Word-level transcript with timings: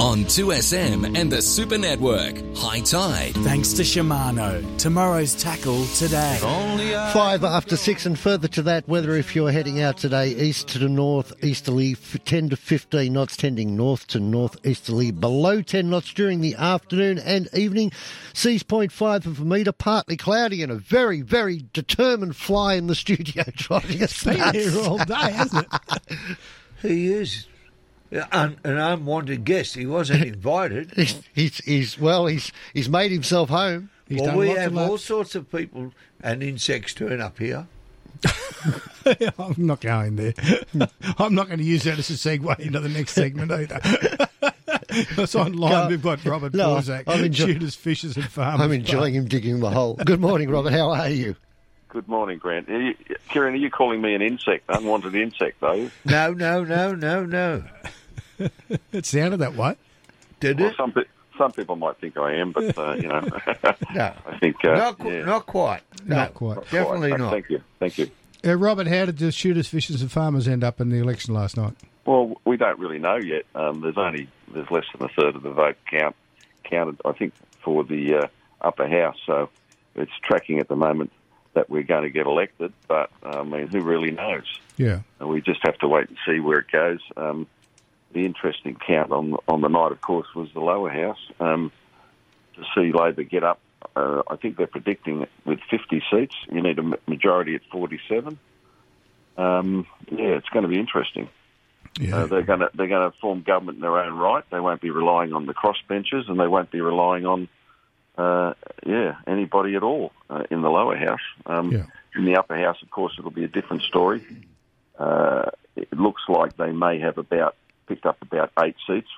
On 0.00 0.24
2SM 0.24 1.14
and 1.16 1.30
the 1.30 1.42
Super 1.42 1.76
Network, 1.76 2.34
High 2.56 2.80
Tide. 2.80 3.34
Thanks 3.34 3.74
to 3.74 3.82
Shimano. 3.82 4.78
Tomorrow's 4.78 5.34
tackle 5.34 5.84
today. 5.88 6.38
Five 7.12 7.44
after 7.44 7.76
six, 7.76 8.06
and 8.06 8.18
further 8.18 8.48
to 8.48 8.62
that, 8.62 8.88
weather 8.88 9.14
if 9.14 9.36
you're 9.36 9.52
heading 9.52 9.82
out 9.82 9.98
today, 9.98 10.28
east 10.28 10.68
to 10.68 10.88
north, 10.88 11.34
easterly, 11.44 11.94
10 11.94 12.48
to 12.48 12.56
15 12.56 13.12
knots, 13.12 13.36
tending 13.36 13.76
north 13.76 14.06
to 14.06 14.20
northeasterly, 14.20 15.10
below 15.10 15.60
10 15.60 15.90
knots 15.90 16.14
during 16.14 16.40
the 16.40 16.54
afternoon 16.54 17.18
and 17.18 17.50
evening. 17.52 17.92
Seas 18.32 18.62
0.5 18.62 19.26
of 19.26 19.40
a 19.40 19.44
metre, 19.44 19.72
partly 19.72 20.16
cloudy, 20.16 20.62
and 20.62 20.72
a 20.72 20.76
very, 20.76 21.20
very 21.20 21.66
determined 21.74 22.36
fly 22.36 22.74
in 22.74 22.86
the 22.86 22.94
studio 22.94 23.44
driving 23.54 24.02
us 24.02 24.24
Been 24.24 24.38
nuts. 24.38 24.56
here 24.56 24.80
all 24.80 24.96
day, 24.96 25.14
hasn't 25.14 25.66
it? 25.70 26.08
He 26.82 27.06
is 27.14 27.46
an, 28.32 28.56
an 28.64 28.78
unwanted 28.78 29.44
guest. 29.44 29.74
He 29.74 29.86
wasn't 29.86 30.24
invited. 30.26 30.92
He's, 30.94 31.20
he's, 31.34 31.58
he's, 31.58 31.98
well, 31.98 32.26
he's, 32.26 32.52
he's 32.72 32.88
made 32.88 33.10
himself 33.12 33.48
home. 33.50 33.90
He's 34.08 34.20
well, 34.20 34.36
we 34.36 34.50
have 34.50 34.76
all 34.76 34.98
sorts 34.98 35.34
of 35.34 35.50
people 35.50 35.92
and 36.22 36.42
insects 36.42 36.94
turn 36.94 37.20
up 37.20 37.38
here. 37.38 37.66
I'm 39.38 39.54
not 39.58 39.80
going 39.80 40.16
there. 40.16 40.34
I'm 41.18 41.34
not 41.34 41.46
going 41.48 41.58
to 41.58 41.64
use 41.64 41.84
that 41.84 41.98
as 41.98 42.10
a 42.10 42.14
segue 42.14 42.58
into 42.60 42.80
the 42.80 42.88
next 42.88 43.12
segment 43.12 43.50
either. 43.52 43.80
That's 45.16 45.34
online. 45.34 45.70
Go- 45.70 45.88
We've 45.88 46.02
got 46.02 46.24
Robert 46.24 46.54
No, 46.54 46.76
Borsak, 46.76 47.04
I'm 47.06 47.24
enjoy- 47.24 47.46
shooters, 47.46 47.74
fishers, 47.74 48.16
and 48.16 48.26
farmers. 48.26 48.60
I'm 48.60 48.72
enjoying 48.72 49.14
him 49.14 49.26
digging 49.26 49.60
the 49.60 49.70
hole. 49.70 49.94
Good 50.04 50.20
morning, 50.20 50.50
Robert. 50.50 50.72
How 50.72 50.90
are 50.90 51.08
you? 51.10 51.36
Good 51.88 52.08
morning, 52.08 52.38
Grant. 52.38 52.68
Are 52.68 52.80
you, 52.80 52.94
Kieran, 53.30 53.54
are 53.54 53.58
you 53.58 53.70
calling 53.70 54.00
me 54.00 54.14
an 54.14 54.22
insect, 54.22 54.64
unwanted 54.68 55.14
insect, 55.14 55.60
though? 55.60 55.90
No, 56.04 56.32
no, 56.32 56.64
no, 56.64 56.94
no, 56.94 57.24
no. 57.24 57.62
It 58.92 59.06
sounded 59.06 59.38
that 59.38 59.54
way. 59.54 59.76
Did 60.40 60.60
Well, 60.60 60.70
it? 60.70 60.76
some, 60.76 60.94
some 61.38 61.52
people 61.52 61.76
might 61.76 61.96
think 61.98 62.16
I 62.16 62.34
am, 62.34 62.52
but, 62.52 62.76
uh, 62.78 62.94
you 62.94 63.08
know, 63.08 63.20
No. 63.94 64.12
I 64.26 64.38
think... 64.38 64.56
Uh, 64.64 64.74
Not, 64.74 64.98
qu- 64.98 65.10
yeah, 65.10 65.24
not 65.24 65.46
quite. 65.46 65.82
No, 66.04 66.16
Not 66.16 66.34
quite. 66.34 66.62
Definitely 66.70 67.08
quite. 67.10 67.20
not. 67.20 67.30
Thank 67.32 67.50
you, 67.50 67.60
thank 67.80 67.98
you. 67.98 68.10
Uh, 68.46 68.56
Robert, 68.56 68.86
how 68.86 69.06
did 69.06 69.18
the 69.18 69.32
shooters, 69.32 69.68
fishers, 69.68 70.02
and 70.02 70.12
farmers 70.12 70.46
end 70.46 70.62
up 70.64 70.80
in 70.80 70.90
the 70.90 70.98
election 70.98 71.32
last 71.34 71.56
night? 71.56 71.74
Well, 72.04 72.34
we 72.44 72.56
don't 72.58 72.78
really 72.78 72.98
know 72.98 73.16
yet. 73.16 73.44
Um, 73.54 73.80
there's 73.80 73.96
only 73.96 74.28
there's 74.52 74.70
less 74.70 74.84
than 74.92 75.08
a 75.08 75.12
third 75.14 75.34
of 75.36 75.42
the 75.42 75.50
vote 75.50 75.76
count 75.90 76.14
counted, 76.64 77.00
I 77.06 77.12
think, 77.12 77.32
for 77.62 77.82
the 77.84 78.14
uh, 78.16 78.26
upper 78.60 78.86
house. 78.86 79.16
So 79.24 79.48
it's 79.94 80.12
tracking 80.22 80.58
at 80.58 80.68
the 80.68 80.76
moment 80.76 81.10
that 81.54 81.70
we're 81.70 81.82
going 81.84 82.02
to 82.02 82.10
get 82.10 82.26
elected. 82.26 82.74
But 82.86 83.10
I 83.22 83.42
mean, 83.44 83.68
who 83.68 83.80
really 83.80 84.10
knows? 84.10 84.44
Yeah. 84.76 85.00
And 85.20 85.30
we 85.30 85.40
just 85.40 85.60
have 85.64 85.78
to 85.78 85.88
wait 85.88 86.08
and 86.10 86.18
see 86.28 86.40
where 86.40 86.58
it 86.58 86.70
goes. 86.70 87.00
Um, 87.16 87.46
the 88.14 88.24
interesting 88.24 88.76
count 88.76 89.12
on 89.12 89.36
on 89.46 89.60
the 89.60 89.68
night, 89.68 89.92
of 89.92 90.00
course, 90.00 90.28
was 90.34 90.48
the 90.54 90.60
lower 90.60 90.90
house. 90.90 91.18
Um, 91.38 91.70
to 92.54 92.62
see 92.74 92.92
Labor 92.92 93.24
get 93.24 93.42
up, 93.44 93.60
uh, 93.96 94.22
I 94.30 94.36
think 94.36 94.56
they're 94.56 94.66
predicting 94.66 95.26
with 95.44 95.58
50 95.70 96.02
seats. 96.10 96.36
You 96.50 96.62
need 96.62 96.78
a 96.78 96.82
majority 97.08 97.56
at 97.56 97.62
47. 97.70 98.38
Um, 99.36 99.86
yeah, 100.10 100.36
it's 100.36 100.48
going 100.48 100.62
to 100.62 100.68
be 100.68 100.78
interesting. 100.78 101.28
Yeah. 101.98 102.18
Uh, 102.18 102.26
they're 102.26 102.42
going 102.42 102.60
to 102.60 102.70
they're 102.74 102.88
going 102.88 103.10
to 103.10 103.18
form 103.18 103.42
government 103.42 103.76
in 103.76 103.82
their 103.82 103.98
own 103.98 104.14
right. 104.16 104.44
They 104.50 104.60
won't 104.60 104.80
be 104.80 104.90
relying 104.90 105.32
on 105.32 105.46
the 105.46 105.54
crossbenchers, 105.54 106.28
and 106.28 106.38
they 106.40 106.48
won't 106.48 106.70
be 106.70 106.80
relying 106.80 107.26
on 107.26 107.48
uh, 108.16 108.54
yeah 108.86 109.16
anybody 109.26 109.74
at 109.76 109.82
all 109.82 110.12
uh, 110.30 110.44
in 110.50 110.62
the 110.62 110.70
lower 110.70 110.96
house. 110.96 111.20
Um, 111.46 111.70
Yeah. 111.72 111.86
In 112.16 112.24
the 112.26 112.36
upper 112.36 112.56
house, 112.56 112.80
of 112.80 112.90
course, 112.90 113.16
it'll 113.18 113.32
be 113.32 113.42
a 113.42 113.48
different 113.48 113.82
story. 113.82 114.24
Uh, 114.96 115.50
it 115.74 115.92
looks 115.92 116.22
like 116.28 116.56
they 116.56 116.70
may 116.70 117.00
have 117.00 117.18
about 117.18 117.56
picked 117.86 118.06
up 118.06 118.20
about 118.22 118.50
eight 118.62 118.76
seats 118.86 119.08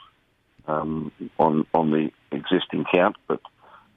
um, 0.67 1.13
on 1.39 1.67
on 1.73 1.91
the 1.91 2.11
existing 2.33 2.85
count, 2.93 3.17
but 3.29 3.41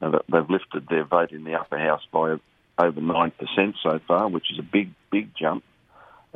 uh, 0.01 0.19
they've 0.31 0.49
lifted 0.49 0.87
their 0.87 1.03
vote 1.03 1.31
in 1.31 1.43
the 1.43 1.55
upper 1.55 1.77
house 1.77 2.05
by 2.11 2.37
over 2.77 3.01
nine 3.01 3.31
percent 3.31 3.75
so 3.83 3.99
far, 4.07 4.27
which 4.27 4.51
is 4.51 4.59
a 4.59 4.63
big 4.63 4.91
big 5.11 5.31
jump. 5.35 5.63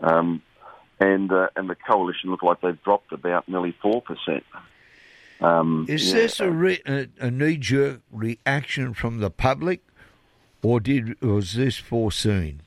Um, 0.02 0.42
and 1.00 1.32
uh, 1.32 1.48
and 1.56 1.70
the 1.70 1.76
coalition 1.76 2.30
look 2.32 2.44
like 2.44 2.62
they've 2.62 2.84
dropped 2.84 3.12
about 3.12 3.48
nearly 3.48 3.76
four 3.82 4.02
percent. 4.02 4.44
Um, 5.42 5.86
Is 5.90 6.08
yeah, 6.08 6.14
this 6.14 6.40
a, 6.40 6.50
re- 6.50 6.82
a, 6.86 7.08
a 7.20 7.30
knee-jerk 7.30 8.02
reaction 8.12 8.94
from 8.94 9.20
the 9.20 9.30
public, 9.30 9.82
or 10.62 10.80
did 10.80 11.22
was 11.22 11.54
this 11.54 11.78
foreseen? 11.78 12.62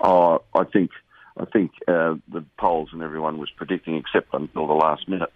Oh, 0.00 0.42
I 0.54 0.64
think 0.64 0.90
I 1.38 1.44
think 1.44 1.72
uh, 1.86 2.14
the 2.32 2.44
polls 2.58 2.90
and 2.92 3.02
everyone 3.02 3.38
was 3.38 3.50
predicting, 3.50 3.96
except 3.96 4.32
until 4.32 4.66
the 4.66 4.72
last 4.74 5.08
minute, 5.08 5.32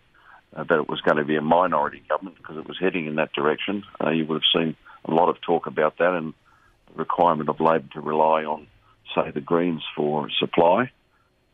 uh, 0.56 0.64
that 0.64 0.78
it 0.78 0.88
was 0.88 1.00
going 1.02 1.18
to 1.18 1.24
be 1.24 1.36
a 1.36 1.42
minority 1.42 2.02
government 2.08 2.36
because 2.36 2.56
it 2.56 2.66
was 2.66 2.78
heading 2.80 3.06
in 3.06 3.16
that 3.16 3.32
direction. 3.32 3.84
Uh, 4.02 4.10
you 4.10 4.24
would 4.26 4.42
have 4.42 4.62
seen 4.62 4.76
a 5.04 5.12
lot 5.12 5.28
of 5.28 5.40
talk 5.40 5.66
about 5.66 5.98
that 5.98 6.14
and 6.14 6.34
the 6.88 6.98
requirement 6.98 7.48
of 7.48 7.60
Labor 7.60 7.86
to 7.92 8.00
rely 8.00 8.44
on, 8.44 8.66
say, 9.14 9.30
the 9.30 9.40
Greens 9.40 9.82
for 9.94 10.28
supply. 10.38 10.90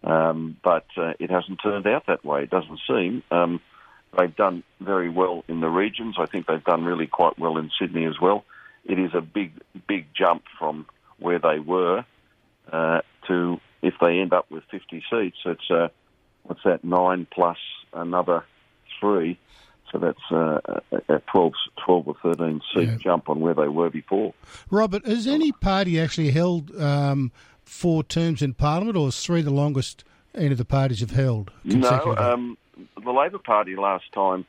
Um, 0.05 0.57
but 0.63 0.87
uh, 0.97 1.15
it 1.19 1.31
hasn't 1.31 1.61
turned 1.63 1.87
out 1.87 2.07
that 2.07 2.25
way. 2.25 2.45
It 2.45 2.51
doesn't 2.51 2.81
seem. 2.87 3.23
Um, 3.31 3.61
they've 4.17 4.35
done 4.35 4.63
very 4.81 5.09
well 5.11 5.45
in 5.49 5.61
the 5.61 5.69
regions. 5.69 6.17
I 6.19 6.27
think 6.27 6.47
they've 6.47 6.63
done 6.63 6.85
really 6.85 7.09
quite 7.09 7.39
well 7.39 7.57
in 7.59 7.71
Sydney 7.81 8.05
as 8.07 8.21
well. 8.21 8.45
It 8.85 9.01
is 9.01 9.11
a 9.15 9.21
big, 9.21 9.53
big 9.89 10.07
jump 10.15 10.45
from 10.59 10.87
where 11.19 11.41
they 11.41 11.59
were 11.59 12.05
uh, 12.73 13.01
to 13.27 13.61
if 13.87 13.95
they 14.01 14.19
end 14.19 14.33
up 14.33 14.51
with 14.51 14.65
50 14.71 15.03
seats, 15.11 15.39
it's 15.45 15.71
uh, 15.71 15.89
what's 16.45 16.63
that 16.65 16.83
nine 16.85 17.27
plus 17.33 17.59
another 17.93 18.45
three, 19.01 19.39
so 19.91 19.99
that's 19.99 20.19
uh, 20.31 20.59
a 20.93 21.15
a 21.15 21.19
12, 21.33 21.53
12 21.85 22.09
or 22.09 22.17
13 22.23 22.61
seat 22.75 22.89
Yeah. 22.89 22.97
jump 22.97 23.29
on 23.29 23.41
where 23.41 23.55
they 23.55 23.69
were 23.69 23.91
before. 23.91 24.35
Robert, 24.71 25.07
has 25.07 25.27
any 25.27 25.53
party 25.53 26.01
actually 26.01 26.31
held 26.33 26.75
um, 26.81 27.31
four 27.65 28.03
terms 28.03 28.43
in 28.43 28.55
Parliament, 28.55 28.97
or 28.97 29.09
is 29.09 29.21
three 29.21 29.43
the 29.43 29.51
longest 29.51 30.05
any 30.35 30.53
of 30.53 30.59
the 30.59 30.65
parties 30.65 31.01
have 31.01 31.13
held? 31.13 31.51
No, 31.65 32.15
um, 32.19 32.59
the 33.03 33.11
Labor 33.11 33.39
Party 33.39 33.77
last 33.77 34.05
time 34.13 34.45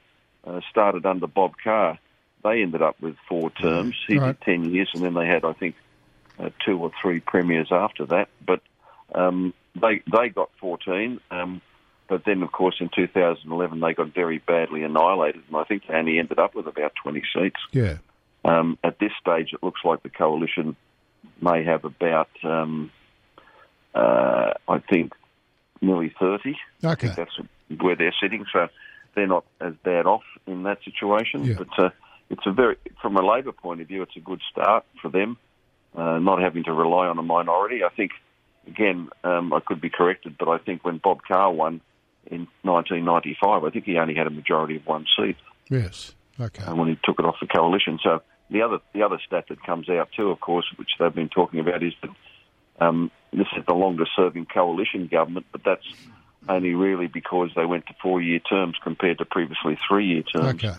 uh, 0.45 0.59
started 0.69 1.05
under 1.05 1.27
Bob 1.27 1.53
Carr. 1.63 1.99
They 2.43 2.61
ended 2.61 2.81
up 2.81 2.95
with 3.01 3.15
four 3.29 3.51
terms. 3.51 3.95
He 4.07 4.17
Right. 4.17 4.39
did 4.39 4.61
10 4.61 4.71
years, 4.73 4.89
and 4.93 5.03
then 5.03 5.13
they 5.13 5.25
had, 5.27 5.43
I 5.45 5.53
think, 5.53 5.75
uh, 6.39 6.49
two 6.65 6.77
or 6.77 6.91
three 7.01 7.19
premiers 7.19 7.69
after 7.71 8.05
that. 8.07 8.29
But 8.45 8.61
um, 9.15 9.53
they 9.79 10.01
they 10.11 10.29
got 10.29 10.49
14. 10.59 11.19
Um, 11.31 11.61
but 12.09 12.23
then, 12.25 12.41
of 12.41 12.51
course, 12.51 12.75
in 12.79 12.89
2011, 12.95 13.79
they 13.81 13.93
got 13.93 14.13
very 14.13 14.37
badly 14.37 14.83
annihilated, 14.83 15.43
and 15.47 15.57
I 15.57 15.63
think 15.65 15.83
they 15.87 15.93
only 15.93 16.19
ended 16.19 16.39
up 16.39 16.55
with 16.55 16.65
about 16.67 16.93
20 17.03 17.21
seats. 17.33 17.59
yeah. 17.71 17.97
Um, 18.45 18.77
at 18.81 18.97
this 18.99 19.11
stage, 19.19 19.49
it 19.51 19.61
looks 19.61 19.81
like 19.83 20.03
the 20.03 20.09
coalition 20.09 20.77
may 21.41 21.65
have 21.65 21.83
about, 21.83 22.29
um, 22.43 22.91
uh, 23.93 24.53
I 24.69 24.79
think, 24.89 25.11
nearly 25.81 26.13
30. 26.17 26.55
I 26.83 26.91
Okay. 26.93 27.07
think 27.07 27.15
that's 27.17 27.81
where 27.81 27.97
they're 27.97 28.15
sitting. 28.21 28.45
So 28.53 28.69
they're 29.15 29.27
not 29.27 29.43
as 29.59 29.73
bad 29.83 30.05
off 30.05 30.23
in 30.45 30.63
that 30.63 30.77
situation. 30.85 31.43
Yeah. 31.43 31.55
But 31.57 31.77
uh, 31.77 31.89
it's 32.29 32.45
a 32.45 32.53
very, 32.53 32.77
from 33.01 33.17
a 33.17 33.21
Labor 33.21 33.51
point 33.51 33.81
of 33.81 33.87
view, 33.89 34.01
it's 34.01 34.15
a 34.15 34.21
good 34.21 34.41
start 34.49 34.85
for 35.01 35.09
them, 35.09 35.35
uh, 35.97 36.19
not 36.19 36.41
having 36.41 36.63
to 36.65 36.71
rely 36.73 37.07
on 37.07 37.17
a 37.19 37.23
minority. 37.23 37.83
I 37.83 37.89
think, 37.89 38.11
again, 38.67 39.09
um, 39.23 39.53
I 39.53 39.59
could 39.59 39.81
be 39.81 39.89
corrected, 39.89 40.35
but 40.37 40.47
I 40.49 40.57
think 40.57 40.83
when 40.83 40.97
Bob 40.97 41.19
Carr 41.27 41.51
won 41.51 41.81
in 42.25 42.47
1995, 42.63 43.63
I 43.63 43.69
think 43.69 43.85
he 43.85 43.97
only 43.97 44.15
had 44.15 44.27
a 44.27 44.31
majority 44.31 44.75
of 44.77 44.85
one 44.85 45.05
seat 45.17 45.37
Yes. 45.69 46.13
Okay. 46.39 46.63
uh, 46.63 46.75
when 46.75 46.87
he 46.87 46.97
took 47.03 47.19
it 47.19 47.25
off 47.25 47.35
the 47.41 47.47
coalition. 47.47 47.99
So 48.03 48.21
the 48.49 48.61
other 48.61 48.79
the 48.93 49.03
other 49.03 49.19
stat 49.25 49.45
that 49.49 49.63
comes 49.63 49.89
out 49.89 50.09
too, 50.15 50.29
of 50.29 50.39
course, 50.39 50.65
which 50.77 50.91
they've 50.99 51.13
been 51.13 51.29
talking 51.29 51.59
about, 51.59 51.83
is 51.83 51.93
that 52.01 52.09
um, 52.79 53.11
this 53.31 53.47
is 53.57 53.65
the 53.65 53.73
longest 53.73 54.11
serving 54.15 54.45
coalition 54.45 55.07
government, 55.07 55.47
but 55.51 55.63
that's 55.63 55.87
only 56.47 56.73
really 56.73 57.07
because 57.07 57.49
they 57.55 57.65
went 57.65 57.87
to 57.87 57.95
four 58.01 58.21
year 58.21 58.39
terms 58.39 58.75
compared 58.81 59.17
to 59.17 59.25
previously 59.25 59.77
three 59.87 60.05
year 60.05 60.23
terms. 60.23 60.63
Okay. 60.63 60.73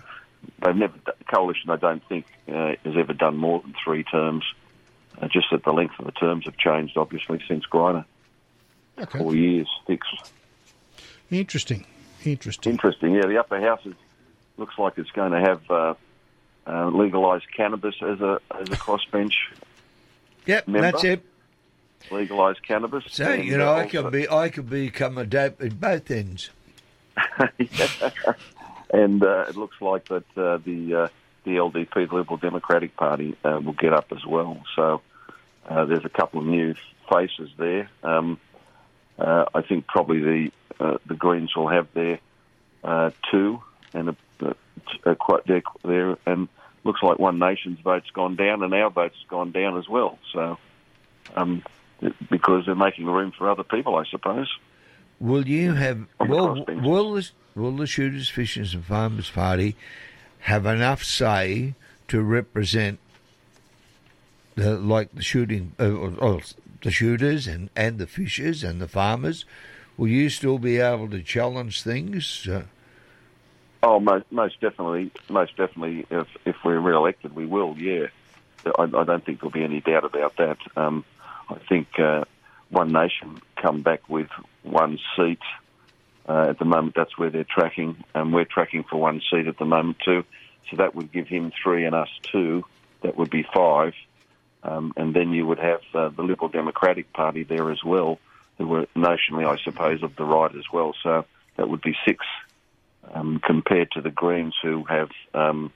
They've 0.65 0.77
never 0.77 0.95
coalition. 1.33 1.71
I 1.71 1.77
don't 1.77 2.03
think 2.09 2.27
uh, 2.49 2.75
has 2.85 2.95
ever 2.97 3.13
done 3.13 3.37
more 3.37 3.61
than 3.61 3.75
three 3.85 4.05
terms. 4.05 4.45
Uh, 5.21 5.29
just 5.29 5.47
that 5.51 5.65
the 5.65 5.73
length 5.73 5.95
of 5.99 6.07
the 6.07 6.13
terms 6.13 6.45
have 6.45 6.57
changed, 6.57 6.97
obviously, 6.97 7.43
since 7.49 7.65
Greiner. 7.67 8.05
Okay. 8.99 9.19
Four 9.19 9.35
years, 9.35 9.69
six. 9.87 10.07
Interesting. 11.31 11.87
Interesting. 12.25 12.73
Interesting. 12.73 13.15
Yeah, 13.15 13.27
the 13.27 13.39
upper 13.39 13.61
house 13.61 13.81
is, 13.85 13.95
looks 14.57 14.79
like 14.79 14.99
it's 14.99 15.11
going 15.11 15.33
to 15.33 15.41
have 15.41 15.71
uh, 15.71 15.95
uh, 16.67 16.89
legalised 16.89 17.47
cannabis 17.57 17.95
as 18.03 18.21
a 18.21 18.41
as 18.55 18.69
a 18.69 18.77
crossbench. 18.77 19.35
Yep, 20.47 20.69
Member? 20.69 20.91
that's 20.91 21.05
it. 21.05 21.23
Legalised 22.11 22.63
cannabis. 22.63 23.05
So 23.09 23.33
you 23.33 23.57
know, 23.59 23.73
uh, 23.73 23.77
I 23.77 23.87
could 23.87 24.11
be, 24.11 24.29
I 24.29 24.49
could 24.49 24.71
become 24.71 25.19
a 25.19 25.27
dope 25.27 25.63
at 25.63 25.81
both 25.81 26.11
ends. 26.11 26.51
and 28.91 29.23
uh, 29.23 29.47
it 29.49 29.57
looks 29.57 29.81
like 29.81 30.07
that 30.09 30.25
uh, 30.37 30.59
the 30.59 30.95
uh, 30.95 31.09
the 31.49 31.57
LDP, 31.57 32.09
the 32.09 32.15
Liberal 32.15 32.37
Democratic 32.37 32.97
Party, 32.97 33.37
uh, 33.45 33.61
will 33.65 33.73
get 33.73 33.93
up 33.93 34.13
as 34.13 34.25
well. 34.27 34.63
So 34.77 35.01
uh, 35.69 35.87
there's 35.87 36.05
a 36.05 36.11
couple 36.11 36.41
of 36.41 36.47
new 36.47 36.75
faces 37.11 37.51
there. 37.57 37.89
Um, 38.03 38.39
uh, 39.19 39.47
I 39.55 39.63
think 39.63 39.87
probably 39.87 40.21
the 40.21 40.53
uh, 40.81 40.99
the 41.07 41.15
Greens 41.15 41.57
will 41.57 41.69
have 41.69 41.89
their 41.93 42.21
uh, 42.85 43.11
two, 43.31 43.61
and 43.93 44.11
a, 44.11 44.17
a, 44.41 45.11
a 45.11 45.17
quite 45.17 45.45
there, 45.47 45.63
there, 45.83 46.17
and 46.25 46.49
looks 46.85 47.03
like 47.03 47.19
One 47.19 47.39
Nation's 47.39 47.81
vote's 47.81 48.11
gone 48.11 48.37
down, 48.37 48.63
and 48.63 48.73
our 48.73 48.91
vote's 48.91 49.17
gone 49.29 49.51
down 49.51 49.77
as 49.77 49.89
well. 49.89 50.19
So, 50.33 50.59
um, 51.35 51.65
because 52.31 52.67
they're 52.67 52.77
making 52.77 53.07
room 53.07 53.33
for 53.37 53.51
other 53.51 53.65
people, 53.65 53.97
I 53.97 54.05
suppose. 54.05 54.49
Will 55.19 55.49
you 55.49 55.75
have 55.75 56.07
will 56.21 56.65
will 56.69 57.15
the, 57.15 57.31
will 57.57 57.77
the 57.77 57.89
Shooters, 57.89 58.29
Fishers 58.29 58.75
and 58.75 58.85
Farmers 58.85 59.31
Party 59.31 59.75
have 60.49 60.67
enough 60.67 61.05
say 61.05 61.75
to 62.09 62.23
represent 62.23 62.99
the 64.55 64.77
like 64.79 65.15
the 65.15 65.23
shooting 65.23 65.73
uh, 65.79 65.93
or, 65.93 66.41
the 66.83 66.91
shooters 66.91 67.47
and, 67.47 67.71
and 67.75 67.99
the 67.99 68.07
fishers 68.07 68.65
and 68.65 68.81
the 68.81 68.89
farmers? 68.89 69.45
Will 69.97 70.09
you 70.09 70.31
still 70.31 70.59
be 70.59 70.79
able 70.79 71.09
to 71.11 71.23
challenge 71.23 71.83
things? 71.83 72.47
Uh, 72.49 72.63
Oh, 73.81 74.01
most, 74.01 74.25
most 74.33 74.61
definitely, 74.61 75.13
most 75.29 75.57
definitely. 75.57 76.05
If 76.11 76.27
if 76.45 76.57
we're 76.65 76.81
re-elected, 76.81 77.37
we 77.37 77.47
will. 77.47 77.77
Yeah, 77.79 78.07
I, 78.77 78.83
I 78.83 79.05
don't 79.05 79.25
think 79.25 79.41
there'll 79.41 79.53
be 79.53 79.63
any 79.63 79.81
doubt 79.81 80.05
about 80.05 80.37
that. 80.37 80.59
Um, 80.77 81.05
I 81.49 81.59
think 81.69 81.87
uh, 81.99 82.25
One 82.71 82.91
Nation 82.91 83.41
come 83.55 83.83
back 83.83 84.09
with 84.09 84.29
one 84.65 84.99
seat. 85.17 85.39
Uh, 86.29 86.51
at 86.51 86.59
the 86.59 86.65
moment, 86.67 86.95
that's 86.95 87.17
where 87.17 87.31
they're 87.31 87.43
tracking, 87.45 88.05
and 88.15 88.35
we're 88.35 88.45
tracking 88.45 88.85
for 88.85 89.01
one 89.01 89.23
seat 89.31 89.47
at 89.47 89.59
the 89.59 89.65
moment 89.65 89.97
too. 90.05 90.25
So 90.71 90.77
that 90.77 90.95
would 90.95 91.11
give 91.11 91.27
him 91.27 91.53
three 91.63 91.87
and 91.87 91.95
us 91.95 92.11
two. 92.23 92.65
That 93.03 93.17
would 93.17 93.31
be 93.31 93.47
five, 93.55 93.95
um, 94.63 94.93
and 94.97 95.15
then 95.15 95.33
you 95.33 95.47
would 95.47 95.59
have 95.59 95.81
uh, 95.95 96.11
the 96.11 96.23
Liberal 96.23 96.51
Democratic 96.51 97.13
Party 97.15 97.45
there 97.45 97.71
as 97.71 97.83
well, 97.83 98.19
who 98.59 98.67
were 98.67 98.87
notionally, 98.95 99.47
I 99.49 99.57
suppose, 99.63 100.03
of 100.03 100.17
the 100.17 100.25
right 100.25 100.55
as 100.55 100.65
well. 100.71 100.95
So 101.03 101.25
that 101.57 101.71
would 101.71 101.81
be 101.81 101.97
six 102.05 102.27
um, 103.15 103.41
compared 103.43 103.93
to 103.93 104.03
the 104.03 104.11
Greens, 104.11 104.55
who 104.63 104.85
have, 104.85 105.11
um, 105.33 105.73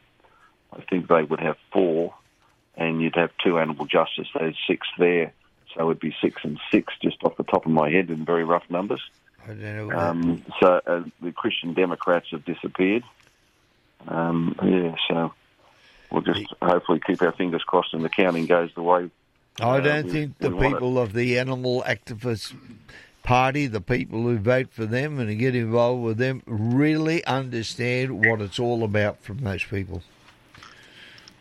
I 0.70 0.82
think 0.82 1.08
they 1.08 1.22
would 1.22 1.40
have 1.40 1.56
four, 1.72 2.14
and 2.76 3.00
you'd 3.00 3.16
have 3.16 3.30
two 3.42 3.58
animal 3.58 3.86
justice. 3.86 4.28
There's 4.34 4.58
six 4.66 4.86
there, 4.98 5.32
so 5.74 5.88
it'd 5.88 6.00
be 6.00 6.14
six 6.20 6.42
and 6.44 6.58
six, 6.70 6.92
just 7.00 7.22
off 7.24 7.38
the 7.38 7.44
top 7.44 7.64
of 7.64 7.72
my 7.72 7.88
head, 7.88 8.10
in 8.10 8.26
very 8.26 8.44
rough 8.44 8.68
numbers. 8.68 9.00
I 9.44 9.48
don't 9.48 9.60
know. 9.60 9.92
Um, 9.92 10.44
so 10.60 10.80
uh, 10.86 11.02
the 11.20 11.32
Christian 11.32 11.74
Democrats 11.74 12.28
have 12.30 12.44
disappeared. 12.44 13.02
Um, 14.08 14.54
yeah, 14.62 14.94
so 15.08 15.32
we'll 16.10 16.22
just 16.22 16.44
hopefully 16.60 17.00
keep 17.04 17.22
our 17.22 17.32
fingers 17.32 17.62
crossed, 17.62 17.94
and 17.94 18.04
the 18.04 18.08
counting 18.08 18.46
goes 18.46 18.70
the 18.74 18.82
way. 18.82 19.10
I 19.60 19.78
uh, 19.78 19.80
don't 19.80 20.06
we- 20.06 20.10
think 20.12 20.38
the 20.38 20.50
people 20.50 20.98
of 20.98 21.12
the 21.12 21.38
animal 21.38 21.82
activist 21.86 22.54
party, 23.22 23.66
the 23.66 23.80
people 23.80 24.22
who 24.22 24.38
vote 24.38 24.68
for 24.72 24.86
them 24.86 25.18
and 25.20 25.38
get 25.38 25.54
involved 25.54 26.02
with 26.02 26.18
them, 26.18 26.42
really 26.46 27.24
understand 27.24 28.24
what 28.26 28.40
it's 28.40 28.58
all 28.58 28.82
about 28.82 29.22
from 29.22 29.38
those 29.38 29.62
people. 29.64 30.02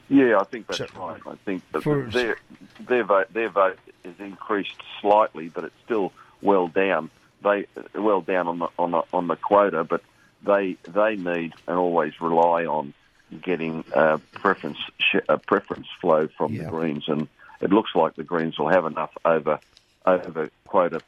Yeah, 0.10 0.40
I 0.40 0.44
think 0.44 0.68
that's 0.68 0.78
So- 0.80 0.88
right. 1.08 1.22
I 1.26 1.36
think 1.46 1.64
that 1.72 1.84
their 2.12 2.38
their 2.82 3.04
vote 3.04 3.34
their 3.34 3.50
vote 3.50 3.80
is 4.04 4.20
increased 4.20 4.76
slightly, 5.00 5.48
but 5.50 5.64
it's 5.64 5.76
still 5.86 6.12
well 6.42 6.68
down. 6.68 7.10
They 7.44 7.66
well 7.96 8.22
down 8.22 8.48
on 8.48 8.60
the 8.60 8.68
on 8.78 8.92
the 8.92 9.04
on 9.14 9.28
the 9.28 9.36
quota, 9.36 9.84
but 9.84 10.02
they 10.46 10.78
they 10.88 11.16
need 11.16 11.54
and 11.68 11.78
always 11.78 12.14
rely 12.22 12.66
on 12.66 12.94
getting 13.42 13.84
a 13.94 14.20
preference 14.34 14.78
sh- 15.00 15.26
a 15.30 15.38
preference 15.38 15.88
flow 16.00 16.28
from 16.38 16.54
Yeah. 16.54 16.64
the 16.64 16.70
Greens, 16.70 17.06
and 17.08 17.28
it 17.62 17.72
looks 17.72 17.92
like 17.96 18.16
the 18.16 18.24
Greens 18.24 18.58
will 18.60 18.70
have 18.70 18.86
enough 18.86 19.12
over 19.26 19.60
over 20.06 20.50
quota 20.68 21.02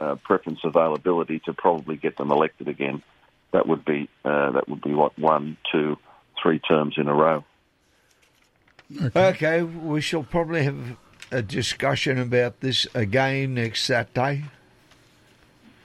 uh, 0.00 0.14
preference 0.16 0.60
availability 0.64 1.38
to 1.40 1.52
probably 1.52 1.96
get 1.96 2.16
them 2.16 2.30
elected 2.30 2.68
again. 2.68 3.02
That 3.52 3.66
would 3.66 3.84
be 3.84 4.08
uh, 4.24 4.50
that 4.52 4.68
would 4.68 4.82
be 4.82 4.92
what 4.94 5.18
one, 5.18 5.56
two, 5.72 5.96
three 6.42 6.58
terms 6.58 6.94
in 6.98 7.08
a 7.08 7.14
row. 7.14 7.44
Okay, 9.14 9.62
we 9.62 10.00
shall 10.00 10.22
probably 10.22 10.64
have 10.64 10.96
a 11.30 11.42
discussion 11.42 12.18
about 12.18 12.60
this 12.60 12.86
again 12.94 13.54
next 13.54 13.84
Saturday. 13.84 14.44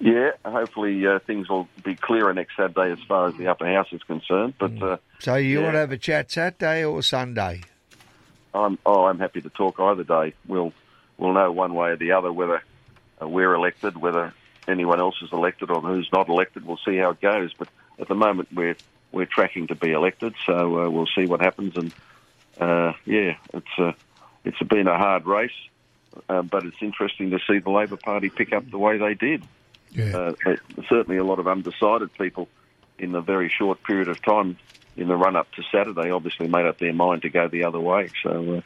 Yeah, 0.03 0.31
hopefully 0.43 1.07
uh, 1.07 1.19
things 1.25 1.47
will 1.47 1.69
be 1.85 1.95
clearer 1.95 2.33
next 2.33 2.57
Saturday 2.57 2.91
as 2.91 2.99
far 3.07 3.29
as 3.29 3.35
the 3.37 3.47
upper 3.47 3.65
house 3.65 3.87
is 3.93 4.03
concerned. 4.03 4.53
But 4.59 4.81
uh, 4.83 4.97
So 5.19 5.35
you 5.35 5.59
Yeah. 5.59 5.63
want 5.63 5.75
to 5.75 5.79
have 5.79 5.91
a 5.93 5.97
chat 5.97 6.29
Saturday 6.29 6.83
or 6.83 7.01
Sunday? 7.01 7.61
I'm 8.53 8.77
oh, 8.85 9.05
I'm 9.05 9.17
happy 9.17 9.39
to 9.39 9.49
talk 9.49 9.79
either 9.79 10.03
day. 10.03 10.33
We'll 10.45 10.73
we'll 11.17 11.31
know 11.31 11.53
one 11.53 11.73
way 11.73 11.91
or 11.91 11.95
the 11.95 12.11
other 12.11 12.33
whether 12.33 12.61
uh, 13.21 13.27
we're 13.27 13.53
elected, 13.53 13.95
whether 13.95 14.33
anyone 14.67 14.99
else 14.99 15.15
is 15.21 15.29
elected, 15.31 15.71
or 15.71 15.79
who's 15.79 16.09
not 16.11 16.27
elected. 16.27 16.65
We'll 16.65 16.79
see 16.85 16.97
how 16.97 17.11
it 17.11 17.21
goes. 17.21 17.53
But 17.57 17.69
at 17.97 18.09
the 18.09 18.15
moment, 18.15 18.49
we're 18.53 18.75
we're 19.13 19.25
tracking 19.25 19.67
to 19.67 19.75
be 19.75 19.93
elected, 19.93 20.33
so 20.45 20.79
uh, 20.85 20.89
we'll 20.89 21.09
see 21.17 21.25
what 21.27 21.39
happens. 21.39 21.77
And 21.77 21.93
uh, 22.59 22.91
yeah, 23.05 23.35
it's 23.53 23.79
uh, 23.79 23.93
it's 24.43 24.61
been 24.63 24.87
a 24.87 24.97
hard 24.97 25.25
race, 25.25 25.51
uh, 26.27 26.41
but 26.41 26.65
it's 26.65 26.81
interesting 26.81 27.31
to 27.31 27.39
see 27.47 27.59
the 27.59 27.71
Labor 27.71 27.97
Party 27.97 28.29
pick 28.29 28.51
up 28.51 28.69
the 28.69 28.77
way 28.77 28.97
they 28.97 29.13
did. 29.13 29.41
Yeah. 29.93 30.33
uh, 30.45 30.55
certainly 30.89 31.17
a 31.17 31.23
lot 31.23 31.39
of 31.39 31.47
undecided 31.47 32.13
people 32.13 32.47
in 32.99 33.13
a 33.15 33.21
very 33.21 33.49
short 33.49 33.83
period 33.83 34.07
of 34.07 34.21
time 34.21 34.57
in 34.95 35.07
the 35.07 35.15
run 35.15 35.35
up 35.35 35.51
to 35.53 35.63
Saturday 35.71 36.11
obviously 36.11 36.47
made 36.47 36.65
up 36.65 36.77
their 36.79 36.93
mind 36.93 37.23
to 37.23 37.29
go 37.29 37.47
the 37.47 37.63
other 37.65 37.79
way. 37.79 38.09
So 38.21 38.57
uh, 38.57 38.61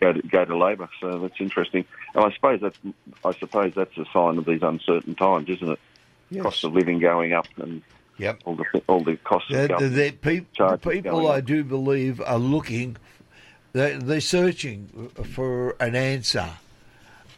go 0.00 0.12
to 0.12 0.22
go 0.22 0.44
to 0.44 0.56
Labor. 0.56 0.88
So 1.00 1.18
that's 1.18 1.40
interesting. 1.40 1.84
And 2.14 2.24
I 2.24 2.32
suppose 2.34 2.60
that's 2.60 2.78
I 3.24 3.32
suppose 3.34 3.72
that's 3.74 3.96
a 3.98 4.04
sign 4.12 4.38
of 4.38 4.44
these 4.44 4.62
uncertain 4.62 5.14
times, 5.14 5.48
isn't 5.48 5.70
it? 5.70 6.42
Cost 6.42 6.64
of 6.64 6.72
living 6.72 6.98
going 6.98 7.32
up 7.32 7.46
and 7.58 7.82
Yep. 8.18 8.40
all 8.46 8.56
the 8.56 8.82
all 8.86 9.04
the 9.04 9.16
costs 9.16 9.50
The, 9.50 9.74
of 9.74 9.80
the, 9.82 9.88
the, 9.88 10.10
peop, 10.12 10.46
the 10.56 10.78
people 10.78 11.28
I 11.30 11.42
do 11.42 11.62
believe 11.62 12.20
are 12.22 12.38
looking, 12.38 12.96
they're, 13.74 13.98
they're 13.98 14.20
searching 14.22 15.10
for 15.34 15.76
an 15.80 15.94
answer. 15.94 16.48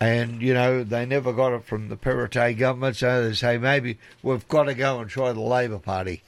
And, 0.00 0.40
you 0.40 0.54
know, 0.54 0.84
they 0.84 1.06
never 1.06 1.32
got 1.32 1.52
it 1.52 1.64
from 1.64 1.88
the 1.88 1.96
Perrottet 1.96 2.56
government, 2.58 2.96
so 2.96 3.28
they 3.28 3.34
say 3.34 3.58
maybe 3.58 3.98
we've 4.22 4.46
got 4.46 4.64
to 4.64 4.74
go 4.74 5.00
and 5.00 5.10
try 5.10 5.32
the 5.32 5.40
Labor 5.40 5.78
Party. 5.78 6.22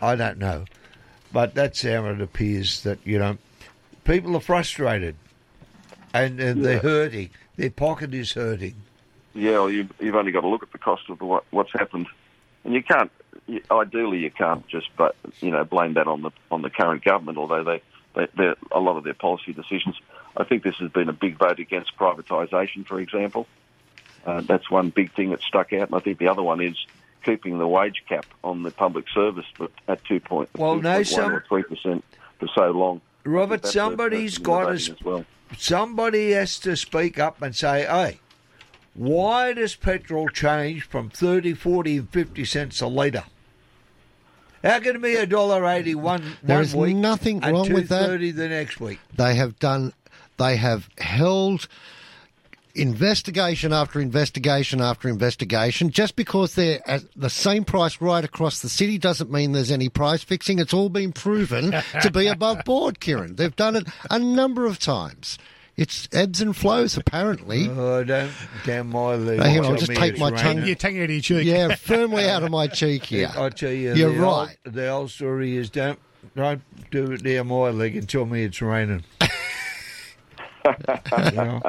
I 0.00 0.14
don't 0.14 0.38
know. 0.38 0.66
But 1.32 1.54
that's 1.54 1.82
how 1.82 2.06
it 2.06 2.20
appears 2.20 2.82
that, 2.82 2.98
you 3.04 3.18
know, 3.18 3.38
people 4.04 4.36
are 4.36 4.40
frustrated 4.40 5.16
and, 6.14 6.40
and 6.40 6.64
they're 6.64 6.78
hurting. 6.78 7.30
Their 7.56 7.70
pocket 7.70 8.14
is 8.14 8.32
hurting. 8.32 8.76
Yeah, 9.34 9.52
well, 9.52 9.70
you, 9.70 9.88
you've 10.00 10.14
only 10.14 10.32
got 10.32 10.40
to 10.40 10.48
look 10.48 10.62
at 10.62 10.72
the 10.72 10.78
cost 10.78 11.10
of 11.10 11.18
the, 11.18 11.24
what, 11.24 11.44
what's 11.50 11.72
happened, 11.72 12.06
and 12.64 12.74
you 12.74 12.82
can't. 12.82 13.10
You, 13.46 13.62
ideally, 13.70 14.18
you 14.18 14.30
can't 14.30 14.66
just, 14.66 14.88
but 14.96 15.14
you 15.40 15.50
know, 15.50 15.64
blame 15.64 15.94
that 15.94 16.06
on 16.06 16.22
the 16.22 16.30
on 16.50 16.62
the 16.62 16.70
current 16.70 17.04
government. 17.04 17.38
Although 17.38 17.62
they, 17.62 17.82
they, 18.14 18.52
a 18.72 18.80
lot 18.80 18.96
of 18.96 19.04
their 19.04 19.14
policy 19.14 19.52
decisions. 19.52 19.96
I 20.38 20.44
think 20.44 20.62
this 20.62 20.76
has 20.76 20.90
been 20.92 21.08
a 21.08 21.12
big 21.12 21.36
vote 21.36 21.58
against 21.58 21.96
privatisation, 21.98 22.86
for 22.86 23.00
example. 23.00 23.46
Uh, 24.24 24.40
that's 24.40 24.70
one 24.70 24.90
big 24.90 25.12
thing 25.12 25.30
that 25.30 25.40
stuck 25.42 25.72
out, 25.72 25.88
and 25.88 25.94
I 25.94 25.98
think 25.98 26.18
the 26.18 26.28
other 26.28 26.42
one 26.42 26.60
is 26.60 26.76
keeping 27.24 27.58
the 27.58 27.66
wage 27.66 28.04
cap 28.08 28.24
on 28.44 28.62
the 28.62 28.70
public 28.70 29.06
service 29.12 29.46
at 29.88 30.04
two 30.04 30.20
point, 30.20 30.48
Well, 30.56 30.76
no, 30.76 31.00
2.1 31.00 31.04
some- 31.06 31.32
or 31.32 31.44
three 31.48 31.62
percent 31.64 32.04
for 32.38 32.48
so 32.54 32.70
long. 32.70 33.00
Robert, 33.24 33.62
That's 33.62 33.70
a- 33.74 33.78
somebody's 33.78 34.34
that's 34.36 34.38
got 34.46 34.62
innovating 34.68 34.94
us 34.94 35.02
well. 35.02 35.24
somebody 35.56 36.30
has 36.32 36.58
to 36.60 36.76
speak 36.76 37.18
up 37.18 37.42
and 37.42 37.54
say, 37.54 37.82
hey, 37.82 38.20
why 38.94 39.52
does 39.52 39.74
petrol 39.74 40.28
change 40.28 40.84
from 40.84 41.10
30, 41.10 41.54
40 41.54 41.98
and 41.98 42.08
50 42.10 42.44
cents 42.44 42.80
a 42.80 42.86
litre? 42.86 43.24
How 44.64 44.80
can 44.80 44.96
it 44.96 45.02
be 45.02 45.14
a 45.14 45.24
dollar 45.26 45.64
eighty 45.66 45.94
one 45.94 46.36
There 46.42 46.56
one 46.56 46.64
is 46.64 46.74
week 46.74 46.96
nothing 46.96 47.44
and 47.44 47.52
wrong 47.52 47.72
with 47.72 47.88
that. 47.90 48.08
2.30 48.10 48.34
the 48.34 48.48
next 48.48 48.80
week? 48.80 48.98
They 49.16 49.36
have 49.36 49.56
done. 49.60 49.92
They 50.38 50.56
have 50.56 50.88
held 50.98 51.68
investigation 52.74 53.72
after 53.72 54.00
investigation 54.00 54.80
after 54.80 55.08
investigation. 55.08 55.90
Just 55.90 56.16
because 56.16 56.54
they're 56.54 56.80
at 56.88 57.02
the 57.16 57.30
same 57.30 57.64
price 57.64 58.00
right 58.00 58.24
across 58.24 58.60
the 58.60 58.68
city 58.68 58.98
doesn't 58.98 59.30
mean 59.30 59.52
there's 59.52 59.70
any 59.72 59.88
price 59.88 60.22
fixing. 60.22 60.58
It's 60.58 60.72
all 60.72 60.88
been 60.88 61.12
proven 61.12 61.72
to 62.02 62.10
be 62.10 62.26
above 62.28 62.64
board, 62.64 63.00
Kieran. 63.00 63.36
They've 63.36 63.54
done 63.54 63.76
it 63.76 63.86
a 64.10 64.18
number 64.18 64.66
of 64.66 64.78
times. 64.78 65.38
It's 65.76 66.08
ebbs 66.12 66.40
and 66.40 66.56
flows, 66.56 66.96
apparently. 66.96 67.68
Oh, 67.68 68.02
don't 68.02 68.32
damn 68.64 68.88
my 68.90 69.14
leg. 69.14 69.38
Hang 69.38 69.58
on, 69.60 69.64
I'll 69.64 69.70
Tell 69.70 69.78
just 69.86 69.92
take 69.94 70.18
my 70.18 70.30
tongue- 70.32 70.66
You're 70.66 70.74
taking 70.74 70.98
it 70.98 71.04
out 71.04 71.04
of 71.04 71.10
your 71.10 71.20
cheek. 71.20 71.46
Yeah, 71.46 71.74
firmly 71.76 72.28
out 72.28 72.42
of 72.42 72.50
my 72.50 72.66
cheek 72.66 73.04
here. 73.04 73.30
I 73.36 73.48
tell 73.50 73.70
you, 73.70 73.94
You're 73.94 74.12
the 74.12 74.18
right. 74.20 74.56
Old, 74.66 74.74
the 74.74 74.88
old 74.88 75.10
story 75.10 75.56
is 75.56 75.70
don't 75.70 75.98
don't 76.34 76.62
do 76.90 77.12
it 77.12 77.22
near 77.22 77.44
my 77.44 77.70
leg 77.70 77.96
and 77.96 78.08
tell 78.08 78.26
me 78.26 78.42
it's 78.42 78.60
raining. 78.60 79.04
You 81.24 81.30
know? 81.32 81.62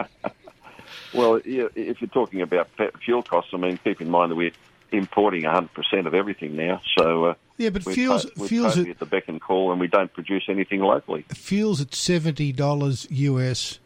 Well, 1.13 1.41
if 1.43 2.01
you're 2.01 2.07
talking 2.09 2.41
about 2.41 2.69
fuel 3.03 3.23
costs, 3.23 3.51
I 3.53 3.57
mean, 3.57 3.79
keep 3.83 3.99
in 4.01 4.09
mind 4.09 4.31
that 4.31 4.35
we're 4.35 4.51
importing 4.91 5.43
100% 5.43 5.69
of 6.05 6.13
everything 6.13 6.55
now. 6.55 6.81
So 6.97 7.25
uh, 7.25 7.33
Yeah, 7.57 7.69
but 7.69 7.85
we're, 7.85 7.93
fuel's 7.93 8.25
to- 8.25 8.31
we're 8.37 8.47
fuel's 8.47 8.73
totally 8.75 8.89
at, 8.91 8.95
at 8.95 8.99
the 8.99 9.05
beck 9.05 9.27
and 9.27 9.41
call, 9.41 9.71
and 9.71 9.79
we 9.79 9.87
don't 9.87 10.11
produce 10.13 10.43
anything 10.49 10.81
locally. 10.81 11.25
fuel's 11.33 11.81
at 11.81 11.93
seventy 11.95 12.51
dollars 12.51 13.07
US 13.09 13.79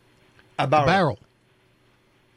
A 0.60 0.63
a 0.63 0.67
barrel. 0.67 0.86
barrel. 0.86 1.20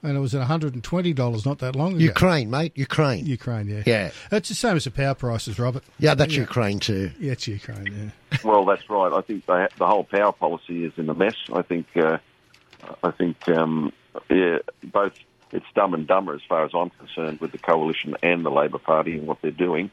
and 0.02 0.16
it 0.16 0.20
was 0.20 0.34
at 0.36 0.46
$120 0.48 1.46
not 1.46 1.58
that 1.58 1.74
long 1.74 1.92
ago. 1.94 1.98
Ukraine, 2.04 2.48
mate. 2.50 2.72
Ukraine. 2.76 3.26
Ukraine, 3.26 3.66
yeah. 3.68 3.82
Yeah. 3.86 4.10
It's 4.30 4.48
the 4.50 4.54
same 4.54 4.76
as 4.76 4.84
the 4.84 4.90
power 4.92 5.14
prices, 5.14 5.58
Robert. 5.58 5.82
Yeah, 5.98 6.14
that's 6.14 6.34
Yeah. 6.34 6.42
Ukraine 6.42 6.78
too. 6.78 7.10
Yeah, 7.18 7.32
it's 7.32 7.48
Ukraine, 7.48 8.12
yeah. 8.30 8.38
Well, 8.44 8.64
that's 8.64 8.88
right. 8.88 9.12
I 9.12 9.20
think 9.22 9.46
they, 9.46 9.66
the 9.78 9.86
whole 9.86 10.04
power 10.04 10.30
policy 10.32 10.84
is 10.84 10.92
in 10.96 11.08
a 11.10 11.14
mess. 11.14 11.34
I 11.52 11.62
think, 11.62 11.86
uh, 11.96 12.18
I 13.02 13.10
think, 13.10 13.48
um, 13.48 13.92
yeah, 14.28 14.58
both 14.84 15.12
it's 15.52 15.66
dumb 15.74 15.94
and 15.94 16.06
dumber 16.06 16.34
as 16.34 16.42
far 16.48 16.64
as 16.64 16.72
I'm 16.74 16.90
concerned 16.90 17.40
with 17.40 17.52
the 17.52 17.58
coalition 17.58 18.16
and 18.22 18.44
the 18.44 18.50
Labor 18.50 18.78
Party 18.78 19.18
and 19.18 19.26
what 19.26 19.40
they're 19.42 19.50
doing. 19.50 19.90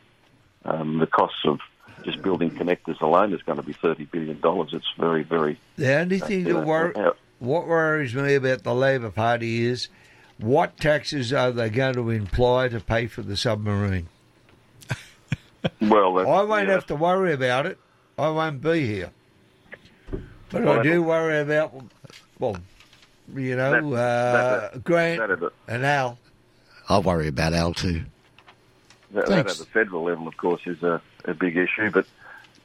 Um, 0.66 1.00
the 1.00 1.08
costs 1.08 1.46
of 1.46 1.60
just 2.04 2.22
building 2.22 2.52
connectors 2.52 3.00
alone 3.02 3.34
is 3.34 3.42
going 3.44 3.58
to 3.58 3.64
be 3.64 3.74
thirty 3.74 4.06
billion 4.06 4.40
dollars. 4.40 4.70
It's 4.74 4.92
very, 4.98 5.24
very. 5.24 5.60
The 5.78 5.94
only 6.00 6.20
thing 6.20 6.48
you 6.48 6.54
that 6.54 6.66
wor- 6.66 6.98
uh, 6.98 7.12
what 7.40 7.68
worries 7.68 8.16
me 8.16 8.36
about 8.36 8.64
the 8.64 8.74
Labor 8.74 9.12
Party 9.12 9.66
is 9.66 9.90
what 10.38 10.78
taxes 10.78 11.32
are 11.32 11.52
they 11.52 11.70
going 11.70 11.96
to 11.96 12.10
imply 12.10 12.70
to 12.70 12.80
pay 12.80 13.08
for 13.08 13.22
the 13.22 13.38
submarine? 13.38 14.08
well, 15.82 16.20
I 16.20 16.44
won't 16.44 16.68
yeah, 16.68 16.74
have 16.74 16.86
to 16.88 16.96
worry 16.96 17.34
about 17.34 17.66
it. 17.66 17.78
I 18.18 18.30
won't 18.30 18.62
be 18.62 18.86
here. 18.86 19.12
But 20.50 20.64
Well, 20.64 20.80
I 20.80 20.84
do 20.84 21.02
worry 21.02 21.40
about, 21.40 21.74
well, 22.40 22.58
you 23.36 23.56
know, 23.56 23.72
That- 23.72 23.98
uh, 23.98 24.70
that- 24.74 24.84
Grant 24.84 25.20
that 25.20 25.32
at 25.44 25.52
and 25.68 25.86
Al. 25.86 26.18
I 26.90 27.00
worry 27.00 27.28
about 27.30 27.54
Al 27.54 27.74
too. 27.74 28.04
That, 29.12 29.28
that 29.28 29.48
at 29.48 29.58
the 29.58 29.66
federal 29.66 30.04
level, 30.04 30.28
of 30.28 30.36
course, 30.38 30.62
is 30.66 30.82
a, 30.84 31.02
a 31.26 31.34
big 31.34 31.56
issue. 31.56 31.92
But 31.92 32.06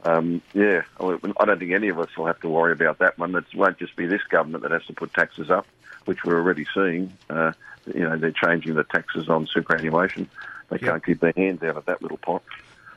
um, 0.03 0.41
yeah, 0.53 0.81
I 0.99 1.17
I 1.39 1.45
don't 1.45 1.59
think 1.59 1.71
any 1.71 1.89
of 1.89 1.99
us 1.99 2.15
will 2.17 2.25
have 2.25 2.39
to 2.41 2.49
worry 2.49 2.71
about 2.73 2.99
that 2.99 3.17
one. 3.17 3.35
It 3.35 3.45
won't 3.55 3.77
just 3.77 3.95
be 3.95 4.07
this 4.07 4.23
government 4.29 4.63
that 4.63 4.71
has 4.71 4.85
to 4.87 4.93
put 4.93 5.13
taxes 5.13 5.49
up, 5.51 5.67
which 6.05 6.23
we're 6.25 6.37
already 6.37 6.65
seeing. 6.73 7.13
Uh, 7.29 7.51
you 7.93 8.01
know, 8.01 8.17
they're 8.17 8.31
changing 8.31 8.75
the 8.75 8.83
taxes 8.83 9.29
on 9.29 9.47
superannuation. 9.47 10.29
They 10.69 10.77
can't 10.77 11.03
keep 11.03 11.19
their 11.19 11.33
hands 11.35 11.63
out 11.63 11.77
of 11.77 11.85
that 11.85 12.01
little 12.01 12.17
pot. 12.17 12.43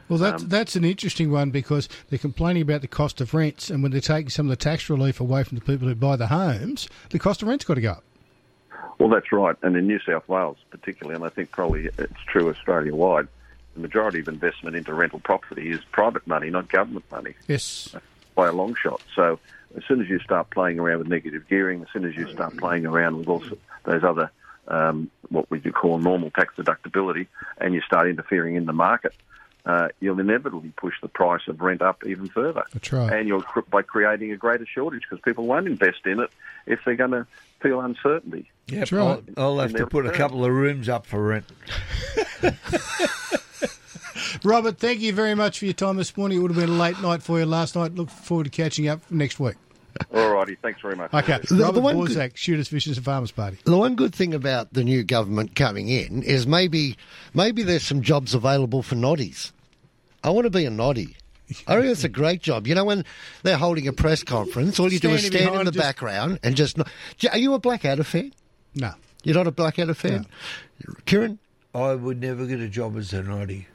Well, 0.09 0.19
that's, 0.19 0.43
that's 0.45 0.77
an 0.77 0.85
interesting 0.85 1.31
one 1.31 1.51
because 1.51 1.89
they're 2.11 2.19
complaining 2.19 2.63
about 2.63 2.81
the 2.83 2.89
cost 2.89 3.21
of 3.21 3.33
rents, 3.35 3.71
and 3.71 3.83
when 3.83 3.93
they're 3.93 4.01
taking 4.01 4.29
some 4.29 4.47
of 4.47 4.51
the 4.51 4.57
tax 4.57 4.91
relief 4.91 5.21
away 5.21 5.43
from 5.43 5.59
the 5.59 5.65
people 5.65 5.89
who 5.89 5.95
buy 5.95 6.17
the 6.17 6.27
homes, 6.27 6.89
the 7.11 7.19
cost 7.19 7.43
of 7.43 7.49
rent's 7.49 7.65
got 7.65 7.75
to 7.75 7.81
go 7.81 7.93
up. 7.93 8.05
Well, 8.99 9.09
that's 9.09 9.33
right. 9.33 9.57
And 9.63 9.77
in 9.77 9.87
New 9.87 10.01
South 10.01 10.29
Wales, 10.29 10.59
particularly, 10.71 11.17
and 11.17 11.25
I 11.25 11.29
think 11.29 11.51
probably 11.51 11.89
it's 11.99 12.23
true 12.27 12.49
Australia 12.51 12.95
wide, 12.95 13.27
the 13.75 13.81
majority 13.81 14.21
of 14.21 14.29
investment 14.29 14.77
into 14.77 14.93
rental 14.93 15.21
property 15.21 15.71
is 15.71 15.81
private 15.93 16.27
money, 16.27 16.51
not 16.51 16.69
government 16.69 17.05
money. 17.11 17.35
Yes. 17.49 17.95
by 18.35 18.49
a 18.49 18.53
long 18.53 18.75
shot. 18.75 19.01
So 19.15 19.39
as 19.77 19.83
soon 19.87 20.01
as 20.03 20.09
you 20.09 20.19
start 20.21 20.51
playing 20.51 20.79
around 20.79 20.99
with 20.99 21.09
negative 21.09 21.49
gearing, 21.49 21.83
as 21.83 21.89
soon 21.93 22.05
as 22.05 22.15
you 22.17 22.31
start 22.31 22.57
playing 22.59 22.87
around 22.87 23.19
with 23.19 23.29
all 23.29 23.43
those 23.85 24.05
other 24.05 24.31
um, 24.69 25.11
what 25.31 25.51
we 25.51 25.59
do 25.59 25.73
call 25.73 25.99
normal 25.99 26.31
tax 26.31 26.55
deductibility, 26.57 27.27
and 27.59 27.75
you 27.75 27.81
start 27.81 28.09
interfering 28.09 28.55
in 28.55 28.67
the 28.67 28.73
market, 28.73 29.15
uh, 29.65 29.89
you'll 30.01 30.19
inevitably 30.19 30.73
push 30.77 30.95
the 31.01 31.09
price 31.09 31.43
of 31.47 31.61
rent 31.61 31.83
up 31.83 32.05
even 32.07 32.29
further. 32.29 32.65
That's 32.73 32.93
right. 32.93 33.13
And 33.13 33.29
you'll 33.29 33.43
cr- 33.43 33.61
by 33.61 33.83
creating 33.83 34.33
a 34.33 34.37
greater 34.37 34.67
shortage 34.67 35.03
because 35.09 35.23
people 35.23 35.47
won't 35.47 35.67
invest 35.67 36.05
in 36.05 36.21
it 36.21 36.31
if 36.67 36.81
they're 36.85 36.97
going 36.97 37.13
to 37.13 37.27
feel 37.61 37.81
uncertainty. 37.81 38.51
Yep, 38.69 38.79
That's 38.79 38.93
right. 38.93 39.23
I'll, 39.37 39.45
I'll 39.45 39.59
have 39.61 39.71
to 39.73 39.79
their 39.79 39.87
put 39.87 40.07
a 40.07 40.13
couple 40.13 40.45
of 40.45 40.51
rooms 40.51 40.89
up 40.89 41.07
for 41.07 41.23
rent. 41.23 41.45
Robert, 44.45 44.79
thank 44.79 45.01
you 45.01 45.13
very 45.13 45.35
much 45.35 45.59
for 45.59 45.67
your 45.67 45.75
time 45.75 45.97
this 45.97 46.17
morning. 46.17 46.39
It 46.39 46.41
would 46.43 46.51
have 46.53 46.61
been 46.61 46.71
a 46.71 46.79
late 46.79 47.01
night 47.01 47.23
for 47.23 47.39
you 47.39 47.47
last 47.47 47.77
night. 47.77 47.95
Look 47.95 48.11
forward 48.11 48.45
to 48.45 48.51
catching 48.51 48.89
up 48.89 49.01
next 49.11 49.39
week. 49.39 49.57
All 50.15 50.33
righty, 50.33 50.57
thanks 50.63 50.81
very 50.81 50.97
much. 50.97 51.13
Okay. 51.15 51.39
The- 51.49 51.55
the 51.55 51.63
Robert 51.65 51.81
one 51.81 51.97
Borsak, 51.97 52.37
Shooters, 52.37 52.69
Fishers 52.69 52.97
and 52.97 53.05
Farmers 53.05 53.31
Party. 53.31 53.59
The 53.65 53.77
one 53.77 53.95
good 53.95 54.15
thing 54.15 54.35
about 54.35 54.73
the 54.73 54.85
new 54.85 55.03
government 55.05 55.55
coming 55.55 55.89
in 55.89 56.23
is 56.23 56.47
maybe 56.47 56.97
maybe 57.35 57.63
there's 57.63 57.85
some 57.85 58.03
jobs 58.03 58.35
available 58.35 58.83
for 58.83 58.95
noddies. 58.95 59.53
I 60.25 60.31
want 60.31 60.45
to 60.47 60.51
be 60.51 60.65
a 60.65 60.71
noddy. 60.71 61.17
I 61.67 61.75
think 61.75 61.87
it's 61.87 62.05
a 62.05 62.09
great 62.09 62.41
job. 62.43 62.67
You 62.67 62.75
know, 62.75 62.85
when 62.85 63.05
they're 63.43 63.59
holding 63.59 63.87
a 63.87 63.93
press 63.93 64.23
conference, 64.23 64.81
all 64.81 64.91
you 64.93 64.99
do 64.99 65.11
is 65.11 65.27
stand 65.27 65.55
in 65.55 65.65
the 65.67 65.73
just- 65.73 65.83
background 65.85 66.39
and 66.43 66.57
just. 66.57 66.79
no- 66.79 66.85
Are 67.31 67.37
you 67.39 67.53
a 67.55 67.59
Blackadder 67.59 68.05
fan? 68.05 68.33
No. 68.75 68.93
You're 69.25 69.35
not 69.37 69.47
a 69.47 69.51
Blackadder 69.53 69.95
fan, 69.95 70.27
Kieran? 71.07 71.39
I 71.75 71.95
would 71.95 72.21
never 72.21 72.47
get 72.47 72.61
a 72.61 72.69
job 72.69 72.97
as 72.97 73.13
a 73.13 73.23
noddy. 73.23 73.67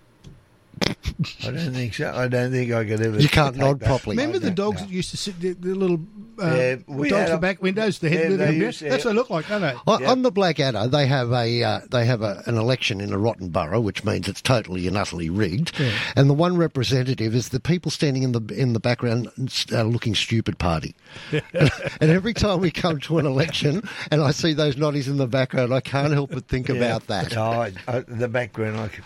I 1.43 1.51
don't 1.51 1.73
think 1.73 1.93
so. 1.93 2.11
I 2.13 2.27
don't 2.27 2.51
think 2.51 2.71
I 2.71 2.85
could 2.85 3.01
ever. 3.01 3.19
You 3.19 3.29
can't 3.29 3.55
nod 3.55 3.79
that. 3.79 3.85
properly. 3.85 4.15
Remember 4.15 4.39
the 4.39 4.51
dogs 4.51 4.81
no. 4.81 4.87
that 4.87 4.93
used 4.93 5.11
to 5.11 5.17
sit, 5.17 5.39
the, 5.39 5.53
the 5.53 5.73
little 5.75 5.99
uh, 6.41 6.45
Yeah, 6.45 6.75
the 6.75 6.83
we 6.87 7.09
dogs 7.09 7.19
had 7.19 7.23
with 7.23 7.31
the 7.31 7.37
back 7.47 7.61
windows, 7.61 7.99
the 7.99 8.09
head 8.09 8.23
Yeah, 8.23 8.29
with 8.29 8.39
they 8.39 8.45
the 8.47 8.53
used 8.53 8.79
to- 8.79 8.89
That's 8.89 9.05
what 9.05 9.11
they 9.11 9.15
look 9.17 9.29
like, 9.29 9.47
don't 9.47 9.61
they? 9.61 9.73
On, 9.87 10.01
Yeah. 10.01 10.11
on 10.11 10.21
the 10.21 10.31
Blackadder, 10.31 10.87
they 10.87 11.07
have 11.07 11.31
a 11.31 11.63
uh, 11.63 11.79
they 11.89 12.05
have 12.05 12.21
a, 12.21 12.43
an 12.45 12.57
election 12.57 13.01
in 13.01 13.11
a 13.13 13.17
rotten 13.17 13.49
borough, 13.49 13.79
which 13.81 14.03
means 14.03 14.27
it's 14.27 14.41
totally 14.41 14.87
and 14.87 14.97
utterly 14.97 15.29
rigged. 15.29 15.71
And 16.15 16.29
the 16.29 16.33
one 16.33 16.57
representative 16.57 17.33
is 17.35 17.49
the 17.49 17.59
people 17.59 17.91
standing 17.91 18.23
in 18.23 18.31
the 18.31 18.41
in 18.53 18.73
the 18.73 18.79
background 18.79 19.29
uh, 19.71 19.83
looking 19.83 20.15
stupid 20.15 20.57
party. 20.59 20.95
and, 21.31 21.43
and 22.01 22.11
every 22.11 22.33
time 22.33 22.59
we 22.59 22.71
come 22.71 22.99
to 23.01 23.17
an 23.19 23.25
election, 23.25 23.87
and 24.11 24.21
I 24.21 24.31
see 24.31 24.53
those 24.53 24.75
noddies 24.75 25.07
in 25.07 25.17
the 25.17 25.27
background, 25.27 25.73
I 25.73 25.81
can't 25.81 26.13
help 26.13 26.31
but 26.31 26.47
think 26.47 26.69
about 26.69 27.07
that. 27.07 27.33
No, 27.35 27.43
I, 27.43 27.73
I, 27.87 27.99
the 27.99 28.27
background. 28.27 28.77
I, 28.79 28.87
could, 28.89 29.03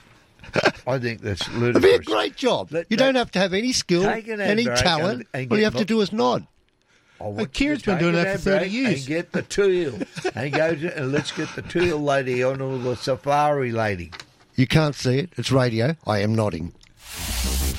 I 0.88 1.00
think 1.00 1.22
that's 1.22 1.48
ludicrous. 1.50 1.84
It'd 1.84 2.04
be 2.04 2.12
a 2.12 2.14
great 2.16 2.36
job. 2.36 2.72
Let- 2.72 2.88
you 2.90 2.98
don't 2.98 3.16
have 3.16 3.32
to 3.32 3.40
have 3.40 3.54
any 3.54 3.72
skill, 3.72 4.06
any 4.08 4.66
talent. 4.66 5.28
and- 5.34 5.44
and 5.44 5.52
All 5.52 5.58
you 5.58 5.64
have 5.66 5.76
to 5.76 5.86
do 5.86 6.02
is 6.02 6.12
nod. 6.12 6.46
Want 7.20 7.40
you 7.40 7.48
Kieran's 7.48 7.84
been 7.84 8.00
doing 8.00 8.14
that 8.16 8.40
for 8.40 8.50
ad 8.54 8.62
30 8.62 8.70
years. 8.70 8.98
And 9.00 9.08
get 9.08 9.32
the 9.32 9.44
teal. 9.44 10.00
and 10.36 10.52
go 10.52 10.74
to, 10.76 10.98
and 10.98 11.12
let's 11.12 11.32
get 11.32 11.54
the 11.56 11.62
teal 11.62 12.00
lady 12.02 12.42
on 12.42 12.60
or 12.62 12.80
the 12.80 12.96
safari 12.96 13.72
lady. 13.72 14.12
You 14.56 14.66
can't 14.66 14.96
see 14.96 15.20
it. 15.20 15.30
It's 15.38 15.52
radio. 15.52 15.96
I 16.08 16.20
am 16.20 16.34
nodding. 16.34 16.74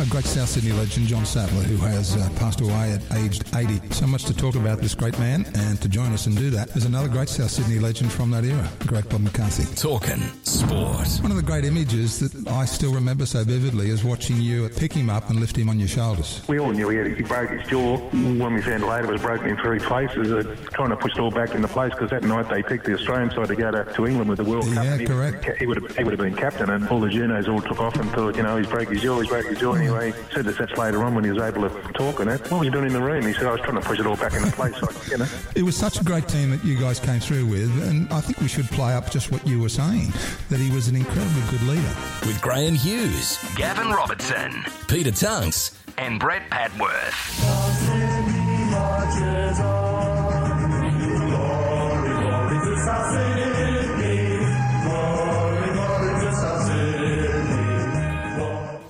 A 0.03 0.07
great 0.07 0.25
South 0.25 0.49
Sydney 0.49 0.73
legend, 0.73 1.07
John 1.07 1.25
Sattler, 1.25 1.63
who 1.63 1.77
has 1.77 2.17
uh, 2.17 2.29
passed 2.35 2.61
away 2.61 2.91
at 2.91 3.19
aged 3.19 3.45
80. 3.55 3.95
So 3.95 4.05
much 4.05 4.25
to 4.25 4.35
talk 4.37 4.57
about 4.57 4.81
this 4.81 4.97
great 4.97 5.17
man, 5.21 5.47
and 5.55 5.81
to 5.81 5.89
join 5.89 6.13
us 6.13 6.27
and 6.27 6.37
do 6.37 6.51
that 6.51 6.75
is 6.75 6.87
another 6.87 7.07
great 7.07 7.29
South 7.29 7.53
Sydney 7.53 7.79
legend 7.79 8.11
from 8.11 8.33
that 8.33 8.45
era, 8.45 8.69
great 8.89 9.09
Bob 9.09 9.21
McCarthy. 9.21 9.63
Talking 9.77 10.19
sport. 10.43 11.07
One 11.21 11.31
of 11.31 11.37
the 11.37 11.43
great 11.45 11.65
images 11.65 12.19
that 12.19 12.49
I 12.49 12.65
still 12.65 12.93
remember 12.93 13.27
so 13.27 13.45
vividly 13.45 13.91
is 13.91 14.03
watching 14.03 14.39
you 14.39 14.69
pick 14.71 14.93
him 14.93 15.09
up 15.09 15.31
and 15.31 15.39
lift 15.39 15.57
him 15.57 15.69
on 15.69 15.79
your 15.79 15.87
shoulders. 15.87 16.43
We 16.49 16.59
all 16.59 16.73
knew 16.73 16.89
he, 16.89 16.97
had, 16.97 17.07
he 17.17 17.23
broke 17.23 17.51
his 17.51 17.69
jaw. 17.69 17.97
When 17.99 18.55
we 18.55 18.61
found 18.61 18.83
later 18.83 19.05
it 19.05 19.13
was 19.13 19.23
broken 19.23 19.51
in 19.51 19.57
three 19.59 19.79
places, 19.79 20.33
uh, 20.33 20.43
trying 20.73 20.91
to 20.91 20.97
push 20.97 21.13
it 21.13 21.21
all 21.21 21.31
back 21.31 21.55
into 21.55 21.69
place 21.69 21.93
because 21.93 22.11
that 22.11 22.25
night 22.25 22.49
they 22.49 22.65
picked 22.65 22.87
the 22.87 22.95
Australian 22.95 23.31
side 23.31 23.47
to 23.47 23.55
go 23.55 23.71
to, 23.71 23.85
to 23.85 24.07
England 24.09 24.31
with 24.31 24.39
the 24.39 24.45
World 24.45 24.65
Cup. 24.65 24.85
Yeah, 24.85 25.05
correct. 25.05 25.61
He 25.61 25.67
would, 25.67 25.81
have, 25.81 25.97
he 25.97 26.03
would 26.03 26.11
have 26.11 26.21
been 26.21 26.35
captain 26.35 26.71
and 26.71 26.89
all 26.89 26.99
the 26.99 27.07
journos 27.07 27.49
all 27.49 27.61
took 27.61 27.79
off 27.79 27.95
and 27.95 28.11
thought, 28.11 28.35
you 28.35 28.43
know, 28.43 28.57
he's 28.57 28.67
broke 28.67 28.89
his 28.89 29.01
jaw, 29.01 29.21
he's 29.21 29.29
broke 29.29 29.47
his 29.47 29.61
jaw. 29.61 29.92
Anyway, 29.93 30.19
he 30.29 30.35
said 30.35 30.45
that 30.47 30.59
that's 30.59 30.77
later 30.79 31.05
on 31.05 31.15
when 31.15 31.25
he 31.25 31.31
was 31.31 31.43
able 31.43 31.69
to 31.69 31.93
talk 31.93 32.21
and 32.21 32.31
that. 32.31 32.41
What 32.51 32.59
was 32.59 32.67
he 32.67 32.71
doing 32.71 32.87
in 32.87 32.93
the 32.93 33.01
room? 33.01 33.27
He 33.27 33.33
said, 33.33 33.47
I 33.47 33.53
was 33.53 33.61
trying 33.61 33.81
to 33.81 33.87
push 33.87 33.99
it 33.99 34.07
all 34.07 34.17
back 34.17 34.33
into 34.35 34.51
place. 34.53 34.81
Like, 34.81 35.09
you 35.09 35.19
know. 35.19 35.27
It 35.55 35.63
was 35.63 35.77
such 35.77 36.01
a 36.01 36.05
great 36.05 36.29
team 36.29 36.51
that 36.51 36.65
you 36.65 36.79
guys 36.79 36.99
came 36.99 37.21
through 37.21 37.47
with, 37.47 37.71
and 37.89 38.11
I 38.13 38.21
think 38.21 38.41
we 38.41 38.49
should 38.49 38.67
play 38.67 38.95
up 38.95 39.11
just 39.11 39.31
what 39.31 39.47
you 39.47 39.61
were 39.61 39.69
saying 39.69 40.13
that 40.49 40.59
he 40.59 40.71
was 40.71 40.89
an 40.89 40.97
incredibly 40.97 41.43
good 41.51 41.63
leader. 41.69 41.95
With 42.27 42.41
Graham 42.41 42.75
Hughes, 42.75 43.39
Gavin 43.57 43.89
Robertson 43.89 44.65
Peter 44.89 45.11
Tunks, 45.11 45.79
and 45.99 46.19
Brett 46.19 46.49
Padworth. 46.51 47.43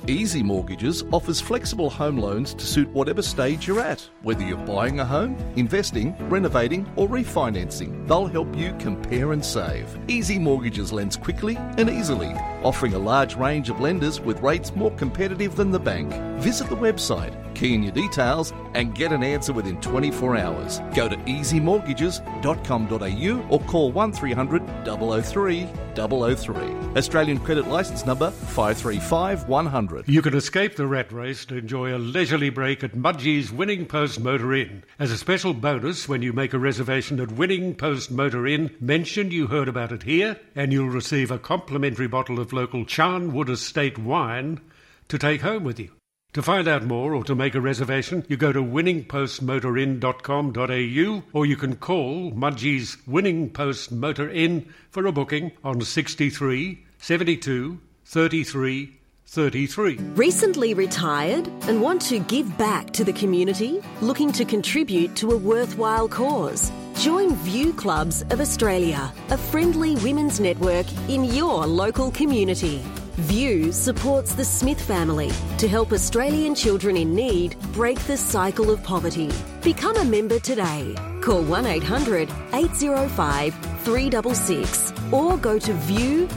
Easy 0.09 0.43
Mortgages 0.43 1.05
offers 1.13 1.41
flexible 1.41 1.89
home 1.89 2.19
loans 2.19 2.55
to 2.55 2.67
suit 2.67 2.89
whatever 2.89 3.23
stage 3.23 3.69
you're 3.69 3.79
at, 3.79 4.01
whether 4.23 4.45
you're 4.45 4.59
buying 4.59 4.99
a 4.99 5.05
home, 5.05 5.37
investing, 5.55 6.17
renovating, 6.29 6.91
or 6.97 7.09
refinancing. 7.09 8.09
They'll 8.09 8.27
help 8.27 8.57
you 8.57 8.75
compare 8.81 9.33
and 9.33 9.45
save. 9.45 9.97
Easy 10.09 10.41
Mortgages 10.41 10.93
lends 10.93 11.17
quickly 11.17 11.57
and 11.79 11.89
easily, 11.89 12.33
offering 12.65 12.95
a 12.95 12.99
large 12.99 13.37
range 13.37 13.71
of 13.71 13.79
lenders 13.79 14.21
with 14.21 14.43
rates 14.43 14.75
more 14.75 14.91
competitive 14.93 15.55
than 15.55 15.71
the 15.71 15.79
bank. 15.79 16.13
Visit 16.43 16.69
the 16.69 16.77
website, 16.77 17.33
key 17.55 17.75
in 17.75 17.83
your 17.83 17.93
details, 17.93 18.53
and 18.75 18.95
get 18.95 19.13
an 19.13 19.23
answer 19.23 19.53
within 19.53 19.79
24 19.81 20.37
hours. 20.37 20.81
Go 20.95 21.09
to 21.09 21.17
easymortgages.com.au 21.17 23.49
or 23.49 23.61
call 23.61 23.93
1300 23.93 25.25
003 25.25 25.69
003. 25.95 26.55
Australian 26.97 27.39
credit 27.39 27.69
license 27.69 28.07
number 28.07 28.31
535100. 28.31 30.09
You 30.09 30.23
can 30.23 30.35
escape 30.35 30.77
the 30.77 30.87
rat 30.87 31.13
race 31.13 31.45
to 31.47 31.57
enjoy 31.57 31.95
a 31.95 31.99
leisurely 31.99 32.51
break 32.51 32.85
at 32.85 32.97
Mudgee's 32.97 33.53
Winning 33.53 33.87
Post 33.87 34.21
Motor 34.21 34.55
Inn. 34.55 34.85
As 34.99 35.11
a 35.11 35.19
special 35.19 35.55
bonus, 35.55 36.09
when 36.09 36.23
you 36.23 36.33
make 36.33 36.53
a 36.53 36.59
reservation 36.59 37.21
at 37.21 37.33
Winning 37.33 37.75
Post 37.75 38.11
Motor 38.11 38.47
Inn, 38.47 38.71
mention 38.81 39.31
you 39.31 39.47
heard 39.47 39.69
about 39.69 39.93
it 39.93 40.03
here, 40.03 40.39
and 40.55 40.73
you'll 40.73 40.89
receive 40.89 41.31
a 41.31 41.39
complimentary 41.39 42.09
bottle 42.09 42.41
of 42.41 42.53
local 42.53 42.85
Charnwood 42.85 43.49
Estate 43.49 43.99
wine 43.99 44.61
to 45.09 45.19
take 45.19 45.43
home 45.43 45.65
with 45.65 45.79
you. 45.79 45.91
To 46.35 46.43
find 46.43 46.67
out 46.67 46.85
more 46.85 47.15
or 47.15 47.25
to 47.25 47.35
make 47.35 47.55
a 47.55 47.61
reservation, 47.61 48.25
you 48.27 48.39
go 48.39 48.53
to 48.53 48.63
winningpostmotorin.com.au 48.63 51.23
or 51.35 51.45
you 51.45 51.57
can 51.57 51.77
call 51.77 52.31
Mudgee's 52.31 52.97
Winning 53.07 53.51
Post 53.51 53.93
Motor 53.93 54.31
Inn 54.31 54.73
for 54.89 55.05
a 55.05 55.13
booking 55.13 55.53
on 55.63 55.83
63 55.83 56.83
72 56.97 57.79
33 58.07 58.99
33. 59.33 59.97
Recently 60.15 60.75
retired 60.75 61.49
and 61.67 61.81
want 61.81 62.03
to 62.03 62.19
give 62.19 62.59
back 62.59 62.91
to 62.91 63.03
the 63.03 63.15
community? 63.15 63.81
Looking 64.03 64.31
to 64.33 64.45
contribute 64.45 65.17
to 65.17 65.31
a 65.31 65.37
worthwhile 65.39 66.07
cause? 66.07 66.71
Join 66.97 67.35
View 67.37 67.73
Clubs 67.73 68.21
of 68.29 68.43
Australia, 68.43 69.11
a 69.31 69.39
friendly 69.39 69.97
women's 69.97 70.39
network 70.39 70.85
in 71.09 71.25
your 71.25 71.67
local 71.67 72.11
community. 72.11 72.83
View 73.25 73.73
supports 73.73 74.35
the 74.35 74.45
Smith 74.45 74.81
family 74.81 75.31
to 75.57 75.67
help 75.67 75.93
Australian 75.93 76.55
children 76.55 76.99
in 76.99 77.15
need 77.15 77.57
break 77.73 77.99
the 78.01 78.19
cycle 78.19 78.71
of 78.71 78.83
poverty. 78.83 79.31
Become 79.63 79.97
a 79.97 80.05
member 80.05 80.41
today. 80.41 80.95
Call 81.23 81.41
1 81.41 81.65
800 81.65 82.29
805 82.53 83.55
366 83.83 84.93
or 85.11 85.39
go 85.39 85.59
to 85.59 85.73
view.org.au. 85.73 86.29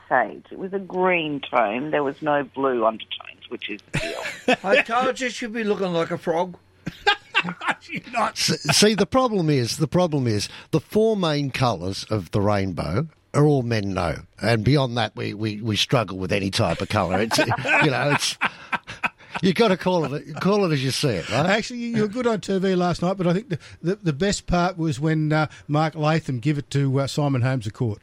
sage. 0.09 0.47
It 0.51 0.59
was 0.59 0.73
a 0.73 0.79
green 0.79 1.41
tone. 1.41 1.91
There 1.91 2.03
was 2.03 2.21
no 2.23 2.43
blue 2.45 2.85
undertones, 2.87 3.49
which 3.49 3.69
is 3.71 3.81
teal. 3.93 4.57
I 4.65 4.83
told 4.83 5.21
you 5.21 5.29
she'd 5.31 5.53
be 5.53 5.65
looking 5.65 5.93
like 5.93 6.11
a 6.11 6.19
frog. 6.19 6.57
S- 8.33 8.61
See, 8.77 8.95
the 8.95 9.07
problem 9.07 9.49
is, 9.49 9.77
the 9.77 9.87
problem 9.87 10.27
is 10.27 10.49
the 10.73 10.81
four 10.81 11.17
main 11.17 11.51
colours 11.51 12.05
of 12.11 12.31
the 12.33 12.41
rainbow 12.41 13.07
are 13.35 13.45
all 13.47 13.63
men 13.63 13.95
know, 13.95 14.17
and 14.43 14.65
beyond 14.65 14.97
that, 14.97 15.15
we, 15.15 15.35
we, 15.35 15.61
we 15.61 15.77
struggle 15.77 16.19
with 16.19 16.33
any 16.33 16.51
type 16.51 16.81
of 16.81 16.89
colour. 16.89 17.21
It's 17.21 17.39
you 17.85 17.91
know, 17.91 18.11
it's 18.11 18.37
you 19.43 19.53
got 19.53 19.69
to 19.69 19.77
call 19.77 20.13
it 20.15 20.35
call 20.41 20.65
it 20.65 20.73
as 20.73 20.83
you 20.83 20.91
see 20.91 21.09
it, 21.09 21.29
right? 21.31 21.47
Actually, 21.47 21.81
you 21.81 22.03
were 22.03 22.09
good 22.09 22.27
on 22.27 22.41
TV 22.41 22.77
last 22.77 23.03
night, 23.03 23.17
but 23.17 23.27
I 23.27 23.33
think 23.33 23.49
the, 23.49 23.59
the, 23.83 23.95
the 23.97 24.13
best 24.13 24.47
part 24.47 24.77
was 24.79 24.99
when 25.01 25.33
uh, 25.33 25.47
Mark 25.67 25.95
Latham 25.95 26.39
gave 26.41 26.59
it 26.59 26.71
to 26.71 27.01
uh, 27.01 27.07
Simon 27.07 27.43
Holmes 27.43 27.67
à 27.67 27.73
Court. 27.73 28.01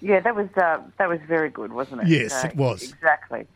yeah, 0.00 0.20
that 0.20 0.34
was 0.36 0.48
uh, 0.56 0.78
that 0.98 1.08
was 1.08 1.20
very 1.26 1.50
good, 1.50 1.72
wasn't 1.72 2.02
it? 2.02 2.08
Yes, 2.08 2.32
Uh, 2.44 2.48
it 2.48 2.56
was. 2.56 2.82
exactly. 2.82 3.46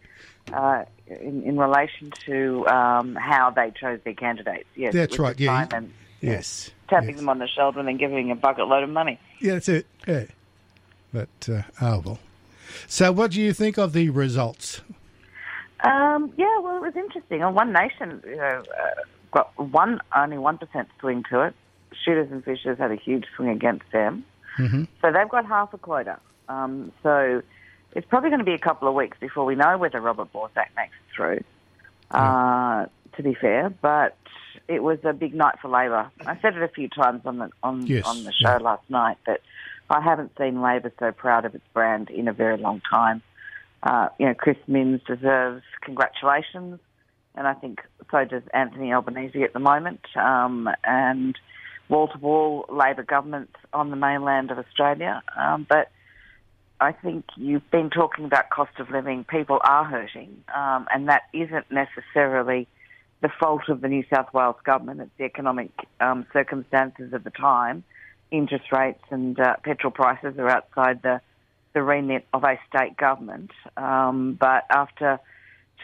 Uh, 0.52 0.84
in, 1.06 1.42
in 1.42 1.58
relation 1.58 2.10
to 2.24 2.66
um, 2.68 3.14
how 3.14 3.50
they 3.50 3.70
chose 3.70 4.00
their 4.04 4.14
candidates. 4.14 4.64
Yes, 4.76 4.94
That's 4.94 5.18
right, 5.18 5.38
yeah. 5.38 5.68
Simon 5.68 5.92
Yes. 6.20 6.70
tapping 6.88 7.16
them 7.16 7.28
on 7.28 7.38
the 7.38 7.46
shoulder 7.46 7.78
and 7.78 7.86
then 7.86 7.96
giving 7.98 8.30
a 8.30 8.34
bucket 8.34 8.66
load 8.66 8.82
of 8.82 8.88
money. 8.90 9.20
Yeah, 9.40 9.54
that's 9.54 9.68
it. 9.68 9.86
Yeah. 10.06 10.24
But, 11.12 11.28
uh, 11.48 11.62
oh, 11.80 12.02
well. 12.04 12.18
So, 12.86 13.12
what 13.12 13.30
do 13.30 13.40
you 13.40 13.52
think 13.52 13.78
of 13.78 13.92
the 13.92 14.10
results? 14.10 14.80
Um, 15.84 16.32
yeah, 16.36 16.58
well, 16.60 16.76
it 16.76 16.82
was 16.82 16.96
interesting. 16.96 17.42
On 17.42 17.54
One 17.54 17.72
Nation, 17.72 18.22
you 18.26 18.36
know, 18.36 18.62
uh, 18.80 19.02
got 19.30 19.52
one 19.58 20.00
only 20.16 20.38
one 20.38 20.58
percent 20.58 20.88
swing 21.00 21.22
to 21.30 21.42
it. 21.42 21.54
Shooters 22.04 22.30
and 22.30 22.44
Fishers 22.44 22.78
had 22.78 22.90
a 22.90 22.96
huge 22.96 23.24
swing 23.36 23.48
against 23.50 23.84
them, 23.92 24.24
Mm-hmm. 24.58 24.84
so 25.00 25.12
they've 25.12 25.28
got 25.28 25.46
half 25.46 25.72
a 25.72 25.78
quota. 25.78 26.18
Um, 26.48 26.90
so 27.02 27.42
it's 27.92 28.06
probably 28.08 28.30
going 28.30 28.40
to 28.40 28.44
be 28.44 28.54
a 28.54 28.58
couple 28.58 28.88
of 28.88 28.94
weeks 28.94 29.16
before 29.20 29.44
we 29.44 29.54
know 29.54 29.78
whether 29.78 30.00
Robert 30.00 30.32
Borsak 30.32 30.66
makes 30.76 30.94
it 30.94 31.14
through. 31.14 31.44
Uh, 32.10 32.86
to 33.16 33.22
be 33.22 33.34
fair, 33.34 33.70
but 33.82 34.16
it 34.66 34.82
was 34.82 34.98
a 35.04 35.12
big 35.12 35.34
night 35.34 35.56
for 35.60 35.68
Labor. 35.68 36.10
I 36.26 36.38
said 36.40 36.56
it 36.56 36.62
a 36.62 36.68
few 36.68 36.88
times 36.88 37.22
on 37.24 37.38
the 37.38 37.50
on 37.62 37.86
Yes, 37.86 38.04
on 38.06 38.24
the 38.24 38.32
show 38.32 38.56
last 38.58 38.82
night 38.88 39.16
that 39.26 39.40
I 39.90 40.00
haven't 40.00 40.32
seen 40.38 40.60
Labor 40.60 40.92
so 40.98 41.12
proud 41.12 41.44
of 41.44 41.54
its 41.54 41.64
brand 41.72 42.10
in 42.10 42.28
a 42.28 42.32
very 42.32 42.56
long 42.56 42.80
time. 42.90 43.22
Uh, 43.82 44.08
you 44.18 44.26
know, 44.26 44.34
Chris 44.34 44.56
Minns 44.66 45.00
deserves 45.06 45.62
congratulations, 45.82 46.80
and 47.34 47.46
I 47.46 47.54
think 47.54 47.80
so 48.10 48.24
does 48.24 48.42
Anthony 48.52 48.92
Albanese 48.92 49.42
at 49.42 49.52
the 49.52 49.60
moment, 49.60 50.00
um, 50.16 50.68
and 50.84 51.36
wall 51.88 52.08
to 52.08 52.18
wall 52.18 52.66
Labor 52.68 53.04
governments 53.04 53.54
on 53.72 53.90
the 53.90 53.96
mainland 53.96 54.50
of 54.50 54.58
Australia. 54.58 55.22
Um, 55.36 55.66
but 55.68 55.90
I 56.80 56.92
think 56.92 57.24
you've 57.36 57.68
been 57.70 57.90
talking 57.90 58.24
about 58.24 58.50
cost 58.50 58.78
of 58.78 58.90
living. 58.90 59.24
People 59.24 59.58
are 59.62 59.84
hurting, 59.84 60.44
um, 60.54 60.86
and 60.92 61.08
that 61.08 61.22
isn't 61.32 61.66
necessarily 61.70 62.66
the 63.20 63.28
fault 63.40 63.68
of 63.68 63.80
the 63.80 63.88
New 63.88 64.04
South 64.12 64.32
Wales 64.32 64.56
government. 64.64 65.00
It's 65.00 65.10
the 65.18 65.24
economic 65.24 65.70
um, 66.00 66.26
circumstances 66.32 67.12
of 67.12 67.24
the 67.24 67.30
time. 67.30 67.82
Interest 68.30 68.70
rates 68.70 69.02
and 69.10 69.38
uh, 69.40 69.56
petrol 69.64 69.90
prices 69.90 70.38
are 70.38 70.48
outside 70.48 71.02
the, 71.02 71.20
the 71.78 71.84
remit 71.84 72.26
of 72.34 72.42
a 72.42 72.58
state 72.68 72.96
government. 72.96 73.52
Um, 73.76 74.32
but 74.34 74.64
after 74.68 75.20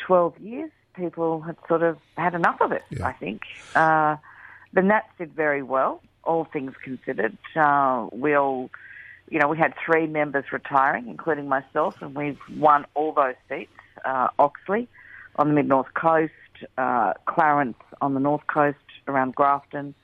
12 0.08 0.38
years, 0.40 0.70
people 0.96 1.40
had 1.40 1.56
sort 1.68 1.84
of 1.84 1.98
had 2.16 2.34
enough 2.34 2.60
of 2.60 2.72
it, 2.72 2.82
I 3.00 3.12
think. 3.12 3.42
Uh, 3.76 4.16
the 4.72 4.82
Nats 4.82 5.06
did 5.18 5.32
very 5.34 5.62
well, 5.62 6.02
all 6.24 6.46
things 6.52 6.72
considered. 6.82 7.38
Uh, 7.54 8.08
we 8.10 8.34
all, 8.34 8.70
you 9.30 9.38
know, 9.38 9.46
we 9.46 9.56
had 9.56 9.74
three 9.86 10.08
members 10.08 10.46
retiring, 10.50 11.06
including 11.06 11.48
myself, 11.48 11.94
and 12.02 12.12
we've 12.12 12.40
won 12.56 12.86
all 12.94 13.12
those 13.12 13.36
seats. 13.48 13.70
Uh, 14.04 14.26
Oxley 14.40 14.88
on 15.36 15.46
the 15.46 15.54
mid 15.54 15.68
north 15.68 15.94
coast, 15.94 16.32
uh, 16.76 17.12
Clarence 17.26 17.78
on 18.00 18.14
the 18.14 18.20
north 18.20 18.48
coast 18.48 18.78
around 19.06 19.36
Grafton, 19.36 19.94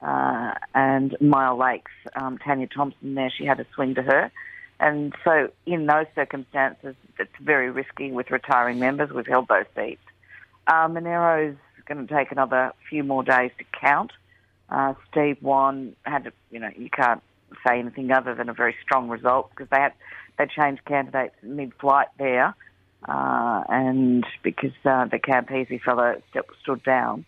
uh, 0.00 0.54
and 0.74 1.10
Myall 1.20 1.58
Lakes. 1.58 1.92
Um, 2.14 2.38
Tanya 2.38 2.68
Thompson 2.68 3.14
there, 3.14 3.30
she 3.36 3.44
had 3.44 3.60
a 3.60 3.66
swing 3.74 3.96
to 3.96 4.02
her. 4.02 4.32
And 4.78 5.14
so, 5.24 5.50
in 5.64 5.86
those 5.86 6.06
circumstances, 6.14 6.94
it's 7.18 7.32
very 7.40 7.70
risky 7.70 8.12
with 8.12 8.30
retiring 8.30 8.78
members. 8.78 9.10
We've 9.10 9.26
held 9.26 9.48
those 9.48 9.64
seats. 9.74 10.02
Uh, 10.66 10.88
Monaro's 10.88 11.56
going 11.86 12.06
to 12.06 12.14
take 12.14 12.30
another 12.32 12.72
few 12.90 13.02
more 13.02 13.22
days 13.22 13.52
to 13.58 13.64
count. 13.80 14.12
Uh, 14.68 14.94
Steve 15.10 15.38
Whan 15.40 15.94
had, 16.02 16.24
to, 16.24 16.32
you 16.50 16.58
know, 16.58 16.70
you 16.76 16.90
can't 16.90 17.22
say 17.66 17.78
anything 17.78 18.10
other 18.10 18.34
than 18.34 18.48
a 18.48 18.52
very 18.52 18.74
strong 18.82 19.08
result 19.08 19.50
because 19.50 19.68
they 19.70 19.78
had 19.80 19.92
they 20.38 20.46
changed 20.46 20.84
candidates 20.84 21.34
mid-flight 21.42 22.08
there, 22.18 22.54
uh, 23.08 23.64
and 23.68 24.26
because 24.42 24.72
uh, 24.84 25.06
the 25.06 25.18
Campese 25.18 25.80
fellow 25.82 26.20
st- 26.30 26.44
stood 26.62 26.82
down. 26.82 27.24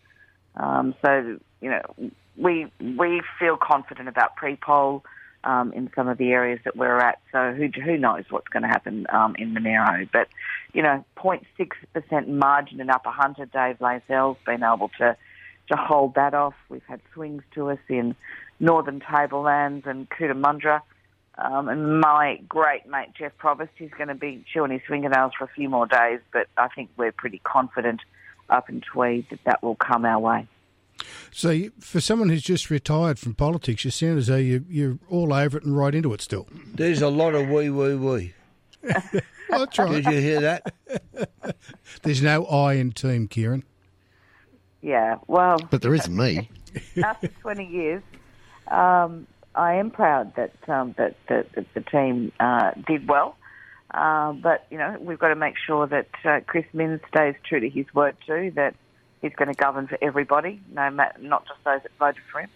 Um, 0.57 0.95
so 1.03 1.39
you 1.61 1.71
know, 1.71 2.11
we 2.37 2.71
we 2.81 3.23
feel 3.39 3.57
confident 3.57 4.09
about 4.09 4.37
pre-poll. 4.37 5.05
Um, 5.45 5.73
in 5.73 5.89
some 5.95 6.09
of 6.09 6.19
the 6.19 6.33
areas 6.33 6.59
that 6.65 6.77
we're 6.77 6.99
at. 6.99 7.21
So 7.31 7.53
who 7.53 7.69
who 7.81 7.97
knows 7.97 8.25
what's 8.29 8.49
going 8.49 8.65
to 8.65 8.69
happen 8.69 9.07
um, 9.11 9.37
in 9.39 9.55
Monaro? 9.55 10.07
But 10.13 10.29
you 10.73 10.83
know, 10.83 11.05
0.6% 11.17 12.29
margin 12.29 12.81
in 12.81 12.91
Upper 12.91 13.11
Hunter. 13.11 13.47
Dave 13.47 13.79
Layzell's 13.79 14.37
been 14.45 14.65
able 14.65 14.91
to 14.99 15.17
to 15.71 15.77
hold 15.77 16.15
that 16.15 16.35
off. 16.35 16.55
We've 16.69 16.83
had 16.89 17.01
swings 17.15 17.43
to 17.55 17.71
us 17.71 17.79
in 17.89 18.17
Northern 18.61 19.01
Tablelands 19.01 19.87
and 19.87 20.09
Cootamundra. 20.11 20.83
Um, 21.37 21.69
and 21.69 22.01
my 22.01 22.41
great 22.49 22.87
mate 22.87 23.11
Geoff 23.17 23.33
Provest, 23.39 23.69
he's 23.77 23.93
going 23.97 24.09
to 24.09 24.15
be 24.15 24.45
chewing 24.53 24.73
his 24.73 24.81
fingernails 24.89 25.33
for 25.39 25.45
a 25.45 25.49
few 25.49 25.69
more 25.69 25.87
days, 25.87 26.21
but 26.33 26.49
I 26.57 26.69
think 26.69 26.91
we're 26.97 27.13
pretty 27.13 27.41
confident 27.45 28.01
up 28.51 28.69
in 28.69 28.81
Tweed 28.81 29.27
that 29.31 29.41
that 29.45 29.63
will 29.63 29.77
come 29.77 30.05
our 30.05 30.19
way. 30.19 30.49
So, 31.31 31.51
you- 31.51 31.73
for 31.81 32.01
someone 32.01 32.29
who's 32.29 32.43
just 32.43 32.71
retired 32.71 33.19
from 33.19 33.35
politics, 33.35 33.85
you 33.85 33.91
sound 33.91 34.19
as 34.19 34.27
though 34.29 34.37
you, 34.37 34.65
you're 34.69 34.99
all 35.11 35.33
over 35.33 35.59
it 35.59 35.65
and 35.65 35.77
right 35.77 35.95
into 35.95 36.13
it 36.15 36.21
still. 36.21 36.47
There's 36.75 37.03
a 37.03 37.09
lot 37.09 37.35
of 37.35 37.49
wee 37.49 37.71
wee 37.71 37.95
wee. 37.95 38.35
That's 38.83 39.79
right. 39.79 40.03
Did 40.03 40.07
you 40.07 40.21
hear 40.21 40.41
that? 40.41 40.75
There's 42.03 42.23
no 42.23 42.45
I 42.47 42.75
in 42.75 42.93
team, 42.93 43.29
Kieran. 43.29 43.65
Yeah, 44.83 45.17
well, 45.27 45.59
But 45.71 45.83
there 45.83 45.95
isn't 45.95 46.15
me. 46.15 46.49
after 47.03 47.29
20 47.29 47.67
years, 47.67 48.03
um, 48.69 49.27
I 49.55 49.75
am 49.75 49.91
proud 49.91 50.37
that 50.37 50.53
um, 50.69 50.95
that, 50.99 51.17
that, 51.29 51.51
that 51.53 51.67
the 51.75 51.81
team 51.81 52.31
uh, 52.39 52.71
did 52.87 53.09
well. 53.09 53.37
Uh, 53.93 54.33
but 54.35 54.67
you 54.71 54.79
know, 54.79 54.97
we've 55.01 55.19
got 55.19 55.29
to 55.29 55.35
make 55.35 55.55
sure 55.67 55.87
that 55.89 56.09
uh, 56.25 56.41
Chris 56.47 56.67
Minns 56.73 57.01
stays 57.09 57.35
true 57.49 57.59
to 57.59 57.69
his 57.69 57.87
word 57.95 58.17
too. 58.27 58.53
That 58.55 58.75
he's 59.21 59.35
going 59.35 59.49
to 59.49 59.55
govern 59.55 59.87
for 59.87 59.99
everybody, 60.01 60.61
no 60.73 60.91
matter 60.91 61.19
not 61.21 61.47
just 61.47 61.63
those 61.65 61.83
that 61.83 61.93
voted 61.99 62.23
for 62.31 62.41
him. 62.41 62.51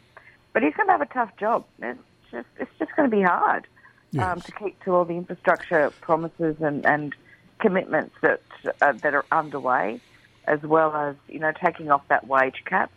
But 0.52 0.62
he's 0.62 0.74
going 0.74 0.88
to 0.88 0.92
have 0.92 1.00
a 1.00 1.06
tough 1.06 1.36
job. 1.38 1.64
It's 1.80 1.98
just 2.30 2.48
it's 2.58 2.70
just 2.78 2.94
going 2.96 3.10
to 3.10 3.16
be 3.16 3.22
hard 3.22 3.66
um, 4.18 4.40
to 4.40 4.52
keep 4.52 4.82
to 4.84 4.92
all 4.94 5.04
the 5.04 5.14
infrastructure 5.14 5.90
promises 6.00 6.56
and, 6.60 6.84
and 6.84 7.14
commitments 7.58 8.14
that 8.20 8.42
uh, 8.80 8.92
that 8.92 9.14
are 9.14 9.24
underway, 9.32 10.00
as 10.46 10.62
well 10.62 10.94
as 10.94 11.16
you 11.28 11.38
know 11.38 11.52
taking 11.52 11.90
off 11.90 12.06
that 12.08 12.26
wage 12.26 12.62
cap. 12.64 12.90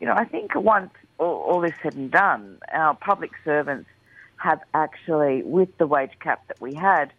You 0.00 0.06
know, 0.06 0.14
I 0.14 0.24
think 0.24 0.54
once 0.54 0.92
all, 1.18 1.36
all 1.36 1.64
is 1.64 1.74
said 1.82 1.94
and 1.94 2.10
done, 2.10 2.58
our 2.72 2.94
public 2.94 3.32
servants 3.44 3.88
have 4.36 4.60
actually, 4.74 5.42
with 5.42 5.76
the 5.78 5.86
wage 5.86 6.12
cap 6.20 6.46
that 6.48 6.60
we 6.60 6.74
had, 6.74 7.12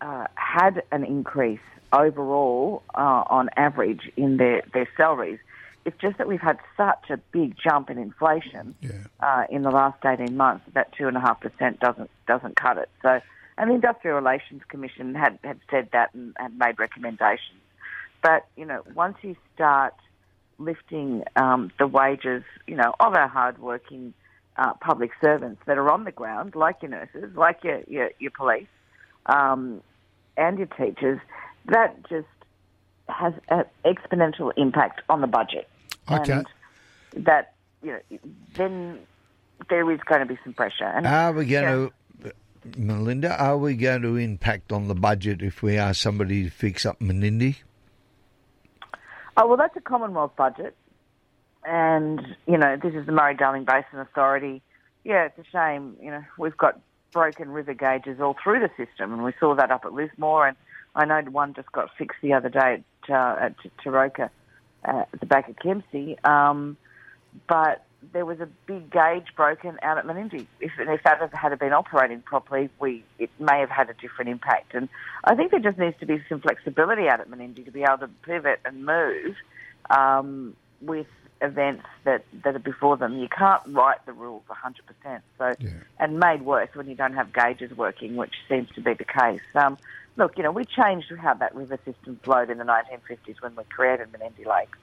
uh, 0.00 0.26
had 0.34 0.82
an 0.92 1.04
increase 1.04 1.60
overall 1.92 2.82
uh, 2.94 3.24
on 3.28 3.50
average 3.56 4.10
in 4.16 4.36
their, 4.36 4.62
their 4.72 4.88
salaries. 4.96 5.38
It's 5.84 5.96
just 6.00 6.18
that 6.18 6.28
we've 6.28 6.40
had 6.40 6.58
such 6.76 7.10
a 7.10 7.16
big 7.32 7.56
jump 7.56 7.90
in 7.90 7.98
inflation 7.98 8.74
uh, 9.20 9.44
in 9.48 9.62
the 9.62 9.70
last 9.70 10.04
18 10.04 10.36
months 10.36 10.64
that 10.74 10.94
2.5% 10.96 11.80
doesn't, 11.80 12.10
doesn't 12.26 12.56
cut 12.56 12.76
it. 12.76 12.90
So, 13.02 13.20
and 13.56 13.70
the 13.70 13.74
Industrial 13.74 14.16
Relations 14.16 14.62
Commission 14.68 15.14
had, 15.14 15.38
had 15.42 15.58
said 15.70 15.88
that 15.92 16.14
and, 16.14 16.34
and 16.38 16.58
made 16.58 16.78
recommendations. 16.78 17.60
But, 18.22 18.46
you 18.56 18.66
know, 18.66 18.82
once 18.94 19.16
you 19.22 19.36
start 19.54 19.94
lifting 20.58 21.24
um, 21.36 21.72
the 21.78 21.86
wages, 21.86 22.44
you 22.66 22.76
know, 22.76 22.94
of 23.00 23.14
our 23.14 23.28
hardworking 23.28 24.12
uh, 24.56 24.74
public 24.74 25.10
servants 25.22 25.62
that 25.66 25.78
are 25.78 25.90
on 25.90 26.04
the 26.04 26.12
ground, 26.12 26.54
like 26.54 26.82
your 26.82 26.90
nurses, 26.90 27.34
like 27.34 27.64
your, 27.64 27.80
your, 27.88 28.10
your 28.18 28.30
police, 28.30 28.68
um, 29.26 29.80
and 30.36 30.58
your 30.58 30.66
teachers, 30.66 31.20
that 31.70 32.08
just 32.08 32.26
has 33.08 33.32
an 33.48 33.64
exponential 33.84 34.52
impact 34.56 35.02
on 35.08 35.20
the 35.20 35.26
budget. 35.26 35.68
Okay. 36.10 36.32
And 36.32 36.46
that, 37.24 37.54
you 37.82 37.92
know, 37.92 38.18
then 38.54 38.98
there 39.68 39.90
is 39.90 40.00
going 40.00 40.20
to 40.20 40.26
be 40.26 40.38
some 40.44 40.52
pressure. 40.52 40.84
And 40.84 41.06
Are 41.06 41.32
we 41.32 41.46
going 41.46 41.90
to, 42.22 42.32
Melinda, 42.76 43.40
are 43.42 43.56
we 43.56 43.74
going 43.74 44.02
to 44.02 44.16
impact 44.16 44.70
on 44.70 44.88
the 44.88 44.94
budget 44.94 45.42
if 45.42 45.62
we 45.62 45.76
ask 45.76 46.00
somebody 46.00 46.44
to 46.44 46.50
fix 46.50 46.84
up 46.84 47.00
Menindee? 47.00 47.56
Oh, 49.36 49.46
well, 49.46 49.56
that's 49.56 49.76
a 49.76 49.80
Commonwealth 49.80 50.36
budget. 50.36 50.76
And, 51.64 52.20
you 52.46 52.58
know, 52.58 52.76
this 52.82 52.94
is 52.94 53.06
the 53.06 53.12
Murray 53.12 53.34
Darling 53.34 53.64
Basin 53.64 53.98
Authority. 53.98 54.62
Yeah, 55.04 55.26
it's 55.26 55.38
a 55.38 55.44
shame. 55.50 55.96
You 56.02 56.10
know, 56.10 56.24
we've 56.38 56.56
got 56.56 56.80
broken 57.12 57.50
river 57.50 57.74
gauges 57.74 58.20
all 58.20 58.36
through 58.42 58.60
the 58.60 58.70
system, 58.76 59.12
and 59.12 59.24
we 59.24 59.32
saw 59.40 59.54
that 59.54 59.70
up 59.70 59.84
at 59.84 59.92
Lismore. 59.92 60.48
And 60.48 60.56
I 60.94 61.04
know 61.04 61.20
one 61.30 61.54
just 61.54 61.70
got 61.72 61.90
fixed 61.96 62.18
the 62.22 62.32
other 62.32 62.48
day 62.48 62.82
at, 63.08 63.14
uh, 63.14 63.36
at 63.40 63.54
Toorooka, 63.84 64.30
uh, 64.84 65.04
at 65.12 65.20
the 65.20 65.26
back 65.26 65.48
of 65.48 65.56
Kempsey. 65.56 66.16
Um, 66.24 66.76
but 67.48 67.84
there 68.12 68.24
was 68.24 68.40
a 68.40 68.48
big 68.66 68.90
gauge 68.90 69.26
broken 69.36 69.78
out 69.82 69.98
at 69.98 70.06
Menindee. 70.06 70.46
If, 70.60 70.72
if 70.78 71.02
that 71.04 71.32
had 71.32 71.58
been 71.58 71.72
operating 71.72 72.22
properly, 72.22 72.70
we 72.80 73.04
it 73.18 73.30
may 73.38 73.60
have 73.60 73.70
had 73.70 73.90
a 73.90 73.94
different 73.94 74.30
impact. 74.30 74.74
And 74.74 74.88
I 75.24 75.34
think 75.34 75.50
there 75.50 75.60
just 75.60 75.78
needs 75.78 75.98
to 76.00 76.06
be 76.06 76.22
some 76.28 76.40
flexibility 76.40 77.08
out 77.08 77.20
at 77.20 77.28
Menindee 77.28 77.64
to 77.66 77.70
be 77.70 77.82
able 77.82 77.98
to 77.98 78.08
pivot 78.22 78.60
and 78.64 78.84
move 78.84 79.36
um, 79.90 80.56
with 80.80 81.06
events 81.42 81.86
that, 82.04 82.24
that 82.44 82.54
are 82.54 82.60
before 82.60 82.96
them. 82.96 83.18
You 83.18 83.28
can't 83.28 83.62
write 83.68 84.04
the 84.06 84.12
rules 84.12 84.42
100%. 84.48 85.20
So, 85.38 85.54
yeah. 85.58 85.70
and 85.98 86.18
made 86.18 86.42
worse 86.42 86.68
when 86.74 86.88
you 86.88 86.94
don't 86.94 87.14
have 87.14 87.32
gauges 87.32 87.76
working, 87.76 88.16
which 88.16 88.34
seems 88.48 88.68
to 88.74 88.80
be 88.80 88.94
the 88.94 89.04
case. 89.04 89.40
Um, 89.54 89.78
look, 90.16 90.36
you 90.36 90.42
know, 90.42 90.52
we 90.52 90.64
changed 90.64 91.12
how 91.20 91.34
that 91.34 91.54
river 91.54 91.78
system 91.84 92.18
flowed 92.22 92.50
in 92.50 92.58
the 92.58 92.64
1950s 92.64 93.40
when 93.40 93.54
we 93.56 93.64
created 93.64 94.08
Menindee 94.12 94.46
Lakes. 94.46 94.78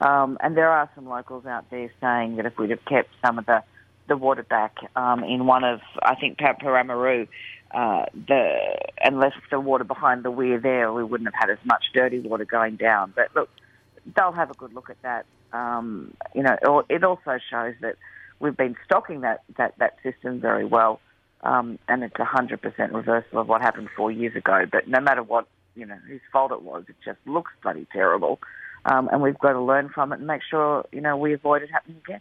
Um, 0.00 0.38
and 0.40 0.56
there 0.56 0.70
are 0.70 0.90
some 0.94 1.06
locals 1.08 1.44
out 1.46 1.70
there 1.70 1.90
saying 2.00 2.36
that 2.36 2.46
if 2.46 2.56
we'd 2.58 2.70
have 2.70 2.84
kept 2.86 3.10
some 3.24 3.38
of 3.38 3.46
the, 3.46 3.62
the 4.08 4.16
water 4.16 4.42
back 4.42 4.76
um, 4.96 5.22
in 5.24 5.46
one 5.46 5.62
of, 5.62 5.80
I 6.02 6.14
think, 6.14 6.38
Pa- 6.38 6.54
Pamamaroo, 6.54 7.28
uh, 7.72 8.06
the, 8.14 8.78
and 9.02 9.20
left 9.20 9.36
the 9.50 9.60
water 9.60 9.84
behind 9.84 10.24
the 10.24 10.30
weir 10.30 10.58
there, 10.58 10.92
we 10.92 11.04
wouldn't 11.04 11.28
have 11.32 11.48
had 11.48 11.50
as 11.50 11.64
much 11.64 11.84
dirty 11.92 12.18
water 12.18 12.44
going 12.44 12.76
down. 12.76 13.12
But 13.14 13.28
look, 13.34 13.50
they'll 14.16 14.32
have 14.32 14.50
a 14.50 14.54
good 14.54 14.72
look 14.72 14.90
at 14.90 15.00
that. 15.02 15.26
Um, 15.52 16.14
you 16.34 16.42
know, 16.42 16.84
it 16.88 17.04
also 17.04 17.38
shows 17.50 17.74
that 17.82 17.96
we've 18.38 18.56
been 18.56 18.76
stocking 18.84 19.20
that, 19.20 19.42
that, 19.58 19.74
that 19.78 19.96
system 20.02 20.40
very 20.40 20.64
well. 20.64 21.00
Um, 21.42 21.78
and 21.88 22.04
it's 22.04 22.16
a 22.16 22.24
100% 22.24 22.92
reversal 22.92 23.38
of 23.38 23.48
what 23.48 23.62
happened 23.62 23.88
four 23.96 24.12
years 24.12 24.36
ago. 24.36 24.66
But 24.70 24.88
no 24.88 25.00
matter 25.00 25.22
what, 25.22 25.46
you 25.74 25.86
know, 25.86 25.96
whose 26.06 26.20
fault 26.32 26.52
it 26.52 26.62
was, 26.62 26.84
it 26.88 26.96
just 27.04 27.18
looks 27.26 27.52
bloody 27.62 27.86
terrible. 27.92 28.40
Um, 28.84 29.08
and 29.12 29.22
we've 29.22 29.38
got 29.38 29.52
to 29.52 29.60
learn 29.60 29.88
from 29.88 30.12
it 30.12 30.18
and 30.18 30.26
make 30.26 30.42
sure, 30.42 30.84
you 30.92 31.00
know, 31.00 31.16
we 31.16 31.32
avoid 31.32 31.62
it 31.62 31.70
happening 31.70 31.98
again. 32.04 32.20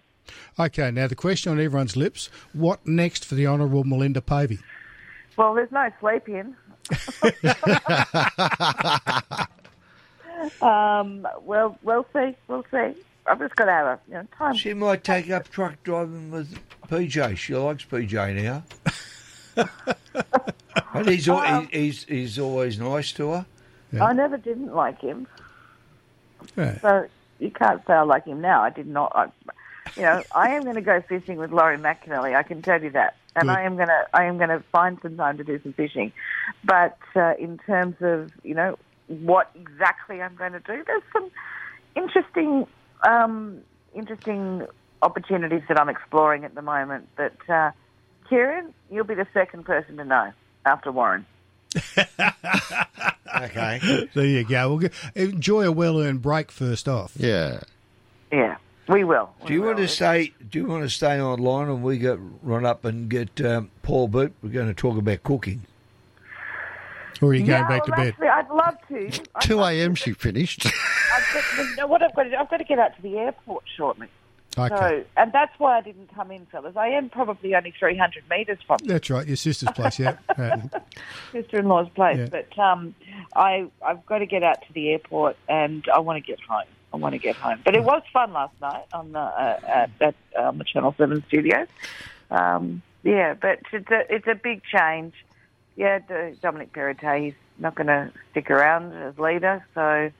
Okay, 0.57 0.91
now 0.91 1.07
the 1.07 1.15
question 1.15 1.51
on 1.51 1.59
everyone's 1.59 1.95
lips 1.95 2.29
what 2.53 2.85
next 2.85 3.25
for 3.25 3.35
the 3.35 3.47
Honourable 3.47 3.83
Melinda 3.83 4.21
Pavey? 4.21 4.59
Well, 5.37 5.53
there's 5.53 5.71
no 5.71 5.89
sleep 5.99 6.29
in. 6.29 6.55
um, 10.61 11.27
well, 11.41 11.77
we'll 11.81 12.05
see. 12.13 12.35
We'll 12.47 12.65
see. 12.71 12.93
I've 13.25 13.39
just 13.39 13.55
got 13.55 13.65
to 13.65 13.71
have 13.71 13.85
a 13.85 13.99
you 14.07 14.13
know, 14.15 14.27
time. 14.37 14.55
She 14.55 14.73
might 14.73 15.03
take 15.03 15.29
up 15.29 15.49
truck 15.49 15.81
driving 15.83 16.31
with 16.31 16.57
PJ. 16.87 17.37
She 17.37 17.55
likes 17.55 17.85
PJ 17.85 18.43
now. 18.43 18.63
and 20.93 21.09
he's, 21.09 21.27
Um, 21.29 21.67
he- 21.71 21.79
he's, 21.85 22.03
he's 22.05 22.39
always 22.39 22.79
nice 22.79 23.11
to 23.13 23.31
her. 23.31 23.45
I 23.99 24.13
never 24.13 24.37
didn't 24.37 24.73
like 24.75 25.01
him, 25.01 25.25
Yeah. 26.55 26.79
so 26.79 27.07
you 27.39 27.49
can't 27.49 27.81
say 27.87 27.93
I 27.93 28.01
like 28.03 28.25
him 28.25 28.39
now. 28.39 28.61
I 28.61 28.69
did 28.69 28.85
not. 28.87 29.11
I, 29.15 29.25
you 29.95 30.03
know, 30.03 30.23
I 30.33 30.49
am 30.51 30.63
going 30.63 30.75
to 30.75 30.81
go 30.81 31.01
fishing 31.01 31.37
with 31.37 31.51
Laurie 31.51 31.79
McAnally. 31.79 32.35
I 32.35 32.43
can 32.43 32.61
tell 32.61 32.81
you 32.83 32.91
that, 32.91 33.15
and 33.35 33.47
Good. 33.49 33.57
I 33.57 33.63
am 33.63 33.77
going 33.77 33.87
to. 33.87 34.05
I 34.13 34.25
am 34.25 34.37
going 34.37 34.49
to 34.49 34.59
find 34.71 34.99
some 35.01 35.17
time 35.17 35.37
to 35.37 35.43
do 35.43 35.59
some 35.63 35.73
fishing. 35.73 36.11
But 36.63 36.99
uh, 37.15 37.33
in 37.39 37.57
terms 37.65 37.95
of 38.01 38.31
you 38.43 38.53
know 38.53 38.77
what 39.07 39.49
exactly 39.55 40.21
I'm 40.21 40.35
going 40.35 40.51
to 40.53 40.59
do, 40.59 40.83
there's 40.85 41.01
some 41.11 41.31
interesting, 41.95 42.67
um, 43.07 43.61
interesting 43.95 44.67
opportunities 45.01 45.63
that 45.67 45.79
I'm 45.79 45.89
exploring 45.89 46.43
at 46.45 46.53
the 46.53 46.61
moment. 46.61 47.07
that. 47.17 47.33
uh, 47.49 47.71
Kieran, 48.29 48.73
you'll 48.91 49.05
be 49.05 49.15
the 49.15 49.27
second 49.33 49.65
person 49.65 49.97
to 49.97 50.05
know 50.05 50.31
after 50.65 50.91
Warren. 50.91 51.25
Okay. 53.41 54.07
There 54.13 54.25
you 54.25 54.43
go. 54.43 54.69
We'll 54.69 54.77
go. 54.79 54.89
Enjoy 55.15 55.65
a 55.65 55.71
well 55.71 55.99
earned 55.99 56.21
break 56.21 56.51
first 56.51 56.87
off. 56.87 57.13
Yeah. 57.15 57.61
Yeah, 58.31 58.57
we 58.87 59.03
will. 59.03 59.31
Do 59.45 59.53
you 59.53 59.63
want 59.63 59.77
to 59.77 59.87
stay? 59.87 60.33
Do 60.49 60.59
you 60.59 60.67
want 60.67 60.83
to 60.83 60.89
stay 60.89 61.19
online 61.19 61.67
and 61.67 61.83
we 61.83 61.97
get 61.97 62.19
run 62.43 62.65
up 62.65 62.85
and 62.85 63.09
get 63.09 63.41
um, 63.41 63.71
Paul 63.81 64.07
Boot? 64.07 64.33
We're 64.43 64.49
going 64.49 64.67
to 64.67 64.73
talk 64.73 64.97
about 64.97 65.23
cooking. 65.23 65.63
Or 67.21 67.29
are 67.29 67.33
you 67.33 67.39
going 67.39 67.49
yeah, 67.49 67.67
back 67.67 67.85
to 67.85 67.91
well, 67.91 67.99
bed? 67.99 68.13
Actually, 68.13 68.27
I'd 68.27 68.49
love 68.49 68.75
to. 68.87 69.23
2 69.41 69.59
a.m. 69.61 69.95
she 69.95 70.13
finished. 70.13 70.65
I've 70.67 71.33
got, 71.33 71.43
you 71.57 71.75
know 71.75 71.87
what 71.87 72.01
I've 72.01 72.15
got 72.15 72.23
to 72.23 72.29
do? 72.29 72.35
I've 72.37 72.49
got 72.49 72.57
to 72.57 72.63
get 72.63 72.79
out 72.79 72.95
to 72.95 73.01
the 73.01 73.17
airport 73.17 73.65
shortly. 73.75 74.07
Okay. 74.65 74.75
So, 74.75 75.05
and 75.17 75.31
that's 75.31 75.57
why 75.59 75.77
I 75.77 75.81
didn't 75.81 76.13
come 76.13 76.31
in, 76.31 76.45
fellas. 76.47 76.75
I 76.75 76.89
am 76.89 77.09
probably 77.09 77.55
only 77.55 77.73
300 77.77 78.23
metres 78.29 78.59
from 78.65 78.77
That's 78.85 79.09
right, 79.09 79.25
your 79.27 79.35
sister's 79.35 79.69
place, 79.71 79.99
yeah. 79.99 80.17
yeah. 80.37 80.61
sister-in-law's 81.31 81.89
place, 81.89 82.17
Yeah. 82.17 82.27
but 82.29 82.57
um, 82.59 82.95
I 83.35 83.67
I've 83.85 84.05
got 84.05 84.19
to 84.19 84.25
get 84.25 84.43
out 84.43 84.61
to 84.67 84.73
the 84.73 84.91
airport, 84.91 85.37
and 85.47 85.85
I 85.93 85.99
want 85.99 86.23
to 86.23 86.27
get 86.27 86.39
home. 86.41 86.65
I 86.93 86.97
want 86.97 87.13
to 87.13 87.19
get 87.19 87.35
home. 87.35 87.59
But 87.63 87.75
it 87.75 87.83
was 87.83 88.01
fun 88.11 88.33
last 88.33 88.59
night 88.61 88.85
on 88.93 89.11
the, 89.11 89.19
uh, 89.19 89.59
at, 89.67 89.91
at 90.01 90.15
um, 90.35 90.57
the 90.57 90.63
Channel 90.63 90.95
Seven 90.97 91.23
studio. 91.27 91.67
Um, 92.31 92.81
yeah, 93.03 93.35
but 93.35 93.59
it's 93.71 93.89
a, 93.91 94.13
it's 94.13 94.27
a 94.27 94.35
big 94.35 94.63
change. 94.63 95.13
Yeah, 95.75 95.99
Dominic 96.41 96.73
Perrottet, 96.73 97.23
he's 97.23 97.33
not 97.57 97.75
going 97.75 97.87
to 97.87 98.11
stick 98.31 98.49
around 98.51 98.91
as 98.93 99.17
leader, 99.17 99.65
so 99.73 100.11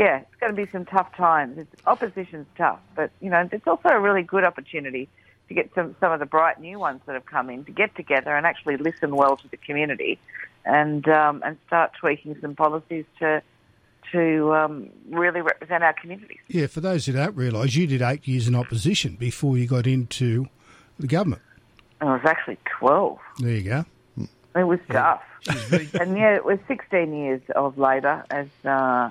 yeah, 0.00 0.20
it's 0.20 0.40
going 0.40 0.56
to 0.56 0.56
be 0.56 0.70
some 0.70 0.86
tough 0.86 1.14
times. 1.14 1.58
It's, 1.58 1.86
opposition's 1.86 2.46
tough, 2.56 2.80
but 2.96 3.10
you 3.20 3.28
know, 3.28 3.46
it's 3.52 3.66
also 3.66 3.90
a 3.90 4.00
really 4.00 4.22
good 4.22 4.44
opportunity 4.44 5.10
to 5.48 5.54
get 5.54 5.70
some 5.74 5.94
some 6.00 6.10
of 6.10 6.20
the 6.20 6.26
bright 6.26 6.58
new 6.58 6.78
ones 6.78 7.02
that 7.04 7.12
have 7.12 7.26
come 7.26 7.50
in 7.50 7.66
to 7.66 7.70
get 7.70 7.94
together 7.96 8.34
and 8.34 8.46
actually 8.46 8.78
listen 8.78 9.14
well 9.14 9.36
to 9.36 9.48
the 9.48 9.58
community, 9.58 10.18
and 10.64 11.06
um, 11.06 11.42
and 11.44 11.58
start 11.66 11.92
tweaking 12.00 12.34
some 12.40 12.54
policies 12.54 13.04
to 13.18 13.42
to 14.10 14.54
um, 14.54 14.88
really 15.10 15.42
represent 15.42 15.84
our 15.84 15.92
communities. 15.92 16.38
Yeah, 16.48 16.66
for 16.66 16.80
those 16.80 17.04
who 17.04 17.12
don't 17.12 17.36
realise, 17.36 17.74
you 17.74 17.86
did 17.86 18.00
eight 18.00 18.26
years 18.26 18.48
in 18.48 18.54
opposition 18.54 19.16
before 19.16 19.58
you 19.58 19.66
got 19.66 19.86
into 19.86 20.48
the 20.98 21.08
government. 21.08 21.42
I 22.00 22.06
was 22.06 22.22
actually 22.24 22.56
twelve. 22.78 23.18
There 23.38 23.50
you 23.50 23.64
go. 23.64 23.84
It 24.56 24.64
was 24.64 24.80
tough. 24.90 25.22
and 25.46 26.16
yeah, 26.16 26.34
it 26.34 26.44
was 26.44 26.58
16 26.66 27.14
years 27.14 27.40
of 27.54 27.78
Labor 27.78 28.24
as, 28.30 28.48
uh, 28.64 29.10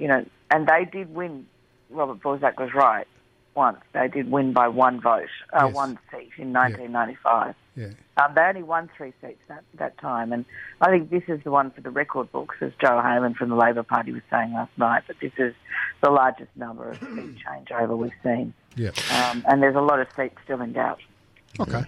you 0.00 0.08
know, 0.08 0.24
and 0.50 0.66
they 0.66 0.84
did 0.90 1.14
win. 1.14 1.46
Robert 1.90 2.20
Borsak 2.20 2.58
was 2.58 2.72
right 2.74 3.06
once. 3.54 3.78
They 3.92 4.08
did 4.08 4.30
win 4.30 4.52
by 4.52 4.68
one 4.68 5.00
vote, 5.00 5.28
uh, 5.52 5.66
Yes. 5.66 5.74
one 5.74 5.98
seat 6.10 6.30
in 6.38 6.52
1995. 6.52 7.54
Yeah. 7.76 7.86
Um, 8.16 8.32
they 8.34 8.42
only 8.42 8.62
won 8.62 8.88
three 8.96 9.12
seats 9.20 9.40
that, 9.48 9.62
that 9.74 9.98
time. 9.98 10.32
And 10.32 10.44
I 10.80 10.90
think 10.90 11.10
this 11.10 11.22
is 11.28 11.42
the 11.44 11.50
one 11.50 11.70
for 11.70 11.80
the 11.80 11.90
record 11.90 12.30
books, 12.32 12.56
as 12.60 12.72
Jo 12.80 12.88
Haylen 13.02 13.34
from 13.36 13.48
the 13.48 13.56
Labor 13.56 13.82
Party 13.82 14.12
was 14.12 14.22
saying 14.30 14.52
last 14.52 14.70
night, 14.76 15.02
that 15.08 15.16
this 15.20 15.32
is 15.38 15.54
the 16.02 16.10
largest 16.10 16.50
number 16.56 16.90
of 16.90 16.98
seat 16.98 17.36
changeover 17.46 17.96
we've 17.96 18.12
seen. 18.22 18.52
Yeah. 18.76 18.90
Um, 19.12 19.44
and 19.48 19.62
there's 19.62 19.76
a 19.76 19.80
lot 19.80 19.98
of 20.00 20.06
seats 20.16 20.36
still 20.44 20.60
in 20.60 20.72
doubt. 20.72 21.00
Okay. 21.58 21.82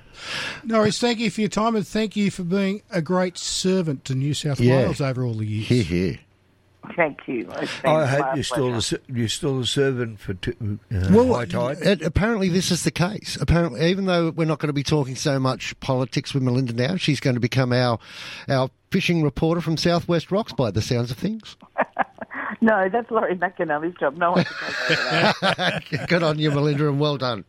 Norris, 0.65 0.99
thank 0.99 1.19
you 1.21 1.31
for 1.31 1.41
your 1.43 1.49
time 1.51 1.77
and 1.77 1.87
thank 1.87 2.17
you 2.17 2.31
for 2.33 2.43
being 2.43 2.83
a 2.91 3.01
great 3.01 3.39
servant 3.39 4.05
to 4.07 4.15
New 4.17 4.35
South 4.35 4.59
Yeah. 4.61 4.79
Wales 4.79 5.01
over 5.01 5.25
all 5.25 5.35
the 5.35 5.47
years. 5.47 5.69
Here, 5.69 5.85
here. 5.85 6.19
Thank 6.97 7.21
you. 7.27 7.49
I 7.85 8.07
hope 8.07 8.35
you're 8.35 8.45
still 8.45 8.75
a, 8.77 8.83
you're 9.13 9.29
still 9.29 9.61
a 9.61 9.67
servant 9.67 10.21
for 10.21 10.35
t- 10.35 10.53
uh, 10.61 11.09
Well, 11.11 11.33
high 11.35 11.45
tide. 11.47 11.79
it- 11.81 12.03
apparently 12.03 12.49
this 12.49 12.71
is 12.71 12.85
the 12.85 12.91
case. 12.91 13.37
Apparently, 13.41 13.87
even 13.91 14.05
though 14.07 14.31
we're 14.31 14.45
not 14.47 14.59
going 14.59 14.69
to 14.69 14.73
be 14.75 14.83
talking 14.83 15.17
so 15.17 15.39
much 15.41 15.79
politics 15.81 16.35
with 16.35 16.43
Melinda 16.43 16.73
now, 16.73 16.97
she's 16.97 17.21
going 17.21 17.35
to 17.35 17.41
become 17.41 17.73
our 17.73 17.99
our 18.49 18.69
fishing 18.91 19.23
reporter 19.23 19.61
from 19.61 19.77
Southwest 19.77 20.31
Rocks 20.31 20.53
by 20.53 20.71
the 20.71 20.83
sounds 20.83 21.11
of 21.11 21.17
things. 21.19 21.57
No, 22.61 22.89
that's 22.89 23.11
Laurie 23.11 23.35
McAnally's 23.35 23.99
job. 23.99 24.17
No 24.17 24.33
one 24.33 24.45
can 24.45 24.57
that. 25.41 26.07
Good 26.09 26.23
on 26.23 26.39
you, 26.39 26.53
Melinda, 26.53 26.89
and 26.89 27.01
well 27.01 27.17
done. 27.17 27.45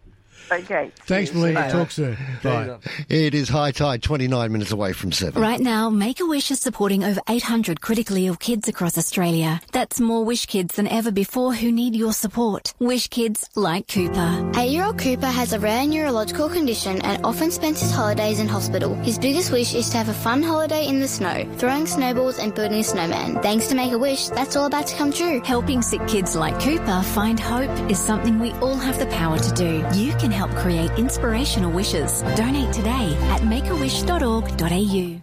Okay. 0.51 0.91
Thanks, 1.06 1.32
cheers. 1.32 1.34
Melinda. 1.34 1.71
Talk 1.71 1.91
soon. 1.91 2.17
Bye. 2.43 2.77
It 3.10 3.34
is 3.34 3.49
high 3.49 3.71
tide, 3.71 4.03
29 4.03 4.51
minutes 4.51 4.71
away 4.71 4.93
from 4.93 5.12
7. 5.12 5.41
Right 5.41 5.60
now, 5.60 5.89
Make 5.89 6.19
a 6.19 6.25
Wish 6.25 6.51
is 6.51 6.60
supporting 6.60 7.03
over 7.03 7.21
800 7.27 7.82
critically 7.82 8.27
ill 8.27 8.36
kids 8.36 8.67
across 8.67 8.97
Australia. 8.97 9.62
That's 9.71 9.99
more 9.99 10.23
Wish 10.25 10.45
kids 10.45 10.75
than 10.75 10.88
ever 10.88 11.12
before 11.12 11.53
who 11.53 11.71
need 11.71 11.95
your 11.95 12.13
support. 12.13 12.73
Wish 12.79 13.08
kids 13.08 13.49
like 13.56 13.88
Cooper. 13.88 14.51
Eight-year-old 14.56 14.99
Cooper 14.99 15.27
has 15.27 15.53
a 15.53 15.60
rare 15.60 15.86
neurological 15.86 16.49
condition 16.49 17.01
and 17.01 17.25
often 17.25 17.49
spends 17.51 17.82
his 17.82 17.91
holidays 17.91 18.39
in 18.39 18.47
hospital. 18.47 18.95
His 18.95 19.17
biggest 19.17 19.51
wish 19.51 19.73
is 19.73 19.89
to 19.89 19.97
have 19.97 20.10
a 20.10 20.13
fun 20.13 20.43
holiday 20.43 20.88
in 20.88 20.99
the 20.99 21.08
snow, 21.08 21.49
throwing 21.58 21.88
snowballs 21.88 22.39
and 22.39 22.53
building 22.53 22.79
a 22.79 22.84
snowman. 22.84 23.41
Thanks 23.41 23.67
to 23.67 23.75
Make-A-Wish, 23.75 24.29
that's 24.29 24.56
all 24.56 24.65
about 24.65 24.88
to 24.88 24.95
come 24.95 25.12
true. 25.12 25.41
Helping 25.43 25.82
sick 25.82 26.06
kids 26.08 26.36
like 26.36 26.60
Cooper 26.60 27.01
find 27.13 27.39
hope 27.39 27.71
is 27.89 27.99
something 27.99 28.39
we 28.39 28.51
all 28.53 28.75
have 28.77 28.99
the 28.99 29.08
power 29.08 29.39
to 29.39 29.51
do. 29.53 29.86
You 29.93 30.13
can 30.15 30.32
help 30.34 30.52
create 30.56 30.91
inspirational 30.98 31.72
wishes. 31.72 32.22
Donate 32.36 32.74
today 32.74 33.17
at 33.32 33.41
makeawish.org.au. 33.41 35.22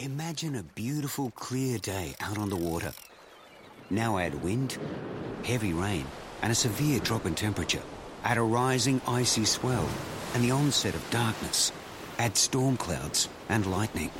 Imagine 0.00 0.56
a 0.56 0.62
beautiful, 0.62 1.30
clear 1.30 1.78
day 1.78 2.14
out 2.20 2.36
on 2.36 2.50
the 2.50 2.56
water. 2.56 2.92
Now 3.90 4.18
add 4.18 4.42
wind, 4.42 4.76
heavy 5.44 5.72
rain, 5.72 6.04
and 6.42 6.50
a 6.50 6.54
severe 6.54 6.98
drop 6.98 7.26
in 7.26 7.34
temperature. 7.34 7.82
Add 8.24 8.38
a 8.38 8.42
rising 8.42 9.00
icy 9.06 9.44
swell 9.44 9.88
and 10.34 10.42
the 10.42 10.50
onset 10.50 10.94
of 10.94 11.10
darkness. 11.10 11.70
Add 12.18 12.36
storm 12.36 12.76
clouds 12.76 13.28
and 13.48 13.66
lightning. 13.66 14.10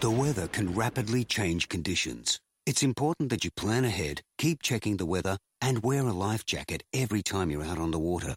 The 0.00 0.10
weather 0.10 0.48
can 0.48 0.74
rapidly 0.74 1.24
change 1.24 1.68
conditions. 1.68 2.40
It's 2.64 2.82
important 2.82 3.30
that 3.30 3.44
you 3.44 3.50
plan 3.50 3.84
ahead, 3.84 4.22
keep 4.38 4.62
checking 4.62 4.96
the 4.96 5.06
weather, 5.06 5.36
and 5.60 5.82
wear 5.82 6.06
a 6.06 6.12
life 6.12 6.46
jacket 6.46 6.82
every 6.94 7.22
time 7.22 7.50
you're 7.50 7.64
out 7.64 7.78
on 7.78 7.90
the 7.90 7.98
water. 7.98 8.34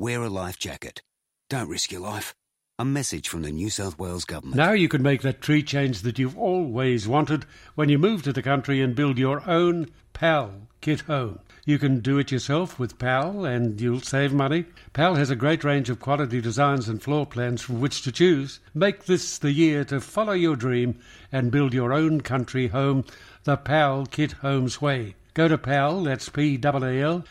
Wear 0.00 0.22
a 0.22 0.28
life 0.28 0.60
jacket. 0.60 1.02
Don't 1.50 1.68
risk 1.68 1.90
your 1.90 2.02
life. 2.02 2.32
A 2.78 2.84
message 2.84 3.28
from 3.28 3.42
the 3.42 3.50
New 3.50 3.68
South 3.68 3.98
Wales 3.98 4.24
Government. 4.24 4.54
Now 4.54 4.70
you 4.70 4.88
can 4.88 5.02
make 5.02 5.22
that 5.22 5.40
tree 5.40 5.60
change 5.60 6.02
that 6.02 6.20
you've 6.20 6.38
always 6.38 7.08
wanted 7.08 7.46
when 7.74 7.88
you 7.88 7.98
move 7.98 8.22
to 8.22 8.32
the 8.32 8.40
country 8.40 8.80
and 8.80 8.94
build 8.94 9.18
your 9.18 9.42
own 9.50 9.88
PAL 10.12 10.68
kit 10.80 11.00
home. 11.00 11.40
You 11.66 11.80
can 11.80 11.98
do 11.98 12.16
it 12.16 12.30
yourself 12.30 12.78
with 12.78 13.00
PAL 13.00 13.44
and 13.44 13.80
you'll 13.80 14.00
save 14.00 14.32
money. 14.32 14.66
PAL 14.92 15.16
has 15.16 15.30
a 15.30 15.34
great 15.34 15.64
range 15.64 15.90
of 15.90 15.98
quality 15.98 16.40
designs 16.40 16.88
and 16.88 17.02
floor 17.02 17.26
plans 17.26 17.60
from 17.60 17.80
which 17.80 18.02
to 18.02 18.12
choose. 18.12 18.60
Make 18.74 19.06
this 19.06 19.36
the 19.36 19.50
year 19.50 19.84
to 19.86 20.00
follow 20.00 20.34
your 20.34 20.54
dream 20.54 21.00
and 21.32 21.50
build 21.50 21.74
your 21.74 21.92
own 21.92 22.20
country 22.20 22.68
home 22.68 23.04
the 23.42 23.56
PAL 23.56 24.06
Kit 24.06 24.30
Homes 24.30 24.80
way. 24.80 25.16
Go 25.34 25.48
to 25.48 25.58
PAL, 25.58 26.04
that's 26.04 26.28
P-A-L, 26.28 27.24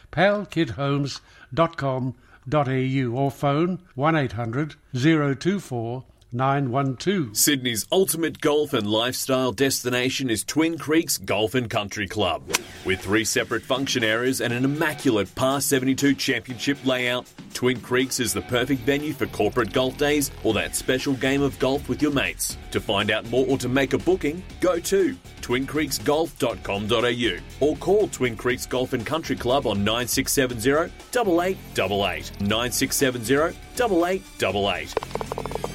palkithomes.com.au 2.50 3.18
or 3.18 3.32
phone 3.32 3.80
1800 3.96 4.76
024 4.94 6.06
912. 6.34 7.38
Sydney's 7.38 7.86
ultimate 7.92 8.42
golf 8.42 8.74
and 8.74 8.90
lifestyle 8.90 9.52
destination 9.52 10.30
is 10.30 10.44
Twin 10.44 10.78
Creeks 10.78 11.18
Golf 11.18 11.56
and 11.56 11.70
Country 11.70 12.06
Club. 12.08 12.44
With 12.86 13.00
three 13.00 13.24
separate 13.24 13.64
function 13.64 14.04
areas 14.04 14.42
and 14.42 14.52
an 14.54 14.66
immaculate 14.66 15.34
par 15.36 15.62
72 15.62 16.16
championship 16.16 16.78
layout, 16.86 17.26
Twin 17.54 17.80
Creeks 17.80 18.20
is 18.20 18.34
the 18.34 18.42
perfect 18.42 18.82
venue 18.82 19.14
for 19.14 19.26
corporate 19.28 19.72
golf 19.72 19.98
days 19.98 20.30
or 20.44 20.54
that 20.54 20.76
special 20.76 21.14
game 21.14 21.42
of 21.42 21.58
golf 21.60 21.88
with 21.88 22.02
your 22.02 22.12
mates. 22.12 22.58
To 22.72 22.82
find 22.82 23.10
out 23.10 23.30
more 23.30 23.46
or 23.48 23.58
to 23.60 23.70
make 23.70 23.94
a 23.94 23.98
booking, 23.98 24.44
go 24.60 24.80
to 24.80 25.16
twincreeksgolf.com.au 25.42 27.66
or 27.66 27.78
call 27.78 28.08
Twin 28.10 28.36
Creeks 28.36 28.66
Golf 28.66 28.92
and 28.94 29.06
Country 29.06 29.38
Club 29.38 29.66
on 29.66 29.82
9670 29.84 30.92
8888. 31.10 32.42
9670 32.42 33.56
8888. 33.76 35.67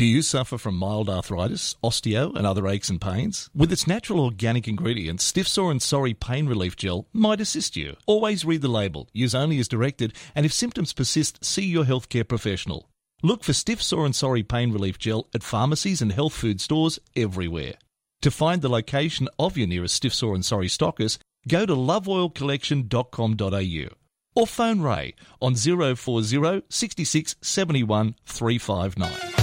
Do 0.00 0.06
you 0.06 0.22
suffer 0.22 0.56
from 0.56 0.76
mild 0.76 1.10
arthritis, 1.10 1.76
osteo, 1.84 2.34
and 2.34 2.46
other 2.46 2.66
aches 2.66 2.88
and 2.88 2.98
pains? 2.98 3.50
With 3.54 3.70
its 3.70 3.86
natural 3.86 4.20
organic 4.20 4.66
ingredients, 4.66 5.24
Stiff 5.24 5.46
Sore 5.46 5.70
and 5.70 5.82
Sorry 5.82 6.14
Pain 6.14 6.46
Relief 6.46 6.74
Gel 6.74 7.06
might 7.12 7.38
assist 7.38 7.76
you. 7.76 7.98
Always 8.06 8.42
read 8.42 8.62
the 8.62 8.68
label, 8.68 9.10
use 9.12 9.34
only 9.34 9.58
as 9.58 9.68
directed, 9.68 10.14
and 10.34 10.46
if 10.46 10.54
symptoms 10.54 10.94
persist, 10.94 11.44
see 11.44 11.66
your 11.66 11.84
healthcare 11.84 12.26
professional. 12.26 12.88
Look 13.22 13.44
for 13.44 13.52
Stiff 13.52 13.82
Sore 13.82 14.06
and 14.06 14.16
Sorry 14.16 14.42
Pain 14.42 14.72
Relief 14.72 14.98
Gel 14.98 15.28
at 15.34 15.42
pharmacies 15.42 16.00
and 16.00 16.12
health 16.12 16.32
food 16.32 16.62
stores 16.62 16.98
everywhere. 17.14 17.74
To 18.22 18.30
find 18.30 18.62
the 18.62 18.70
location 18.70 19.28
of 19.38 19.58
your 19.58 19.66
nearest 19.66 19.96
Stiff 19.96 20.14
Sore 20.14 20.34
and 20.34 20.46
Sorry 20.46 20.68
stockers, 20.68 21.18
go 21.46 21.66
to 21.66 21.74
loveoilcollection.com.au 21.74 23.94
or 24.34 24.46
phone 24.46 24.80
Ray 24.80 25.14
on 25.42 25.56
040 25.56 26.62
66 26.70 27.36
71 27.42 28.14
359. 28.24 29.39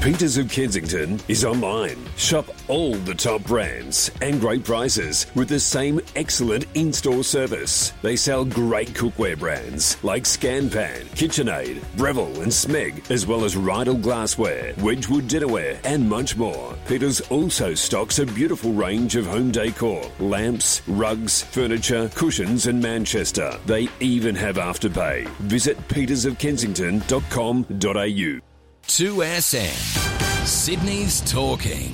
Peters 0.00 0.36
of 0.36 0.48
Kensington 0.48 1.18
is 1.26 1.44
online. 1.44 1.96
Shop 2.16 2.46
all 2.68 2.94
the 2.94 3.14
top 3.14 3.42
brands 3.42 4.08
and 4.22 4.40
great 4.40 4.62
prices 4.62 5.26
with 5.34 5.48
the 5.48 5.58
same 5.58 6.00
excellent 6.14 6.66
in 6.74 6.92
store 6.92 7.24
service. 7.24 7.92
They 8.02 8.14
sell 8.14 8.44
great 8.44 8.90
cookware 8.90 9.36
brands 9.38 9.96
like 10.04 10.22
Scanpan, 10.24 11.06
KitchenAid, 11.16 11.82
Breville, 11.96 12.40
and 12.42 12.52
Smeg, 12.52 13.10
as 13.10 13.26
well 13.26 13.44
as 13.44 13.56
Riedel 13.56 13.96
glassware, 13.96 14.74
Wedgwood 14.78 15.24
dinnerware, 15.24 15.78
and 15.84 16.08
much 16.08 16.36
more. 16.36 16.76
Peters 16.86 17.20
also 17.22 17.74
stocks 17.74 18.20
a 18.20 18.26
beautiful 18.26 18.72
range 18.72 19.16
of 19.16 19.26
home 19.26 19.50
decor 19.50 20.08
lamps, 20.20 20.82
rugs, 20.86 21.42
furniture, 21.42 22.08
cushions, 22.14 22.68
and 22.68 22.80
Manchester. 22.80 23.58
They 23.66 23.88
even 23.98 24.36
have 24.36 24.54
afterpay. 24.56 25.26
Visit 25.40 25.76
petersofkensington.com.au. 25.88 28.45
2SM. 28.88 30.46
Sydney's 30.46 31.20
talking. 31.22 31.90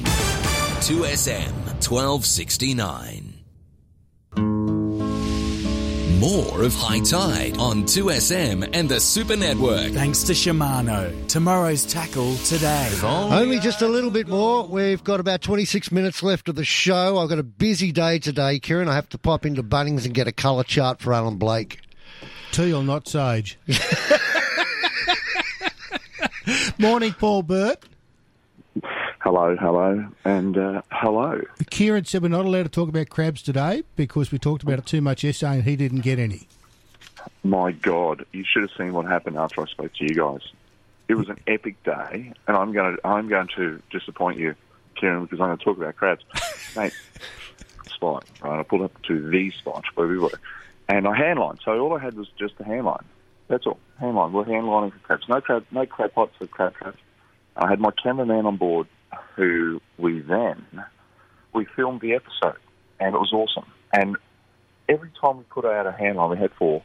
2SM 0.85 1.50
1269. 1.88 3.35
More 6.20 6.62
of 6.62 6.74
High 6.74 7.00
Tide 7.00 7.57
on 7.59 7.85
2SM 7.85 8.68
and 8.74 8.88
the 8.88 9.00
Super 9.00 9.37
Network. 9.37 9.92
Thanks 9.92 10.22
to 10.24 10.35
Shimano. 10.35 11.26
Tomorrow's 11.28 11.85
tackle 11.87 12.37
today. 12.44 12.90
Only 13.02 13.59
just 13.59 13.81
a 13.83 13.88
little 13.88 14.11
bit 14.11 14.28
more. 14.28 14.66
We've 14.66 15.02
got 15.02 15.18
about 15.18 15.40
26 15.40 15.90
minutes 15.90 16.22
left 16.22 16.48
of 16.50 16.55
the 16.57 16.64
show. 16.64 17.18
I've 17.18 17.31
got 17.31 17.38
a 17.38 17.42
busy 17.42 17.90
day 17.90 18.18
today, 18.18 18.61
Kieran. 18.61 18.88
I 18.88 18.94
have 18.94 19.09
to 19.09 19.18
pop 19.18 19.46
into 19.46 19.62
Bunnings 19.62 20.05
and 20.05 20.12
get 20.14 20.28
a 20.28 20.33
colour 20.33 20.62
chart 20.62 21.00
for 21.00 21.14
Alan 21.14 21.38
Blake. 21.38 21.81
Tea 22.52 22.72
or 22.72 22.83
not 22.85 23.09
sage? 23.09 23.59
Morning, 26.78 27.12
Paul 27.12 27.42
Burt. 27.42 27.85
Hello, 29.20 29.57
hello, 29.57 30.09
and 30.24 30.59
uh, 30.59 30.83
hello. 30.90 31.40
Kieran 31.70 32.05
said 32.05 32.22
we're 32.22 32.28
not 32.28 32.44
allowed 32.44 32.64
to 32.64 32.68
talk 32.68 32.88
about 32.88 33.09
crabs 33.09 33.42
today 33.42 33.85
because 33.94 34.33
we 34.33 34.38
talked 34.38 34.62
about 34.62 34.78
it 34.78 34.87
too 34.87 35.00
much 35.00 35.22
yesterday 35.22 35.55
and 35.57 35.64
he 35.64 35.76
didn't 35.76 36.00
get 36.00 36.18
any. 36.18 36.48
My 37.44 37.70
God, 37.72 38.26
you 38.33 38.44
should 38.44 38.62
have 38.62 38.72
seen 38.76 38.92
what 38.92 39.07
happened 39.07 39.37
after 39.37 39.62
I 39.62 39.66
spoke 39.66 39.92
to 39.94 40.05
you 40.05 40.14
guys. 40.14 40.40
It 41.09 41.14
was 41.14 41.28
an 41.28 41.38
epic 41.46 41.81
day, 41.85 42.33
and 42.48 42.57
I'm 42.57 42.72
going 42.72 42.96
to 42.96 43.07
I'm 43.07 43.28
going 43.28 43.48
to 43.57 43.81
disappoint 43.90 44.38
you, 44.38 44.55
Kieran, 44.96 45.22
because 45.22 45.40
I'm 45.40 45.48
going 45.48 45.59
to 45.59 45.64
talk 45.64 45.76
about 45.76 45.96
crabs, 45.96 46.24
mate. 46.76 46.94
Spot, 47.94 48.24
right? 48.42 48.61
I 48.61 48.62
pulled 48.64 48.83
up 48.83 49.02
to 49.02 49.28
the 49.31 49.50
spot 49.52 49.85
where 49.94 50.09
we 50.09 50.18
were, 50.18 50.31
and 50.88 51.07
I 51.07 51.14
handlined. 51.14 51.61
So 51.64 51.78
all 51.78 51.96
I 51.96 52.00
had 52.00 52.14
was 52.14 52.28
just 52.38 52.55
a 52.59 52.64
handline. 52.64 53.05
That's 53.48 53.66
all. 53.66 53.78
Handline. 54.00 54.33
We're 54.33 54.44
handlining 54.44 54.92
for 54.92 54.98
crabs. 55.00 55.28
No 55.28 55.40
crab, 55.40 55.66
no 55.70 55.87
crab 55.87 56.12
pots 56.12 56.33
for 56.38 56.46
crab 56.46 56.74
traps. 56.74 56.98
I 57.57 57.68
had 57.68 57.81
my 57.81 57.90
cameraman 58.02 58.46
on 58.46 58.57
board, 58.57 58.87
who 59.37 59.81
we 59.98 60.20
then 60.20 60.64
we 61.52 61.66
filmed 61.76 62.00
the 62.00 62.14
episode, 62.14 62.59
and 62.98 63.14
it 63.14 63.18
was 63.18 63.33
awesome. 63.33 63.70
And 63.92 64.16
every 64.88 65.11
time 65.20 65.38
we 65.38 65.44
put 65.44 65.64
out 65.64 65.87
a 65.87 65.92
handline, 65.92 66.31
we 66.31 66.38
had 66.38 66.52
four. 66.52 66.83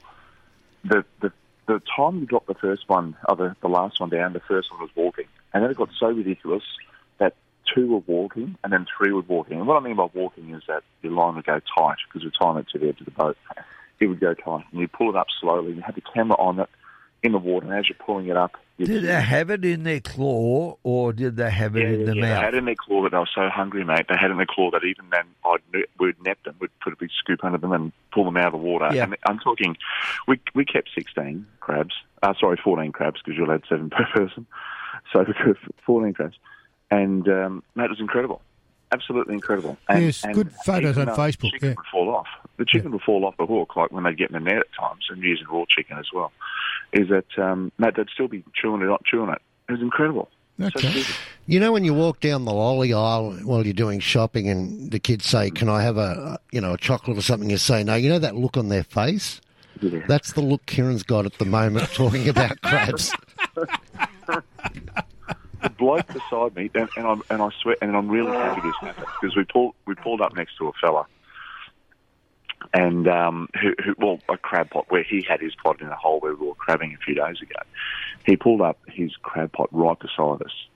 The 0.83 1.05
the 1.21 1.31
the 1.67 1.81
time 1.95 2.21
we 2.21 2.25
dropped 2.25 2.47
the 2.47 2.53
first 2.53 2.87
one, 2.87 3.15
or 3.27 3.35
the, 3.35 3.55
the 3.61 3.67
last 3.67 3.99
one 3.99 4.09
down, 4.09 4.33
the 4.33 4.39
first 4.39 4.71
one 4.71 4.79
was 4.79 4.89
walking, 4.95 5.25
and 5.53 5.63
then 5.63 5.71
it 5.71 5.77
got 5.77 5.89
so 5.99 6.07
ridiculous 6.07 6.63
that 7.17 7.35
two 7.73 7.91
were 7.91 8.03
walking 8.07 8.57
and 8.63 8.71
then 8.71 8.85
three 8.97 9.11
were 9.11 9.21
walking. 9.21 9.57
And 9.57 9.67
what 9.67 9.75
I 9.75 9.85
mean 9.85 9.97
by 9.97 10.07
walking 10.13 10.53
is 10.53 10.63
that 10.67 10.83
your 11.01 11.11
line 11.11 11.35
would 11.35 11.45
go 11.45 11.59
tight 11.77 11.97
because 12.07 12.23
we're 12.23 12.31
tying 12.39 12.59
it 12.59 12.69
to 12.69 12.79
the 12.79 12.87
edge 12.87 12.99
of 12.99 13.05
the 13.05 13.11
boat. 13.11 13.37
It 13.99 14.07
would 14.07 14.19
go 14.19 14.33
tight, 14.33 14.65
and 14.71 14.79
you 14.81 14.87
pull 14.87 15.09
it 15.09 15.15
up 15.15 15.27
slowly. 15.39 15.67
And 15.67 15.77
you 15.77 15.81
had 15.81 15.95
the 15.95 16.03
camera 16.13 16.37
on 16.37 16.59
it 16.59 16.69
in 17.23 17.31
the 17.31 17.37
water, 17.37 17.65
and 17.65 17.75
as 17.75 17.89
you're 17.89 17.97
pulling 17.97 18.27
it 18.27 18.37
up, 18.37 18.55
Did 18.77 19.03
they 19.03 19.21
have 19.21 19.49
it 19.49 19.65
in 19.65 19.83
their 19.83 19.99
claw 19.99 20.77
or 20.83 21.11
did 21.11 21.35
they 21.35 21.49
have 21.49 21.75
it 21.75 21.91
in 21.91 22.05
the 22.05 22.15
yeah, 22.15 22.21
mouth? 22.21 22.29
They 22.29 22.45
had 22.45 22.53
it 22.53 22.57
in 22.57 22.65
their 22.65 22.75
claw 22.75 23.03
that 23.03 23.11
they 23.11 23.17
were 23.17 23.29
so 23.33 23.49
hungry, 23.49 23.83
mate. 23.83 24.05
They 24.07 24.15
had 24.15 24.29
it 24.29 24.33
in 24.33 24.37
their 24.37 24.45
claw 24.47 24.69
that 24.71 24.83
even 24.83 25.09
then 25.09 25.25
I'd, 25.43 25.85
we'd 25.99 26.21
nip 26.23 26.43
them, 26.43 26.55
we'd 26.59 26.69
put 26.83 26.93
a 26.93 26.95
big 26.95 27.09
scoop 27.17 27.43
under 27.43 27.57
them 27.57 27.71
and 27.71 27.91
pull 28.13 28.23
them 28.23 28.37
out 28.37 28.47
of 28.47 28.51
the 28.53 28.59
water. 28.59 28.89
Yeah. 28.93 29.03
And 29.03 29.17
I'm 29.25 29.39
talking, 29.39 29.77
we 30.27 30.39
we 30.53 30.63
kept 30.63 30.89
16 30.93 31.45
crabs. 31.59 31.95
Uh, 32.21 32.33
sorry, 32.39 32.57
14 32.63 32.91
crabs 32.91 33.19
because 33.23 33.35
you're 33.35 33.47
allowed 33.47 33.63
seven 33.67 33.89
per 33.91 34.05
person. 34.13 34.45
So 35.11 35.19
we 35.19 35.33
could 35.33 35.57
14 35.85 36.13
crabs. 36.13 36.35
And 36.91 37.27
um, 37.27 37.63
mate, 37.75 37.85
it 37.85 37.89
was 37.89 37.99
incredible. 37.99 38.41
Absolutely 38.91 39.33
incredible. 39.33 39.77
And, 39.89 40.05
Yes, 40.05 40.23
and 40.23 40.33
good 40.33 40.51
photos 40.65 40.97
on 40.97 41.07
Facebook, 41.07 41.41
The 41.41 41.51
chicken 41.51 41.69
yeah. 41.69 41.75
would 41.77 41.85
fall 41.91 42.15
off. 42.15 42.27
The 42.57 42.65
chicken 42.65 42.91
would 42.91 43.01
fall 43.01 43.25
off 43.25 43.35
the 43.37 43.45
hook, 43.45 43.75
like 43.75 43.91
when 43.91 44.03
they 44.03 44.13
get 44.13 44.31
in 44.31 44.33
the 44.33 44.39
net 44.39 44.59
at 44.59 44.67
times, 44.79 45.05
and 45.09 45.21
using 45.21 45.47
raw 45.47 45.65
chicken 45.69 45.97
as 45.97 46.07
well. 46.13 46.31
Is 46.93 47.09
that 47.09 47.25
um, 47.37 47.71
mate? 47.77 47.95
They'd 47.95 48.09
still 48.13 48.27
be 48.27 48.43
chewing 48.55 48.81
it, 48.81 48.85
not 48.85 49.03
chewing 49.03 49.29
it. 49.29 49.41
It 49.67 49.73
was 49.73 49.81
incredible. 49.81 50.29
So. 50.59 51.03
You 51.45 51.59
know 51.59 51.71
when 51.71 51.85
you 51.85 51.93
walk 51.93 52.19
down 52.19 52.45
the 52.45 52.53
lolly 52.53 52.91
aisle 52.91 53.33
while 53.43 53.63
you're 53.63 53.73
doing 53.73 53.99
shopping 53.99 54.49
and 54.49 54.89
the 54.89 54.99
kids 54.99 55.25
say, 55.25 55.51
"Can 55.51 55.69
I 55.69 55.83
have 55.83 55.97
a 55.97 56.39
you 56.51 56.59
know 56.59 56.73
a 56.73 56.77
chocolate 56.77 57.17
or 57.17 57.21
something?" 57.21 57.49
You 57.49 57.57
say 57.57 57.83
no. 57.83 57.93
You 57.93 58.09
know 58.09 58.19
that 58.19 58.35
look 58.35 58.57
on 58.57 58.69
their 58.69 58.83
face. 58.83 59.39
Yeah. 59.81 59.99
That's 60.07 60.33
the 60.33 60.41
look 60.41 60.65
Kieran's 60.65 61.03
got 61.03 61.27
at 61.27 61.37
the 61.37 61.45
moment 61.45 61.89
talking 61.93 62.27
about 62.27 62.59
crabs. 62.61 63.13
the 65.61 65.69
bloke 65.69 66.07
beside 66.07 66.55
me, 66.55 66.69
and, 66.75 66.89
and 66.95 67.07
I'm 67.07 67.21
and 67.29 67.41
I 67.41 67.49
swear, 67.61 67.75
and 67.81 67.95
I'm 67.95 68.09
really 68.09 68.31
happy 68.31 68.61
this 68.61 68.75
happened 68.81 69.07
because 69.21 69.35
we 69.35 69.43
pulled 69.43 69.75
we 69.85 69.95
pulled 69.95 70.21
up 70.21 70.35
next 70.35 70.57
to 70.57 70.67
a 70.67 70.73
fella, 70.73 71.05
and 72.73 73.07
um, 73.07 73.49
who, 73.61 73.73
who 73.83 73.95
well 73.97 74.19
a 74.29 74.37
crab 74.37 74.69
pot 74.69 74.85
where 74.89 75.03
he 75.03 75.25
had 75.27 75.41
his 75.41 75.55
pot 75.55 75.81
in 75.81 75.87
a 75.87 75.95
hole 75.95 76.19
where 76.19 76.35
we 76.35 76.47
were 76.47 76.55
crabbing 76.55 76.93
a 76.93 77.03
few 77.03 77.15
days 77.15 77.41
ago. 77.41 77.59
He 78.25 78.35
pulled 78.35 78.61
up 78.61 78.77
his 78.87 79.15
crab 79.21 79.51
pot 79.53 79.69
right 79.71 79.97
beside 79.97 80.41
us. 80.41 80.67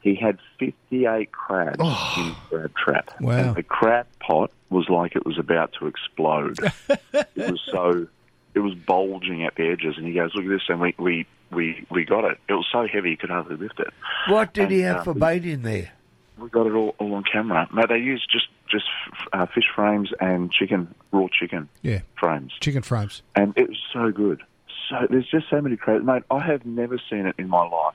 He 0.00 0.14
had 0.14 0.38
58 0.58 1.32
crabs 1.32 1.80
in 1.80 2.24
his 2.24 2.34
crab 2.48 2.72
trap. 2.76 3.20
Wow. 3.20 3.32
And 3.32 3.56
the 3.56 3.62
crab 3.62 4.06
pot 4.20 4.52
was 4.70 4.88
like 4.88 5.16
it 5.16 5.26
was 5.26 5.38
about 5.38 5.72
to 5.80 5.86
explode. 5.86 6.58
it 7.12 7.28
was 7.36 7.60
so, 7.70 8.06
it 8.54 8.60
was 8.60 8.74
bulging 8.74 9.44
at 9.44 9.56
the 9.56 9.68
edges. 9.68 9.96
And 9.96 10.06
he 10.06 10.14
goes, 10.14 10.34
look 10.34 10.44
at 10.44 10.50
this. 10.50 10.62
And 10.68 10.80
we, 10.80 10.94
we, 10.98 11.26
we, 11.50 11.86
we 11.90 12.04
got 12.04 12.24
it. 12.24 12.38
It 12.48 12.54
was 12.54 12.66
so 12.70 12.86
heavy 12.86 13.10
he 13.10 13.16
could 13.16 13.30
hardly 13.30 13.56
lift 13.56 13.80
it. 13.80 13.92
What 14.28 14.52
did 14.52 14.70
he 14.70 14.80
have 14.80 15.04
for 15.04 15.14
bait 15.14 15.44
in 15.44 15.62
there? 15.62 15.90
We 16.38 16.48
got 16.48 16.66
it 16.66 16.72
all, 16.72 16.94
all 16.98 17.14
on 17.14 17.24
camera. 17.24 17.68
No, 17.74 17.82
they 17.88 17.98
used 17.98 18.30
just, 18.30 18.46
just 18.70 18.84
uh, 19.32 19.46
fish 19.46 19.64
frames 19.74 20.10
and 20.20 20.52
chicken, 20.52 20.94
raw 21.10 21.26
chicken 21.32 21.68
Yeah, 21.82 22.00
frames. 22.18 22.52
chicken 22.60 22.82
frames. 22.82 23.22
And 23.34 23.52
it 23.56 23.68
was 23.68 23.78
so 23.92 24.12
good. 24.12 24.42
So 24.88 25.06
there's 25.10 25.26
just 25.28 25.50
so 25.50 25.60
many 25.60 25.76
crabs. 25.76 26.04
Mate, 26.04 26.22
I 26.30 26.38
have 26.46 26.64
never 26.64 26.98
seen 27.10 27.26
it 27.26 27.34
in 27.38 27.48
my 27.48 27.66
life, 27.66 27.94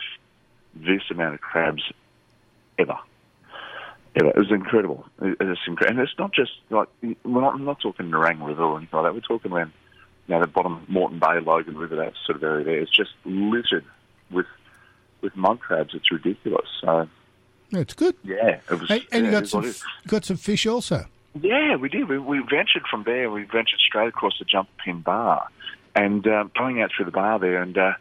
this 0.75 1.01
amount 1.09 1.35
of 1.35 1.41
crabs 1.41 1.83
ever. 2.77 2.97
Ever. 4.15 4.29
It 4.29 4.35
was 4.37 4.51
incredible. 4.51 5.05
It- 5.21 5.37
It's 5.39 5.61
incredible. 5.65 5.99
And 6.01 6.07
it's 6.07 6.19
not 6.19 6.33
just 6.33 6.51
like, 6.69 6.87
we're 7.01 7.41
not, 7.41 7.53
I'm 7.55 7.65
not 7.65 7.79
talking 7.79 8.11
Nerang 8.11 8.45
River 8.45 8.61
or 8.63 8.77
anything 8.77 8.97
like 8.99 9.05
that. 9.05 9.13
We're 9.13 9.21
talking 9.21 9.51
around, 9.53 9.71
you 10.27 10.35
know, 10.35 10.41
the 10.41 10.47
bottom 10.47 10.85
Moreton 10.87 11.19
Bay, 11.19 11.39
Logan 11.39 11.77
River, 11.77 11.95
that 11.97 12.13
sort 12.25 12.37
of 12.37 12.43
area 12.43 12.65
there. 12.65 12.79
It's 12.79 12.95
just 12.95 13.11
littered 13.25 13.85
with 14.31 14.45
with 15.21 15.35
mud 15.35 15.59
crabs. 15.59 15.93
It's 15.93 16.11
ridiculous. 16.11 16.67
So, 16.81 17.07
it's 17.71 17.93
good. 17.93 18.15
yeah, 18.23 18.59
it 18.69 18.79
was. 18.79 18.87
Hey, 18.87 19.05
and 19.11 19.25
you 19.25 19.31
yeah, 19.31 19.37
it 19.37 19.41
got 19.41 19.47
some 19.49 19.63
it 19.63 19.67
is. 19.67 19.83
got 20.07 20.25
some 20.25 20.37
fish 20.37 20.65
also. 20.65 21.05
Yeah, 21.41 21.75
we 21.77 21.89
did. 21.89 22.07
We, 22.07 22.19
we 22.19 22.39
ventured 22.39 22.83
from 22.89 23.03
there. 23.03 23.31
We 23.31 23.43
ventured 23.43 23.79
straight 23.79 24.09
across 24.09 24.37
the 24.37 24.45
jump 24.45 24.69
pin 24.83 25.01
bar, 25.01 25.47
and 25.95 26.25
uh, 26.27 26.45
going 26.57 26.81
out 26.81 26.91
through 26.95 27.05
the 27.05 27.11
bar 27.11 27.39
there, 27.39 27.61
and 27.61 27.77
uh, 27.77 27.93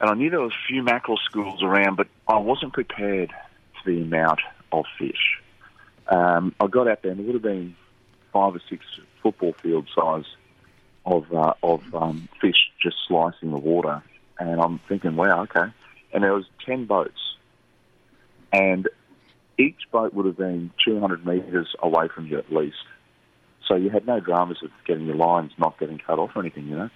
and 0.00 0.10
I 0.10 0.14
knew 0.14 0.28
there 0.28 0.40
was 0.40 0.52
a 0.52 0.66
few 0.66 0.82
mackerel 0.82 1.18
schools 1.24 1.62
around, 1.62 1.96
but 1.96 2.08
I 2.26 2.38
wasn't 2.38 2.72
prepared 2.72 3.30
for 3.82 3.90
the 3.90 4.02
amount 4.02 4.40
of 4.72 4.84
fish. 4.98 5.40
Um, 6.08 6.54
I 6.60 6.66
got 6.66 6.88
out 6.88 7.02
there, 7.02 7.12
and 7.12 7.20
there 7.20 7.26
would 7.26 7.36
have 7.36 7.42
been 7.42 7.76
five 8.32 8.56
or 8.56 8.60
six 8.68 8.84
football 9.22 9.54
field 9.62 9.88
size 9.94 10.24
of 11.04 11.32
uh, 11.32 11.54
of 11.62 11.82
um, 11.94 12.28
fish 12.40 12.70
just 12.82 12.96
slicing 13.06 13.50
the 13.50 13.58
water, 13.58 14.02
and 14.38 14.60
I'm 14.60 14.80
thinking, 14.88 15.16
wow, 15.16 15.42
okay. 15.42 15.72
And 16.12 16.22
there 16.22 16.34
was 16.34 16.44
ten 16.64 16.84
boats, 16.86 17.36
and 18.52 18.88
each 19.58 19.90
boat 19.90 20.14
would 20.14 20.26
have 20.26 20.36
been 20.36 20.70
200 20.84 21.26
metres 21.26 21.74
away 21.82 22.08
from 22.08 22.26
you 22.26 22.38
at 22.38 22.52
least. 22.52 22.84
So 23.68 23.76
you 23.76 23.90
had 23.90 24.06
no 24.06 24.20
dramas 24.20 24.58
of 24.62 24.70
getting 24.86 25.06
your 25.06 25.16
lines 25.16 25.52
not 25.58 25.78
getting 25.78 25.98
cut 25.98 26.18
off 26.18 26.30
or 26.34 26.40
anything, 26.40 26.66
you 26.66 26.76
know. 26.76 26.90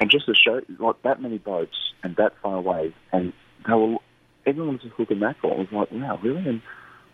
And 0.00 0.10
just 0.10 0.26
to 0.26 0.34
show, 0.34 0.60
like 0.78 1.02
that 1.02 1.20
many 1.20 1.38
boats 1.38 1.76
and 2.02 2.16
that 2.16 2.34
far 2.42 2.56
away, 2.56 2.94
and 3.12 3.32
they 3.66 3.72
were, 3.72 3.96
everyone 4.46 4.74
was 4.74 4.82
just 4.82 4.94
hooking 4.94 5.18
mackerel. 5.18 5.54
I 5.54 5.56
was 5.58 5.68
like, 5.72 5.92
wow, 5.92 6.18
really? 6.22 6.46
And 6.48 6.62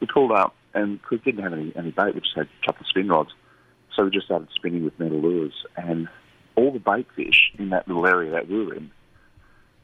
we 0.00 0.06
pulled 0.06 0.32
up, 0.32 0.54
and 0.74 1.00
we 1.10 1.18
didn't 1.18 1.42
have 1.42 1.52
any, 1.52 1.72
any 1.76 1.90
bait, 1.90 2.14
we 2.14 2.20
just 2.20 2.36
had 2.36 2.46
a 2.46 2.66
couple 2.66 2.82
of 2.82 2.88
spin 2.88 3.08
rods. 3.08 3.30
So 3.96 4.04
we 4.04 4.10
just 4.10 4.26
started 4.26 4.48
spinning 4.54 4.84
with 4.84 4.98
metal 4.98 5.20
lures, 5.20 5.54
and 5.76 6.08
all 6.60 6.72
the 6.72 6.78
bait 6.78 7.06
fish 7.16 7.52
in 7.58 7.70
that 7.70 7.88
little 7.88 8.06
area 8.06 8.30
that 8.32 8.48
we 8.48 8.64
were 8.64 8.74
in 8.74 8.90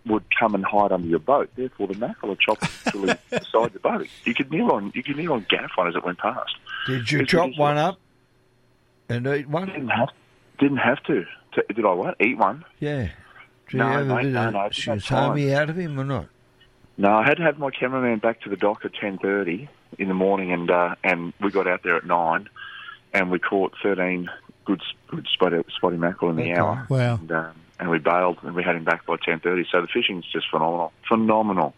would 0.07 0.23
come 0.39 0.55
and 0.55 0.65
hide 0.65 0.93
under 0.93 1.09
your 1.09 1.19
boat. 1.19 1.51
Therefore, 1.57 1.89
the 1.89 1.95
mackerel 1.95 2.31
would 2.31 2.41
chop 2.41 2.59
literally 2.87 3.15
beside 3.31 3.73
the 3.73 3.81
boat. 3.81 4.07
You 4.25 4.35
could 4.35 4.51
kneel 4.53 4.71
on, 4.71 4.93
you 4.95 5.03
could 5.03 5.17
kneel 5.17 5.33
on 5.33 5.47
gaff 5.49 5.71
one 5.75 5.89
as 5.89 5.97
it 5.97 6.05
went 6.05 6.19
past. 6.19 6.55
Did 6.87 7.11
you 7.11 7.21
It's 7.21 7.31
chop 7.31 7.47
ridiculous. 7.47 7.59
one 7.59 7.79
up 7.79 7.99
and 9.09 9.27
eat 9.27 9.49
one? 9.49 9.67
Didn't 9.67 9.89
have, 9.89 10.09
didn't 10.59 10.77
have 10.79 11.03
to. 11.05 11.25
Did 11.75 11.85
I 11.85 11.93
what? 11.93 12.21
Eat 12.21 12.39
one? 12.39 12.65
Yeah. 12.79 13.03
Did 13.05 13.13
you 13.73 13.79
No, 13.81 13.89
ever 13.91 14.05
mate, 14.15 14.23
did 14.25 14.33
no, 14.35 14.49
a 14.49 14.51
no, 14.53 14.59
I 14.61 14.69
didn't 14.69 14.85
have 14.87 15.03
sashimi 15.03 15.53
out 15.55 15.71
of 15.71 15.77
him 15.79 15.99
or 15.99 16.05
not? 16.05 16.27
No, 16.99 17.13
I 17.15 17.25
had 17.25 17.39
to 17.39 17.43
have 17.43 17.59
my 17.59 17.71
cameraman 17.71 18.21
back 18.21 18.41
to 18.43 18.49
the 18.51 18.57
dock 18.57 18.85
at 18.85 18.95
ten 18.95 19.19
thirty 19.19 19.69
in 19.99 20.09
the 20.09 20.15
morning, 20.15 20.53
and 20.53 20.71
uh, 20.71 20.95
and 21.03 21.33
we 21.41 21.51
got 21.51 21.67
out 21.67 21.83
there 21.83 21.97
at 21.97 22.07
nine, 22.07 22.49
and 23.13 23.31
we 23.31 23.39
caught 23.39 23.73
thirteen 23.83 24.29
good 24.67 24.83
good 25.09 25.27
spotty, 25.33 25.63
spotty 25.77 25.97
mackerel 25.97 26.31
in 26.31 26.37
the 26.37 26.43
Okay. 26.53 26.61
hour. 26.61 26.87
Wow. 26.89 27.15
And, 27.15 27.33
um, 27.33 27.53
and 27.79 27.91
we 27.91 27.99
bailed, 27.99 28.39
and 28.43 28.55
we 28.55 28.63
had 28.63 28.77
him 28.77 28.85
back 28.85 29.07
by 29.07 29.17
ten 29.25 29.41
thirty. 29.41 29.67
So 29.71 29.81
the 29.81 29.87
fishing's 29.87 30.25
just 30.33 30.49
phenomenal, 30.51 30.93
phenomenal. 31.09 31.75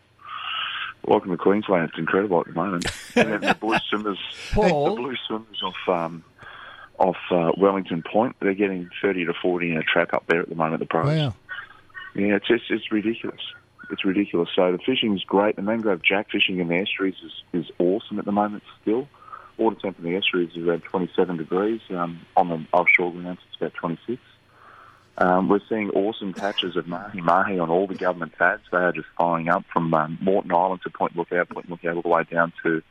Welcome 1.05 1.31
to 1.31 1.37
Queensland. 1.37 1.89
It's 1.91 1.99
incredible 1.99 2.41
at 2.41 2.47
the 2.47 2.53
moment. 2.53 2.87
and 3.15 3.33
then 3.33 3.41
the 3.41 3.55
blue 3.55 3.79
swimmers, 3.89 4.19
Paul? 4.53 4.95
the 4.97 5.01
blue 5.03 5.15
swimmers 5.27 5.63
off 5.63 5.89
um, 5.89 6.25
off 6.99 7.17
uh, 7.31 7.53
Wellington 7.57 8.03
Point, 8.03 8.37
they're 8.41 8.55
getting 8.55 8.91
thirty 9.01 9.25
to 9.25 9.33
forty 9.33 9.71
in 9.71 9.79
a 9.79 9.83
trap 9.83 10.13
up 10.13 10.25
there 10.27 10.41
at 10.41 10.49
the 10.49 10.55
moment. 10.55 10.81
The 10.81 10.87
pros. 10.87 11.07
Wow. 11.07 11.35
Yeah, 12.15 12.37
it's 12.37 12.47
it's, 12.49 12.65
it's 12.71 12.91
ridiculous. 12.93 13.41
It's 13.91 14.05
ridiculous. 14.05 14.51
So 14.55 14.73
the 14.73 14.79
fishing 14.79 15.15
is 15.17 15.25
great. 15.25 15.57
The 15.57 15.63
mangrove 15.63 16.03
jack 16.03 16.31
fishing 16.31 16.59
in 16.59 16.69
the 16.69 16.77
estuaries 16.77 17.15
is, 17.25 17.65
is 17.65 17.71
awesome 17.79 18.19
at 18.19 18.25
the 18.27 18.33
moment 18.33 18.63
still. 18.83 19.09
Water 19.59 19.77
temp 19.81 19.99
in 19.99 20.05
the 20.05 20.17
estuaries 20.17 20.51
is 20.55 20.67
around 20.67 20.83
27 20.83 21.37
degrees. 21.37 21.81
Um, 21.91 22.21
on 22.37 22.49
the 22.49 22.65
offshore 22.73 23.13
grounds, 23.13 23.41
it's 23.49 23.57
about 23.61 23.75
26. 23.75 24.21
Um, 25.21 25.49
we're 25.49 25.61
seeing 25.69 25.91
awesome 25.91 26.33
catches 26.33 26.77
of 26.77 26.87
mahi 26.87 27.21
mahi 27.21 27.59
on 27.59 27.71
all 27.71 27.89
the 27.89 27.97
government 27.97 28.35
FADs. 28.39 28.63
They 28.71 28.79
are 28.79 28.93
just 28.93 29.09
firing 29.19 29.49
up 29.49 29.65
from 29.73 29.93
um, 29.93 30.17
Moreton 30.23 30.53
Island 30.53 30.83
to 30.85 30.91
Point 30.91 31.17
Lookout, 31.17 31.49
Point 31.49 31.69
Lookout 31.69 31.97
all 31.97 32.03
the 32.03 32.09
way 32.09 32.23
down 32.23 32.53
to 32.63 32.83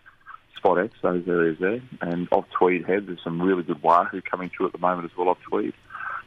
Spot 0.57 0.77
X, 0.77 0.93
those 1.01 1.25
areas 1.25 1.57
there. 1.61 1.81
And 2.01 2.27
off 2.33 2.45
Tweed 2.49 2.85
Head, 2.85 3.07
there's 3.07 3.23
some 3.23 3.41
really 3.41 3.63
good 3.63 3.81
wahoo 3.81 4.21
coming 4.21 4.49
through 4.49 4.67
at 4.67 4.71
the 4.73 4.77
moment 4.77 5.09
as 5.09 5.17
well 5.17 5.29
off 5.29 5.37
Tweed. 5.47 5.73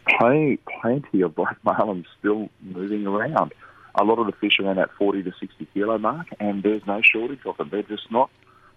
Plenty, 0.08 0.58
plenty 0.80 1.20
of 1.20 1.34
black 1.34 1.58
marlins 1.66 2.06
still 2.18 2.48
moving 2.62 3.06
around. 3.06 3.52
a 3.94 4.02
lot 4.02 4.18
of 4.18 4.24
the 4.24 4.32
fish 4.32 4.58
around 4.58 4.76
that 4.76 4.90
40 4.98 5.24
to 5.24 5.32
60 5.38 5.66
kilo 5.74 5.98
mark, 5.98 6.28
and 6.40 6.62
there's 6.62 6.86
no 6.86 7.02
shortage 7.02 7.40
of 7.44 7.58
them. 7.58 7.68
They're 7.70 7.82
just 7.82 8.10
not 8.10 8.30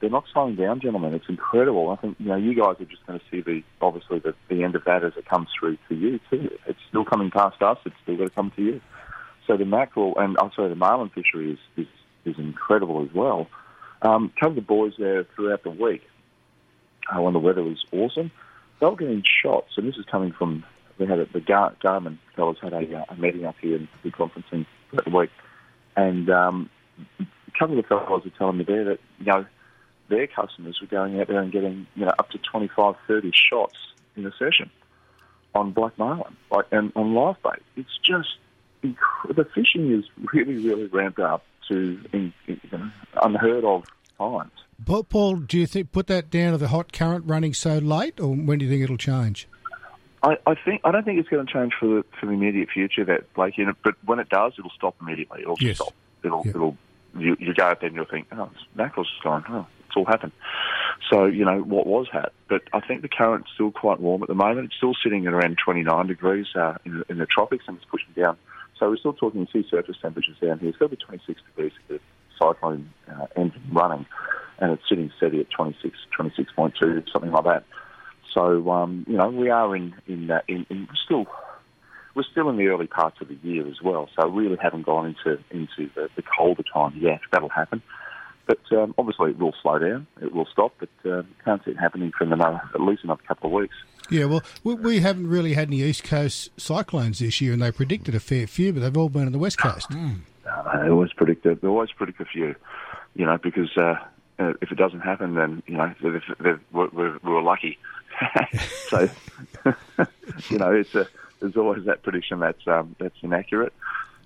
they're 0.03 0.09
not 0.09 0.25
slowing 0.33 0.57
down, 0.57 0.81
gentlemen. 0.81 1.13
It's 1.13 1.29
incredible. 1.29 1.89
I 1.89 1.95
think 1.95 2.17
you 2.19 2.27
know 2.27 2.35
you 2.35 2.53
guys 2.53 2.75
are 2.81 2.85
just 2.85 3.07
going 3.07 3.19
to 3.19 3.25
see 3.31 3.39
the 3.39 3.63
obviously 3.79 4.19
the, 4.19 4.35
the 4.49 4.61
end 4.61 4.75
of 4.75 4.83
that 4.83 5.01
as 5.01 5.13
it 5.15 5.25
comes 5.25 5.47
through 5.57 5.77
to 5.87 5.95
you 5.95 6.19
too. 6.29 6.49
It's 6.67 6.79
still 6.89 7.05
coming 7.05 7.31
past 7.31 7.61
us. 7.61 7.77
It's 7.85 7.95
still 8.03 8.17
going 8.17 8.27
to 8.27 8.35
come 8.35 8.51
to 8.57 8.61
you. 8.61 8.81
So 9.47 9.55
the 9.55 9.63
mackerel 9.63 10.13
and 10.17 10.35
I'm 10.41 10.51
sorry, 10.57 10.67
the 10.67 10.75
marlin 10.75 11.09
fishery 11.09 11.53
is 11.53 11.59
is, 11.77 11.87
is 12.25 12.35
incredible 12.37 13.01
as 13.01 13.15
well. 13.15 13.47
Um, 14.01 14.33
of 14.41 14.55
the 14.55 14.61
boys 14.61 14.91
there 14.99 15.23
throughout 15.23 15.63
the 15.63 15.69
week 15.69 16.01
uh, 17.09 17.21
when 17.21 17.31
the 17.31 17.39
weather 17.39 17.63
was 17.63 17.81
awesome, 17.93 18.29
they 18.81 18.85
were 18.85 18.97
getting 18.97 19.23
shots. 19.41 19.69
And 19.77 19.87
this 19.87 19.95
is 19.95 20.03
coming 20.11 20.33
from 20.33 20.65
we 20.97 21.07
had 21.07 21.19
a, 21.19 21.27
the 21.31 21.39
Gar- 21.39 21.77
Garmin 21.81 22.17
fellows 22.35 22.57
had 22.61 22.73
a, 22.73 22.99
uh, 22.99 23.05
a 23.07 23.15
meeting 23.15 23.45
up 23.45 23.55
here 23.61 23.77
in 23.77 23.87
the 24.03 24.11
conferencing 24.11 24.65
throughout 24.89 25.05
the 25.05 25.17
week, 25.17 25.29
and 25.95 26.29
um, 26.29 26.69
a 27.19 27.57
couple 27.57 27.79
of 27.79 27.85
the 27.85 27.87
fellows 27.87 28.25
were 28.25 28.31
telling 28.37 28.57
me 28.57 28.65
there 28.65 28.83
that 28.83 28.99
you 29.19 29.27
know 29.27 29.45
their 30.13 30.27
customers 30.27 30.79
were 30.81 30.87
going 30.87 31.19
out 31.19 31.27
there 31.27 31.39
and 31.41 31.51
getting 31.51 31.87
you 31.95 32.05
know 32.05 32.13
up 32.19 32.29
to 32.31 32.37
25, 32.37 32.95
30 33.07 33.31
shots 33.33 33.75
in 34.15 34.25
a 34.25 34.31
session 34.37 34.69
on 35.55 35.71
black 35.71 35.97
marlin, 35.97 36.35
like 36.51 36.65
and 36.71 36.91
on 36.95 37.13
live 37.13 37.35
bait. 37.43 37.61
It's 37.75 37.97
just 38.03 38.29
inc- 38.83 39.35
the 39.35 39.45
fishing 39.55 39.91
is 39.91 40.05
really, 40.33 40.57
really 40.57 40.85
ramped 40.87 41.19
up 41.19 41.43
to 41.69 41.99
in, 42.11 42.33
in, 42.47 42.59
you 42.63 42.77
know, 42.77 42.89
unheard 43.21 43.63
of 43.63 43.83
times. 44.17 44.51
Paul, 44.85 45.03
Paul, 45.03 45.35
do 45.37 45.57
you 45.57 45.65
think 45.67 45.91
put 45.91 46.07
that 46.07 46.29
down 46.29 46.51
to 46.51 46.57
the 46.57 46.67
hot 46.69 46.91
current 46.91 47.25
running 47.25 47.53
so 47.53 47.77
late, 47.77 48.19
or 48.19 48.35
when 48.35 48.59
do 48.59 48.65
you 48.65 48.71
think 48.71 48.83
it'll 48.83 48.97
change? 48.97 49.47
I, 50.23 50.37
I 50.47 50.55
think 50.55 50.81
I 50.83 50.91
don't 50.91 51.03
think 51.03 51.19
it's 51.19 51.29
going 51.29 51.45
to 51.45 51.51
change 51.53 51.73
for 51.79 51.87
the 51.87 52.05
for 52.19 52.25
the 52.27 52.31
immediate 52.33 52.69
future. 52.69 53.03
That 53.05 53.31
Blake, 53.33 53.57
you 53.57 53.65
know, 53.65 53.73
but 53.83 53.95
when 54.05 54.19
it 54.19 54.29
does, 54.29 54.53
it'll 54.57 54.71
stop 54.71 54.95
immediately. 55.01 55.41
It'll 55.41 55.57
Yes. 55.59 55.77
stop. 55.77 55.93
It'll 56.23 56.43
it'll 56.47 56.77
you, 57.17 57.35
you 57.39 57.53
go 57.53 57.63
out 57.65 57.79
there 57.81 57.87
and 57.87 57.95
you'll 57.95 58.05
think, 58.05 58.27
oh, 58.31 58.49
mackerel's 58.75 59.11
gone. 59.23 59.43
Oh, 59.49 59.67
it's 59.93 59.97
all 59.97 60.05
happened. 60.05 60.31
So 61.11 61.25
you 61.25 61.45
know 61.45 61.59
what 61.59 61.85
was 61.85 62.07
had, 62.11 62.29
but 62.49 62.61
I 62.73 62.79
think 62.79 63.01
the 63.01 63.09
current's 63.09 63.49
still 63.53 63.71
quite 63.71 63.99
warm 63.99 64.23
at 64.23 64.29
the 64.29 64.35
moment. 64.35 64.65
It's 64.67 64.77
still 64.77 64.93
sitting 65.03 65.27
at 65.27 65.33
around 65.33 65.57
29 65.63 66.07
degrees 66.07 66.47
uh, 66.55 66.75
in, 66.85 66.99
the- 66.99 67.05
in 67.09 67.17
the 67.19 67.25
tropics, 67.25 67.65
and 67.67 67.77
it's 67.77 67.85
pushing 67.85 68.13
down. 68.15 68.37
So 68.79 68.89
we're 68.89 68.97
still 68.97 69.13
talking 69.13 69.47
sea 69.53 69.65
surface 69.69 69.97
temperatures 70.01 70.37
down 70.41 70.59
here. 70.59 70.69
It's 70.69 70.77
got 70.77 70.89
to 70.89 70.95
be 70.97 71.03
26 71.03 71.39
degrees 71.55 71.71
get 71.87 72.01
the 72.01 72.43
cyclone 72.43 72.89
uh, 73.09 73.27
engine 73.35 73.61
running, 73.71 74.05
and 74.59 74.71
it's 74.71 74.83
sitting 74.89 75.11
steady 75.17 75.39
at 75.41 75.49
26, 75.51 75.95
26.2, 76.19 77.11
something 77.11 77.31
like 77.31 77.43
that. 77.45 77.63
So 78.33 78.71
um, 78.71 79.05
you 79.07 79.17
know 79.17 79.29
we 79.29 79.49
are 79.49 79.75
in 79.75 79.93
in, 80.07 80.31
uh, 80.31 80.41
in, 80.47 80.65
in 80.69 80.87
still 81.05 81.25
we're 82.15 82.23
still 82.31 82.49
in 82.49 82.57
the 82.57 82.67
early 82.67 82.87
parts 82.87 83.17
of 83.21 83.27
the 83.27 83.37
year 83.43 83.67
as 83.67 83.81
well. 83.83 84.07
So 84.19 84.27
really 84.29 84.57
haven't 84.61 84.85
gone 84.85 85.07
into 85.07 85.39
into 85.51 85.89
the, 85.95 86.09
the 86.15 86.23
colder 86.23 86.63
time 86.73 86.93
yet. 86.97 87.19
That'll 87.31 87.49
happen, 87.49 87.81
but 88.45 88.59
um, 88.71 88.93
obviously 88.97 89.31
it 89.31 89.37
will 89.37 89.55
slow 89.61 89.79
down. 89.79 90.07
It 90.21 90.33
will 90.33 90.47
stop, 90.51 90.73
but 90.79 90.89
uh, 91.09 91.23
can't 91.45 91.63
see 91.63 91.71
it 91.71 91.77
happening 91.77 92.11
for 92.17 92.23
another 92.25 92.61
at 92.73 92.81
least 92.81 93.03
another 93.03 93.21
couple 93.27 93.47
of 93.47 93.53
weeks. 93.53 93.75
Yeah, 94.09 94.25
well, 94.25 94.43
we, 94.63 94.75
we 94.75 94.99
haven't 94.99 95.27
really 95.27 95.53
had 95.53 95.69
any 95.69 95.81
East 95.81 96.03
Coast 96.03 96.49
cyclones 96.57 97.19
this 97.19 97.39
year, 97.39 97.53
and 97.53 97.61
they 97.61 97.71
predicted 97.71 98.15
a 98.15 98.19
fair 98.19 98.47
few, 98.47 98.73
but 98.73 98.81
they've 98.81 98.97
all 98.97 99.09
been 99.09 99.25
on 99.25 99.31
the 99.31 99.39
West 99.39 99.57
Coast. 99.57 99.87
Uh, 99.91 100.83
they 100.83 100.89
always 100.89 101.13
predict 101.13 101.45
it. 101.45 101.61
They 101.61 101.67
always 101.67 101.91
predict 101.91 102.19
a 102.19 102.25
few, 102.25 102.55
you 103.15 103.25
know, 103.25 103.37
because 103.37 103.75
uh, 103.77 103.95
if 104.37 104.71
it 104.71 104.77
doesn't 104.77 105.01
happen, 105.01 105.35
then 105.35 105.63
you 105.67 105.77
know 105.77 105.93
if, 106.01 106.23
if, 106.39 106.59
we're, 106.71 106.89
we're, 106.89 107.17
we're 107.23 107.41
lucky. 107.41 107.77
so, 108.89 109.09
you 110.49 110.57
know, 110.57 110.71
it's 110.71 110.93
a, 110.95 111.07
there's 111.39 111.57
always 111.57 111.85
that 111.85 112.03
prediction 112.03 112.39
that's 112.39 112.65
um, 112.67 112.95
that's 112.99 113.15
inaccurate. 113.21 113.73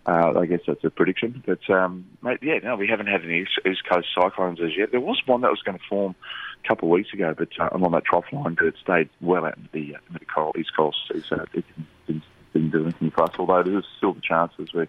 Uh, 0.07 0.39
I 0.39 0.45
guess 0.45 0.61
that's 0.65 0.85
a 0.85 0.89
prediction, 0.89 1.43
but 1.45 1.69
um, 1.69 2.05
mate, 2.21 2.39
yeah, 2.41 2.59
no, 2.63 2.77
we 2.77 2.87
haven't 2.87 3.07
had 3.07 3.25
any 3.25 3.41
East, 3.41 3.83
Coast 3.91 4.07
cyclones 4.15 4.59
as 4.61 4.69
yet. 4.77 4.91
There 4.91 5.01
was 5.01 5.21
one 5.25 5.41
that 5.41 5.51
was 5.51 5.61
going 5.61 5.77
to 5.77 5.83
form 5.89 6.15
a 6.63 6.67
couple 6.67 6.87
of 6.87 6.93
weeks 6.93 7.11
ago, 7.11 7.35
but 7.37 7.49
uh, 7.59 7.67
along 7.73 7.91
that 7.91 8.05
trough 8.05 8.23
line, 8.31 8.55
but 8.55 8.67
it 8.67 8.75
stayed 8.81 9.09
well 9.19 9.43
out 9.43 9.57
in 9.57 9.67
the, 9.73 9.95
uh, 9.95 9.99
in 10.07 10.13
the 10.13 10.19
coral, 10.23 10.55
East 10.57 10.73
Coast 10.77 10.95
so 11.27 11.45
it 11.53 11.65
didn't, 12.07 12.23
didn't, 12.53 12.71
do 12.71 12.83
anything 12.83 13.11
for 13.11 13.23
us. 13.23 13.35
Although 13.37 13.63
there 13.63 13.77
is 13.77 13.83
still 13.97 14.13
the 14.13 14.21
chances 14.21 14.73
we 14.73 14.87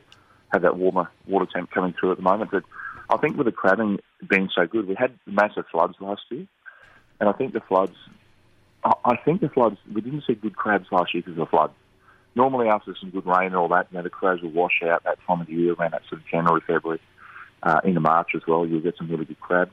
have 0.53 0.62
that 0.62 0.77
warmer 0.79 1.11
water 1.27 1.47
temp 1.53 1.73
coming 1.73 1.95
through 1.99 2.12
at 2.12 2.19
the 2.19 2.23
moment. 2.23 2.53
But 2.53 2.62
I 3.11 3.16
think 3.16 3.37
with 3.37 3.47
the 3.47 3.53
crabbing 3.53 3.99
being 4.27 4.49
so 4.55 4.66
good, 4.69 4.87
we 4.87 4.95
had 4.95 5.19
massive 5.27 5.66
floods 5.71 5.97
last 5.99 6.23
year, 6.31 6.47
and 7.19 7.29
I 7.29 7.33
think 7.33 7.55
the 7.55 7.61
floods. 7.61 7.97
I 8.85 9.16
think 9.16 9.41
the 9.41 9.49
floods. 9.49 9.79
We 9.93 10.01
didn't 10.01 10.23
see 10.29 10.35
good 10.35 10.57
crabs 10.57 10.87
last 10.93 11.12
year 11.12 11.23
because 11.23 11.33
of 11.33 11.47
the 11.47 11.51
flood. 11.51 11.73
Normally, 12.35 12.68
after 12.68 12.95
some 13.01 13.11
good 13.11 13.26
rain 13.26 13.47
and 13.47 13.57
all 13.57 13.68
that, 13.68 13.89
you 13.91 13.99
know, 13.99 14.03
the 14.03 14.11
crabs 14.11 14.43
will 14.43 14.51
wash 14.51 14.83
out 14.83 15.05
that 15.05 15.18
time 15.26 15.41
of 15.41 15.47
the 15.47 15.55
year 15.55 15.72
around 15.72 15.93
that 15.93 16.03
sort 16.09 16.20
of 16.20 16.26
January, 16.29 16.61
February, 16.66 17.01
uh, 17.62 17.81
into 17.85 18.01
March 18.01 18.31
as 18.35 18.43
well. 18.47 18.66
You'll 18.66 18.81
get 18.81 18.97
some 18.97 19.09
really 19.09 19.24
good 19.24 19.41
crab. 19.41 19.70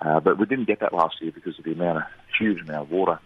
Uh, 0.00 0.18
but 0.18 0.38
we 0.38 0.46
didn't 0.46 0.66
get 0.66 0.80
that 0.80 0.92
last 0.92 1.20
year 1.20 1.30
because 1.30 1.58
of 1.58 1.64
the 1.64 1.72
amount 1.72 1.98
of 1.98 2.04
huge 2.38 2.60
amount 2.62 2.82
of 2.82 2.90
water. 2.90 3.18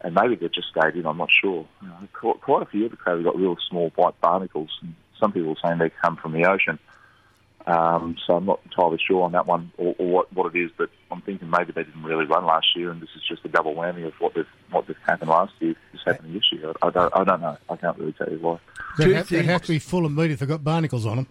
And 0.00 0.14
maybe 0.14 0.36
they 0.36 0.48
just 0.48 0.68
stayed 0.68 0.96
in. 0.96 1.06
I'm 1.06 1.18
not 1.18 1.30
sure. 1.30 1.66
You 1.82 1.88
know, 1.88 2.34
quite, 2.40 2.62
a 2.62 2.66
few 2.66 2.86
of 2.86 2.90
the 2.90 2.96
crabs 2.96 3.18
have 3.18 3.24
got 3.24 3.36
real 3.36 3.56
small 3.68 3.90
white 3.94 4.20
barnacles. 4.20 4.70
And 4.82 4.94
some 5.20 5.32
people 5.32 5.52
are 5.52 5.68
saying 5.68 5.78
they 5.78 5.90
come 5.90 6.16
from 6.16 6.32
the 6.32 6.46
ocean. 6.46 6.78
Um, 7.66 8.16
so 8.26 8.36
I'm 8.36 8.44
not 8.44 8.60
entirely 8.64 8.98
sure 9.06 9.22
on 9.22 9.32
that 9.32 9.46
one 9.46 9.72
or, 9.78 9.94
or 9.98 10.06
what, 10.06 10.32
what 10.34 10.54
it 10.54 10.58
is, 10.58 10.70
but 10.76 10.90
I'm 11.10 11.22
thinking 11.22 11.48
maybe 11.48 11.72
they 11.72 11.84
didn't 11.84 12.02
really 12.02 12.26
run 12.26 12.44
last 12.44 12.66
year, 12.76 12.90
and 12.90 13.00
this 13.00 13.08
is 13.16 13.22
just 13.26 13.44
a 13.44 13.48
double 13.48 13.74
whammy 13.74 14.06
of 14.06 14.12
what 14.20 14.34
they've 14.34 14.46
what 14.70 14.86
they've 14.86 14.96
happened 15.06 15.30
last 15.30 15.54
year 15.60 15.74
is 15.94 16.00
happening 16.04 16.34
this 16.34 16.52
year. 16.52 16.74
I 16.82 16.90
don't 16.90 17.16
I 17.16 17.24
don't 17.24 17.40
know. 17.40 17.56
I 17.70 17.76
can't 17.76 17.96
really 17.96 18.12
tell 18.12 18.30
you 18.30 18.38
why. 18.38 18.58
They 18.98 19.14
have, 19.14 19.28
they 19.28 19.42
have 19.44 19.62
to 19.62 19.68
be 19.68 19.78
full 19.78 20.04
of 20.04 20.12
meat 20.12 20.30
if 20.30 20.40
they've 20.40 20.48
got 20.48 20.62
barnacles 20.62 21.06
on 21.06 21.16
them. 21.16 21.26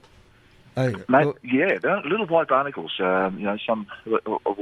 Mate, 1.08 1.36
yeah, 1.44 1.78
they're 1.80 2.02
little 2.02 2.26
white 2.26 2.48
barnacles. 2.48 2.94
Um, 3.00 3.38
you 3.38 3.46
know, 3.46 3.58
some 3.68 3.86
we're 4.06 4.20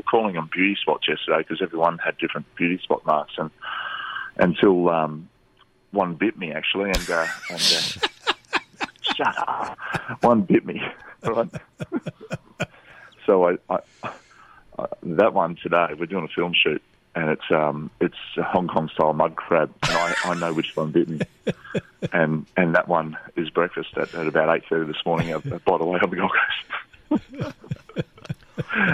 calling 0.10 0.36
them 0.36 0.50
beauty 0.52 0.76
spots 0.82 1.08
yesterday 1.08 1.38
because 1.38 1.62
everyone 1.62 2.00
had 2.00 2.18
different 2.18 2.54
beauty 2.56 2.80
spot 2.84 3.06
marks, 3.06 3.34
and 3.38 3.50
until 4.36 4.90
um, 4.90 5.30
one 5.92 6.16
bit 6.16 6.38
me 6.38 6.52
actually, 6.52 6.90
and 6.90 7.10
uh, 7.10 7.28
and 7.50 7.62
uh, 7.62 8.86
shut 9.16 9.38
up, 9.48 9.78
one 10.22 10.42
bit 10.42 10.66
me. 10.66 10.82
Right? 11.24 11.50
so 13.26 13.48
I, 13.50 13.58
I, 13.70 13.80
I 14.80 14.86
that 15.04 15.34
one 15.34 15.56
today 15.62 15.88
we're 15.98 16.06
doing 16.08 16.26
a 16.26 16.28
film 16.28 16.54
shoot, 16.54 16.82
and 17.16 17.30
it's 17.30 17.50
um 17.52 17.90
it's 18.00 18.16
a 18.38 18.44
Hong 18.44 18.68
Kong 18.68 18.90
style 18.94 19.14
mud 19.14 19.36
crab, 19.36 19.72
and 19.84 19.92
I, 19.98 20.16
I 20.26 20.34
know 20.36 20.54
which 20.54 20.76
one 20.76 20.92
bit 20.92 21.08
me, 21.10 21.20
and 22.14 22.46
and 22.58 22.76
that 22.76 22.88
one 22.88 23.18
is 23.36 23.50
breakfast 23.50 23.90
at, 23.98 24.14
at 24.16 24.28
about 24.28 24.56
eight 24.56 24.64
thirty 24.70 24.92
this 24.92 25.06
morning. 25.06 25.32
By 25.66 25.78
the 25.78 25.86
way, 25.86 26.00
on 26.00 26.10
the 26.10 26.16
Gold 26.16 26.32
Coast. 27.10 27.56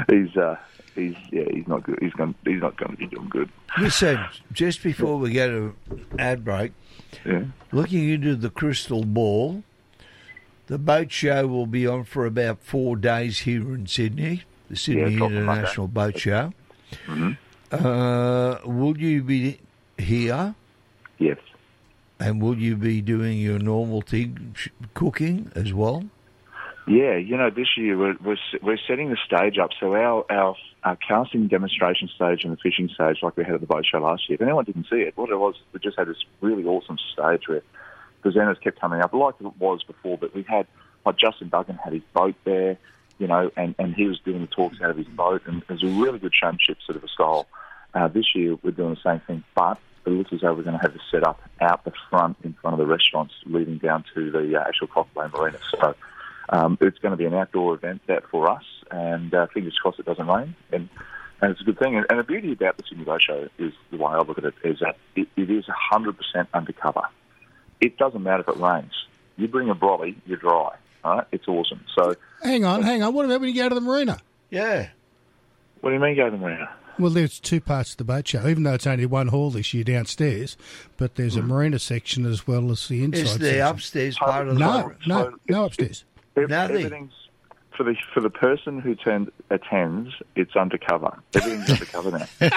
he's 0.10 0.36
uh 0.38 0.56
he's 0.96 1.16
yeah 1.32 1.44
he's 1.52 1.68
not 1.68 1.84
good. 1.84 2.00
He's 2.02 2.14
going 2.14 2.36
he's 2.46 2.62
not 2.62 2.76
going 2.78 2.92
to 2.92 2.98
be 2.98 3.08
doing 3.08 3.30
good. 3.30 3.50
Listen, 3.80 4.20
just 4.52 4.82
before 4.84 5.18
we 5.18 5.32
go 5.34 5.74
to 5.90 6.00
ad 6.20 6.44
break, 6.44 6.72
Yeah. 7.26 7.44
looking 7.72 8.10
into 8.10 8.36
the 8.36 8.50
crystal 8.50 9.04
ball, 9.06 9.64
the 10.68 10.78
boat 10.78 11.12
show 11.12 11.48
will 11.48 11.66
be 11.66 11.88
on 11.88 12.04
for 12.04 12.26
about 12.26 12.60
four 12.62 12.96
days 12.96 13.40
here 13.40 13.74
in 13.74 13.88
Sydney, 13.88 14.44
the 14.70 14.76
Sydney 14.76 15.16
Yeah, 15.16 15.26
International 15.26 15.88
Boat 15.88 16.20
Show. 16.20 16.54
Mm-hmm. 17.06 17.32
Uh, 17.72 18.56
will 18.66 18.98
you 18.98 19.24
be 19.24 19.60
here? 19.98 20.56
Yes. 21.18 21.38
And 22.20 22.42
will 22.42 22.58
you 22.58 22.76
be 22.76 23.02
doing 23.02 23.40
your 23.40 23.60
normal 23.60 24.02
thing, 24.02 24.56
cooking 24.94 25.52
as 25.56 25.74
well? 25.74 26.04
Yeah, 26.88 27.18
you 27.18 27.36
know, 27.36 27.50
this 27.50 27.68
year 27.76 27.98
we're, 27.98 28.16
we're, 28.24 28.38
we're 28.62 28.78
setting 28.88 29.10
the 29.10 29.18
stage 29.26 29.58
up. 29.58 29.72
So 29.80 29.94
our, 29.94 30.26
our, 30.32 30.56
our 30.84 30.96
casting 30.96 31.48
demonstration 31.48 32.10
stage 32.16 32.44
and 32.44 32.54
the 32.54 32.58
fishing 32.58 32.90
stage, 32.94 33.18
like 33.22 33.36
we 33.36 33.44
had 33.44 33.56
at 33.56 33.62
the 33.62 33.68
boat 33.68 33.86
show 33.86 34.00
last 34.00 34.30
year, 34.30 34.36
if 34.36 34.42
anyone 34.42 34.64
didn't 34.64 34.88
see 34.90 35.02
it, 35.02 35.18
what 35.18 35.30
it 35.30 35.36
was, 35.36 35.56
we 35.74 35.80
just 35.80 35.98
had 35.98 36.08
this 36.08 36.24
really 36.40 36.64
awesome 36.64 36.98
stage 37.14 37.48
where 37.48 37.62
presenters 38.24 38.60
kept 38.62 38.80
coming 38.80 39.02
up, 39.02 39.14
like 39.14 39.36
it 39.40 39.58
was 39.58 39.84
before, 39.84 40.18
but 40.18 40.34
we 40.34 40.44
had, 40.44 40.68
like 41.06 41.18
Justin 41.18 41.50
Duggan 41.50 41.78
had 41.78 41.94
his 41.94 42.04
boat 42.14 42.36
there, 42.44 42.78
you 43.20 43.28
know, 43.28 43.52
and, 43.58 43.76
and 43.80 43.96
he 43.96 44.06
was 44.06 44.20
doing 44.20 44.42
the 44.42 44.48
talks 44.48 44.82
out 44.82 44.90
of 44.90 44.98
his 44.98 45.08
boat, 45.08 45.42
and 45.46 45.62
it 45.64 45.70
was 45.70 45.84
a 45.84 45.88
really 45.88 46.20
good 46.20 46.34
showmanship 46.34 46.78
sort 46.86 46.98
of 46.98 47.04
a 47.04 47.08
style. 47.08 47.48
Uh, 47.94 48.08
this 48.08 48.36
year 48.36 48.58
we're 48.64 48.72
doing 48.72 48.96
the 48.96 49.10
same 49.10 49.20
thing, 49.22 49.44
but 49.56 49.80
it 50.06 50.12
looks 50.12 50.32
as 50.32 50.42
though 50.42 50.54
we're 50.54 50.64
going 50.64 50.78
to 50.78 50.82
have 50.82 50.96
it 50.96 51.02
set 51.12 51.24
up 51.24 51.42
out 51.62 51.84
the 51.84 51.92
front 52.10 52.38
in 52.44 52.54
front 52.62 52.74
of 52.74 52.80
the 52.80 52.86
restaurants 52.86 53.34
leading 53.46 53.78
down 53.78 54.04
to 54.14 54.32
the 54.32 54.58
uh, 54.58 54.64
actual 54.68 54.88
Cockle 54.88 55.10
Bay 55.16 55.28
Marina. 55.38 55.60
So 55.72 55.96
um, 56.50 56.78
it's 56.80 56.98
going 57.00 57.12
to 57.12 57.18
be 57.18 57.26
an 57.26 57.34
outdoor 57.34 57.76
event 57.76 58.02
that 58.08 58.24
for 58.30 58.50
us, 58.50 58.64
and 58.92 59.34
uh, 59.34 59.48
fingers 59.48 59.78
crossed 59.82 60.00
it 60.00 60.06
doesn't 60.06 60.28
rain. 60.28 60.56
And, 60.72 60.90
and 61.42 61.52
it's 61.52 61.62
a 61.62 61.64
good 61.64 61.78
thing. 61.78 61.96
And, 61.96 62.06
and 62.10 62.20
the 62.20 62.24
beauty 62.24 62.54
about 62.54 62.78
the 62.78 62.84
Sydney 62.88 63.04
Boat 63.04 63.22
Show 63.22 63.48
is 63.58 63.74
the 63.92 63.98
way 63.98 64.12
I 64.12 64.20
look 64.20 64.38
at 64.38 64.46
it 64.46 64.54
is 64.64 64.80
that 64.80 64.98
it, 65.16 65.28
it 65.36 65.50
is 65.50 65.66
100% 65.66 66.16
undercover. 66.54 67.02
It 67.82 67.98
doesn't 67.98 68.24
matter 68.24 68.42
if 68.42 68.48
it 68.48 68.58
rains. 68.58 68.92
You 69.38 69.48
bring 69.48 69.70
a 69.70 69.76
brolly, 69.76 70.16
you're 70.26 70.38
dry. 70.38 70.76
All 71.04 71.18
right? 71.18 71.28
It's 71.32 71.48
awesome. 71.48 71.86
So 71.96 72.16
Hang 72.44 72.66
on, 72.66 72.82
hang 72.82 73.04
on. 73.04 73.14
What 73.14 73.26
about 73.26 73.42
when 73.42 73.50
you 73.50 73.56
go 73.56 73.70
to 73.70 73.76
the 73.76 73.82
marina? 73.82 74.20
Yeah. 74.50 74.90
what 75.82 75.90
do 75.92 75.96
you 75.96 76.02
mean 76.02 76.16
go 76.16 76.26
to 76.26 76.32
the 76.32 76.38
marina? 76.38 76.70
Well, 77.00 77.12
there's 77.12 77.40
two 77.40 77.62
parts 77.62 77.92
to 77.92 77.98
the 77.98 78.04
boat 78.04 78.28
show, 78.28 78.48
even 78.48 78.64
though 78.64 78.74
it's 78.74 78.88
only 78.88 79.06
one 79.06 79.28
hall 79.28 79.52
this 79.52 79.74
year 79.74 79.84
downstairs. 79.84 80.58
But 80.98 81.16
there's 81.16 81.36
a 81.36 81.42
hmm. 81.42 81.50
marina 81.50 81.80
section 81.80 82.26
as 82.26 82.48
well 82.48 82.72
as 82.72 82.88
the 82.88 83.04
inside. 83.04 83.22
Is 83.22 83.38
the 83.38 83.46
section. 83.46 83.62
upstairs 83.68 84.18
part 84.18 84.48
of 84.48 84.56
the 84.56 84.60
No, 84.60 84.94
no, 85.06 85.38
no 85.48 85.66
upstairs. 85.66 86.06
Ev- 86.36 86.50
Nothing. 86.50 86.76
Everything's 86.78 87.14
for 87.78 87.84
the 87.84 87.96
for 88.14 88.20
the 88.20 88.30
person 88.30 88.80
who 88.80 88.96
turned, 88.96 89.32
attends. 89.50 90.14
It's 90.36 90.56
undercover. 90.56 91.20
Everything's 91.36 91.70
undercover 91.70 92.12
now. 92.12 92.26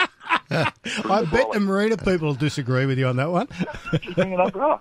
I 0.50 1.24
bet 1.30 1.52
the 1.52 1.60
marina 1.60 1.96
people 1.96 2.28
will 2.28 2.34
disagree 2.34 2.86
with 2.86 2.98
you 2.98 3.06
on 3.06 3.16
that 3.16 3.30
one. 3.30 3.48
Just 3.92 4.16
bring 4.16 4.34
an 4.34 4.40
umbrella. 4.40 4.80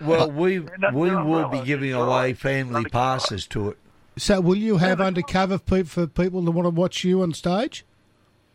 Well, 0.00 0.30
we 0.30 0.60
we 0.60 1.14
will 1.14 1.48
be 1.48 1.60
giving 1.60 1.92
away 1.92 2.32
family 2.32 2.86
passes 2.86 3.46
to 3.48 3.70
it. 3.70 3.78
So, 4.18 4.40
will 4.40 4.56
you 4.56 4.78
have 4.78 5.00
undercover 5.00 5.58
pe- 5.58 5.82
for 5.82 6.06
people 6.06 6.40
that 6.42 6.50
want 6.50 6.64
to 6.64 6.70
watch 6.70 7.04
you 7.04 7.20
on 7.20 7.34
stage? 7.34 7.84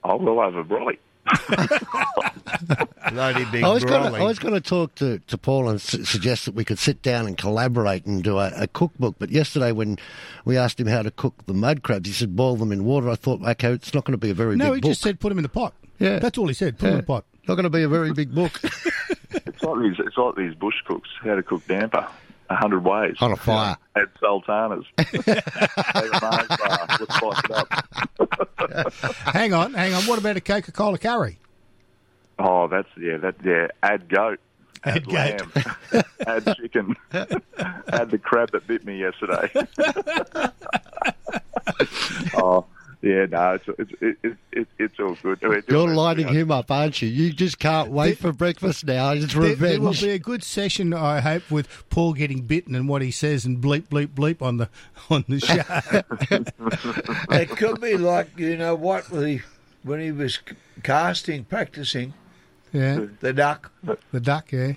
Oh, 0.03 0.17
we'll 0.17 0.41
have 0.41 0.55
a 0.55 0.63
brolly. 0.63 0.97
Bloody 3.11 3.45
big 3.45 3.63
I 3.63 3.69
was 3.69 3.83
going 3.83 4.03
to 4.03 4.09
brolly. 4.09 4.21
I 4.21 4.23
was 4.23 4.39
going 4.39 4.53
to 4.53 4.61
talk 4.61 4.95
to, 4.95 5.19
to 5.19 5.37
Paul 5.37 5.69
and 5.69 5.81
su- 5.81 6.03
suggest 6.05 6.45
that 6.45 6.53
we 6.53 6.63
could 6.63 6.79
sit 6.79 7.01
down 7.01 7.27
and 7.27 7.37
collaborate 7.37 8.05
and 8.05 8.23
do 8.23 8.37
a, 8.37 8.51
a 8.55 8.67
cookbook. 8.67 9.15
But 9.19 9.29
yesterday, 9.31 9.71
when 9.71 9.97
we 10.45 10.57
asked 10.57 10.79
him 10.79 10.87
how 10.87 11.01
to 11.01 11.11
cook 11.11 11.33
the 11.45 11.53
mud 11.53 11.83
crabs, 11.83 12.07
he 12.07 12.13
said 12.13 12.35
boil 12.35 12.55
them 12.55 12.71
in 12.71 12.85
water. 12.85 13.09
I 13.09 13.15
thought, 13.15 13.41
okay, 13.41 13.71
it's 13.71 13.93
not 13.93 14.05
going 14.05 14.13
to 14.13 14.17
be 14.17 14.29
a 14.29 14.33
very 14.33 14.55
No, 14.55 14.73
big 14.73 14.83
he 14.83 14.89
just 14.91 15.01
said 15.01 15.19
put 15.19 15.29
them 15.29 15.37
in 15.39 15.43
the 15.43 15.49
pot. 15.49 15.73
Yeah. 15.99 16.19
That's 16.19 16.37
all 16.37 16.47
he 16.47 16.53
said. 16.53 16.77
Put 16.77 16.85
them 16.85 16.91
in 16.93 16.97
the 16.97 17.03
pot. 17.03 17.25
Not 17.47 17.55
going 17.55 17.63
to 17.63 17.69
be 17.69 17.83
a 17.83 17.89
very 17.89 18.13
big 18.13 18.33
book. 18.33 18.59
It's 19.33 19.63
like 19.63 19.79
these. 19.81 19.95
It's 20.05 20.17
like 20.17 20.35
these 20.35 20.53
bush 20.55 20.75
cooks. 20.85 21.09
How 21.23 21.35
to 21.35 21.43
cook 21.43 21.65
damper. 21.65 22.05
A 22.51 22.55
hundred 22.55 22.83
ways. 22.83 23.15
On 23.21 23.31
a 23.31 23.37
fire. 23.37 23.77
Add 23.95 24.09
sultanas. 24.19 24.83
Take 24.97 25.13
a 25.25 26.19
Mars 26.21 26.47
bar. 26.49 26.85
Let's 26.99 27.15
spice 27.15 27.41
it 27.45 27.51
up. 27.51 28.93
hang 29.33 29.53
on, 29.53 29.73
hang 29.73 29.93
on. 29.93 30.01
What 30.03 30.19
about 30.19 30.35
a 30.35 30.41
Coca 30.41 30.73
Cola 30.73 30.97
curry? 30.97 31.39
Oh, 32.39 32.67
that's 32.67 32.89
yeah. 32.99 33.15
That 33.15 33.35
yeah. 33.45 33.67
Add 33.83 34.09
goat. 34.09 34.41
Add, 34.83 35.05
goat. 35.05 35.13
lamb. 35.13 35.51
add 36.27 36.57
chicken. 36.57 36.97
add 37.13 38.11
the 38.11 38.19
crab 38.21 38.51
that 38.51 38.67
bit 38.67 38.85
me 38.85 38.99
yesterday. 38.99 39.49
oh 42.35 42.65
yeah. 43.01 43.25
No, 43.25 43.53
it's 43.53 43.67
it's 43.79 43.91
it, 44.01 44.17
it, 44.23 44.37
it, 44.51 44.67
it's 44.77 44.99
all 44.99 45.15
good. 45.21 45.41
We're 45.41 45.63
You're 45.67 45.91
it. 45.91 45.95
lining 45.95 46.27
him 46.27 46.51
up, 46.51 46.69
aren't 46.71 47.01
you? 47.01 47.07
You 47.07 47.33
just 47.33 47.59
can't 47.59 47.91
wait 47.91 48.17
for 48.17 48.31
breakfast 48.31 48.85
now. 48.85 49.11
It's 49.11 49.33
There, 49.33 49.55
there 49.55 49.81
will 49.81 49.93
be 49.93 50.11
a 50.11 50.19
good 50.19 50.43
session, 50.43 50.93
I 50.93 51.19
hope, 51.19 51.49
with 51.49 51.67
Paul 51.89 52.13
getting 52.13 52.41
bitten 52.41 52.75
and 52.75 52.87
what 52.87 53.01
he 53.01 53.11
says 53.11 53.45
and 53.45 53.59
bleep 53.59 53.87
bleep 53.87 54.09
bleep 54.09 54.41
on 54.41 54.57
the 54.57 54.69
on 55.09 55.25
the 55.27 55.39
show. 55.39 55.63
it 57.35 57.49
could 57.49 57.81
be 57.81 57.97
like 57.97 58.37
you 58.37 58.57
know 58.57 58.75
what 58.75 59.05
the 59.09 59.41
when 59.83 59.99
he 59.99 60.11
was 60.11 60.39
casting, 60.83 61.43
practicing 61.43 62.13
yeah, 62.71 63.05
the 63.19 63.33
duck. 63.33 63.71
the 64.11 64.19
duck. 64.19 64.51
Yeah. 64.51 64.73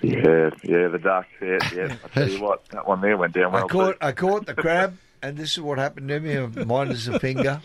Yeah, 0.00 0.50
yeah, 0.62 0.88
the 0.88 1.00
duck. 1.02 1.26
Yeah, 1.42 1.58
yeah. 1.74 1.96
I 2.04 2.08
tell 2.08 2.28
you 2.28 2.40
what, 2.42 2.64
that 2.66 2.86
one 2.86 3.00
there 3.00 3.16
went 3.16 3.34
down 3.34 3.46
I 3.46 3.48
well. 3.48 3.68
caught 3.68 3.92
too. 3.92 4.06
I 4.06 4.12
caught 4.12 4.46
the 4.46 4.54
crab, 4.54 4.96
and 5.22 5.36
this 5.36 5.52
is 5.52 5.60
what 5.60 5.78
happened 5.78 6.08
to 6.08 6.20
me. 6.20 6.64
Mine 6.64 6.88
is 6.88 7.08
a 7.08 7.18
finger. 7.18 7.60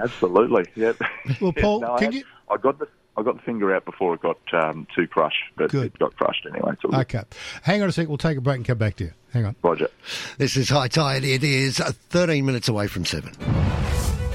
Absolutely. 0.00 0.64
Yep. 0.74 0.96
Well, 1.40 1.52
Paul, 1.56 1.80
no, 1.80 1.94
I, 1.94 1.98
can 1.98 2.04
had- 2.06 2.14
you- 2.14 2.24
I 2.50 2.56
got 2.56 2.78
the 2.78 2.88
I 3.18 3.22
got 3.22 3.36
the 3.36 3.42
finger 3.42 3.74
out 3.74 3.86
before 3.86 4.14
it 4.14 4.20
got 4.20 4.38
um, 4.52 4.86
too 4.94 5.06
crushed, 5.06 5.42
but 5.56 5.72
it 5.72 5.98
got 5.98 6.14
crushed 6.16 6.46
anyway. 6.52 6.72
It's 6.74 6.84
all 6.84 6.90
good. 6.90 7.00
Okay. 7.00 7.22
Hang 7.62 7.82
on 7.82 7.88
a 7.88 7.92
sec. 7.92 8.08
We'll 8.08 8.18
take 8.18 8.36
a 8.36 8.42
break 8.42 8.56
and 8.56 8.66
come 8.66 8.76
back 8.76 8.96
to 8.96 9.04
you. 9.04 9.12
Hang 9.32 9.46
on. 9.46 9.56
Roger. 9.62 9.88
This 10.36 10.54
is 10.58 10.68
High 10.68 10.88
Tide. 10.88 11.24
It 11.24 11.42
is 11.42 11.80
uh, 11.80 11.92
13 12.10 12.44
minutes 12.44 12.68
away 12.68 12.88
from 12.88 13.06
7. 13.06 13.32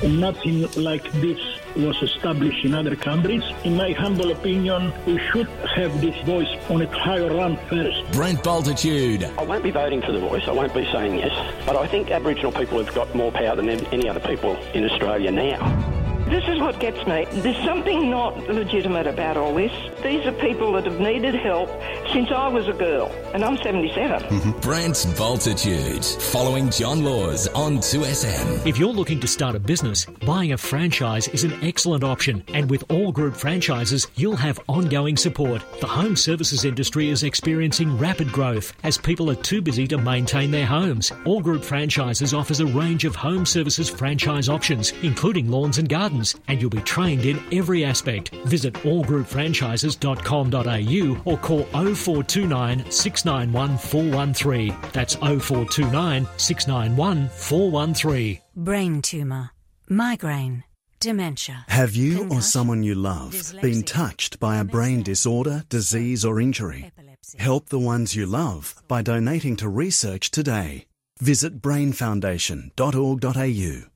Nothing 0.04 0.68
like 0.76 1.04
this 1.14 1.40
was 1.76 2.02
established 2.02 2.66
in 2.66 2.74
other 2.74 2.96
countries. 2.96 3.44
In 3.64 3.78
my 3.78 3.92
humble 3.92 4.32
opinion, 4.32 4.92
we 5.06 5.20
should 5.32 5.48
have 5.76 6.02
this 6.02 6.16
voice 6.26 6.50
on 6.70 6.82
a 6.82 6.88
higher 6.88 7.30
run 7.30 7.56
first. 7.70 8.12
Brent 8.12 8.44
Bultitude. 8.44 9.24
I 9.38 9.44
won't 9.44 9.64
be 9.64 9.72
voting 9.72 10.02
for 10.02 10.12
the 10.12 10.20
voice. 10.20 10.44
I 10.48 10.52
won't 10.52 10.74
be 10.74 10.86
saying 10.92 11.20
yes. 11.20 11.32
But 11.66 11.76
I 11.76 11.88
think 11.88 12.10
Aboriginal 12.10 12.52
people 12.52 12.84
have 12.84 12.94
got 12.96 13.14
more 13.14 13.32
power 13.32 13.56
than 13.56 13.70
any 13.70 14.10
other 14.10 14.20
people 14.20 14.56
in 14.74 14.90
Australia 14.90 15.32
now. 15.32 16.01
This 16.32 16.48
is 16.48 16.62
what 16.62 16.80
gets 16.80 17.06
me. 17.06 17.26
There's 17.42 17.62
something 17.66 18.10
not 18.10 18.48
legitimate 18.48 19.06
about 19.06 19.36
all 19.36 19.54
this. 19.54 19.74
These 20.02 20.26
are 20.26 20.32
people 20.32 20.72
that 20.72 20.86
have 20.86 20.98
needed 20.98 21.36
help 21.36 21.70
since 22.14 22.32
I 22.32 22.48
was 22.48 22.70
a 22.70 22.74
girl, 22.74 23.12
and 23.34 23.44
I'm 23.44 23.58
77. 23.58 24.22
Mm-hmm. 24.22 24.60
Brent 24.62 24.96
Bultitude. 25.18 26.06
Following 26.32 26.70
John 26.70 27.04
Laws 27.04 27.50
on 27.50 27.80
2SM. 27.80 28.66
If 28.66 28.78
you're 28.78 28.94
looking 28.94 29.20
to 29.20 29.28
start 29.28 29.58
a 29.58 29.60
business, 29.60 30.06
buying 30.26 30.54
a 30.54 30.58
franchise 30.58 31.28
is 31.28 31.44
an 31.44 31.54
excellent 31.62 32.06
option. 32.06 32.46
And 32.54 32.70
with 32.70 32.90
all 32.90 33.12
group 33.12 33.36
franchises, 33.36 34.08
you'll 34.16 34.38
have 34.38 34.58
ongoing 34.70 35.18
support. 35.18 35.62
The 35.82 35.88
home 35.88 36.16
services 36.16 36.64
industry 36.64 37.10
is 37.10 37.24
experiencing 37.24 37.98
rapid 37.98 38.32
growth 38.32 38.72
as 38.84 38.98
people 38.98 39.30
are 39.30 39.36
too 39.36 39.62
busy 39.62 39.86
to 39.90 39.98
maintain 39.98 40.50
their 40.50 40.66
homes. 40.66 41.12
All 41.26 41.42
group 41.42 41.62
franchises 41.62 42.34
offers 42.34 42.62
a 42.62 42.66
range 42.68 43.04
of 43.04 43.18
home 43.18 43.46
services 43.46 43.90
franchise 43.90 44.48
options, 44.48 44.94
including 45.04 45.52
lawns 45.52 45.78
and 45.78 45.90
gardens, 45.90 46.21
and 46.48 46.62
you'll 46.62 46.70
be 46.70 46.82
trained 46.82 47.26
in 47.26 47.40
every 47.52 47.84
aspect. 47.86 48.30
Visit 48.46 48.74
allgroupfranchises.com.au 48.76 51.22
or 51.26 51.38
call 51.38 51.64
0429 51.64 52.92
691 52.92 53.78
413. 53.78 54.76
That's 54.94 55.16
0429 55.16 56.28
691 56.38 57.30
413. 57.30 58.40
Brain 58.56 59.02
tumour, 59.02 59.50
migraine, 59.90 60.64
dementia. 61.00 61.66
Have 61.70 61.96
you 61.96 62.28
or 62.30 62.42
someone 62.42 62.84
you 62.84 62.96
love 62.96 63.54
been 63.62 63.84
touched 63.84 64.40
by 64.40 64.58
a 64.58 64.64
brain 64.64 65.04
disorder, 65.04 65.64
disease, 65.70 66.26
or 66.26 66.40
injury? 66.42 66.92
Help 67.38 67.70
the 67.70 67.80
ones 67.80 68.16
you 68.16 68.26
love 68.26 68.76
by 68.88 69.02
donating 69.02 69.56
to 69.58 69.70
research 69.70 70.32
today. 70.32 70.86
Visit 71.20 71.62
brainfoundation.org.au. 71.62 73.91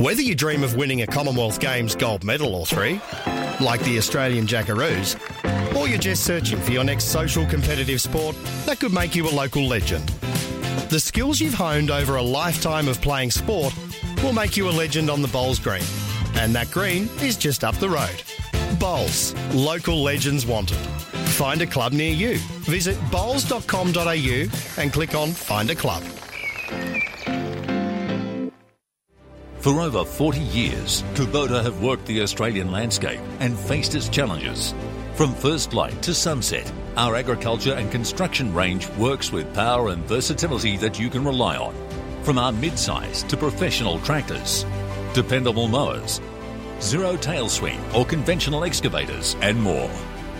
Whether 0.00 0.22
you 0.22 0.34
dream 0.34 0.62
of 0.62 0.76
winning 0.76 1.02
a 1.02 1.06
Commonwealth 1.06 1.60
Games 1.60 1.94
gold 1.94 2.24
medal 2.24 2.54
or 2.54 2.64
three, 2.64 2.98
like 3.60 3.84
the 3.84 3.98
Australian 3.98 4.46
Jackaroos, 4.46 5.14
or 5.76 5.88
you're 5.88 5.98
just 5.98 6.24
searching 6.24 6.58
for 6.58 6.72
your 6.72 6.84
next 6.84 7.04
social 7.12 7.44
competitive 7.44 8.00
sport 8.00 8.34
that 8.64 8.80
could 8.80 8.94
make 8.94 9.14
you 9.14 9.28
a 9.28 9.30
local 9.30 9.68
legend, 9.68 10.08
the 10.88 10.98
skills 10.98 11.38
you've 11.38 11.52
honed 11.52 11.90
over 11.90 12.16
a 12.16 12.22
lifetime 12.22 12.88
of 12.88 12.98
playing 13.02 13.30
sport 13.30 13.74
will 14.22 14.32
make 14.32 14.56
you 14.56 14.70
a 14.70 14.72
legend 14.72 15.10
on 15.10 15.20
the 15.20 15.28
Bowls 15.28 15.58
Green. 15.58 15.84
And 16.36 16.54
that 16.54 16.70
green 16.70 17.10
is 17.20 17.36
just 17.36 17.62
up 17.62 17.76
the 17.76 17.90
road. 17.90 18.22
Bowls, 18.80 19.34
local 19.52 20.02
legends 20.02 20.46
wanted. 20.46 20.78
Find 21.36 21.60
a 21.60 21.66
club 21.66 21.92
near 21.92 22.14
you. 22.14 22.38
Visit 22.60 22.96
bowls.com.au 23.10 24.48
and 24.78 24.92
click 24.94 25.14
on 25.14 25.32
Find 25.32 25.68
a 25.68 25.74
Club. 25.74 26.02
For 29.60 29.78
over 29.78 30.06
40 30.06 30.40
years, 30.40 31.02
Kubota 31.12 31.62
have 31.62 31.82
worked 31.82 32.06
the 32.06 32.22
Australian 32.22 32.72
landscape 32.72 33.20
and 33.40 33.58
faced 33.58 33.94
its 33.94 34.08
challenges. 34.08 34.72
From 35.14 35.34
first 35.34 35.74
light 35.74 36.00
to 36.00 36.14
sunset, 36.14 36.72
our 36.96 37.14
agriculture 37.14 37.74
and 37.74 37.92
construction 37.92 38.54
range 38.54 38.88
works 38.96 39.30
with 39.30 39.54
power 39.54 39.90
and 39.90 40.02
versatility 40.06 40.78
that 40.78 40.98
you 40.98 41.10
can 41.10 41.24
rely 41.24 41.58
on. 41.58 41.74
From 42.22 42.38
our 42.38 42.52
mid-size 42.52 43.22
to 43.24 43.36
professional 43.36 44.00
tractors, 44.00 44.64
dependable 45.12 45.68
mowers, 45.68 46.22
zero 46.80 47.18
tail 47.18 47.50
swing 47.50 47.80
or 47.94 48.06
conventional 48.06 48.64
excavators, 48.64 49.36
and 49.42 49.60
more. 49.60 49.90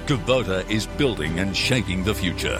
Kubota 0.06 0.68
is 0.70 0.86
building 0.86 1.40
and 1.40 1.54
shaping 1.54 2.02
the 2.02 2.14
future. 2.14 2.58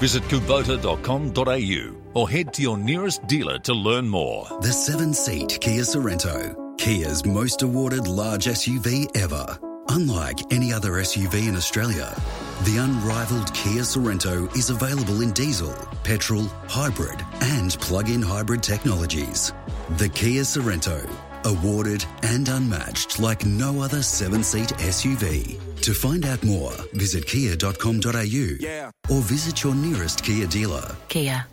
Visit 0.00 0.22
kubota.com.au 0.24 2.01
or 2.14 2.28
head 2.28 2.52
to 2.54 2.62
your 2.62 2.76
nearest 2.76 3.26
dealer 3.26 3.58
to 3.60 3.74
learn 3.74 4.08
more. 4.08 4.46
The 4.60 4.72
seven 4.72 5.14
seat 5.14 5.58
Kia 5.60 5.82
Sorento, 5.82 6.54
Kia's 6.78 7.24
most 7.24 7.62
awarded 7.62 8.06
large 8.06 8.46
SUV 8.46 9.16
ever. 9.16 9.58
Unlike 9.88 10.52
any 10.52 10.72
other 10.72 10.92
SUV 10.92 11.48
in 11.48 11.56
Australia, 11.56 12.14
the 12.62 12.78
unrivaled 12.78 13.52
Kia 13.52 13.82
Sorento 13.82 14.54
is 14.56 14.70
available 14.70 15.20
in 15.20 15.32
diesel, 15.32 15.74
petrol, 16.04 16.44
hybrid, 16.68 17.20
and 17.40 17.72
plug 17.80 18.08
in 18.08 18.22
hybrid 18.22 18.62
technologies. 18.62 19.52
The 19.98 20.08
Kia 20.08 20.42
Sorento, 20.42 21.08
awarded 21.44 22.04
and 22.22 22.48
unmatched 22.48 23.18
like 23.18 23.44
no 23.44 23.80
other 23.80 24.02
seven 24.02 24.42
seat 24.42 24.68
SUV. 24.78 25.60
To 25.82 25.92
find 25.92 26.24
out 26.24 26.42
more, 26.44 26.72
visit 26.92 27.26
kia.com.au 27.26 28.92
or 29.10 29.22
visit 29.22 29.64
your 29.64 29.74
nearest 29.74 30.22
Kia 30.22 30.46
dealer. 30.46 30.94
Kia, 31.08 31.46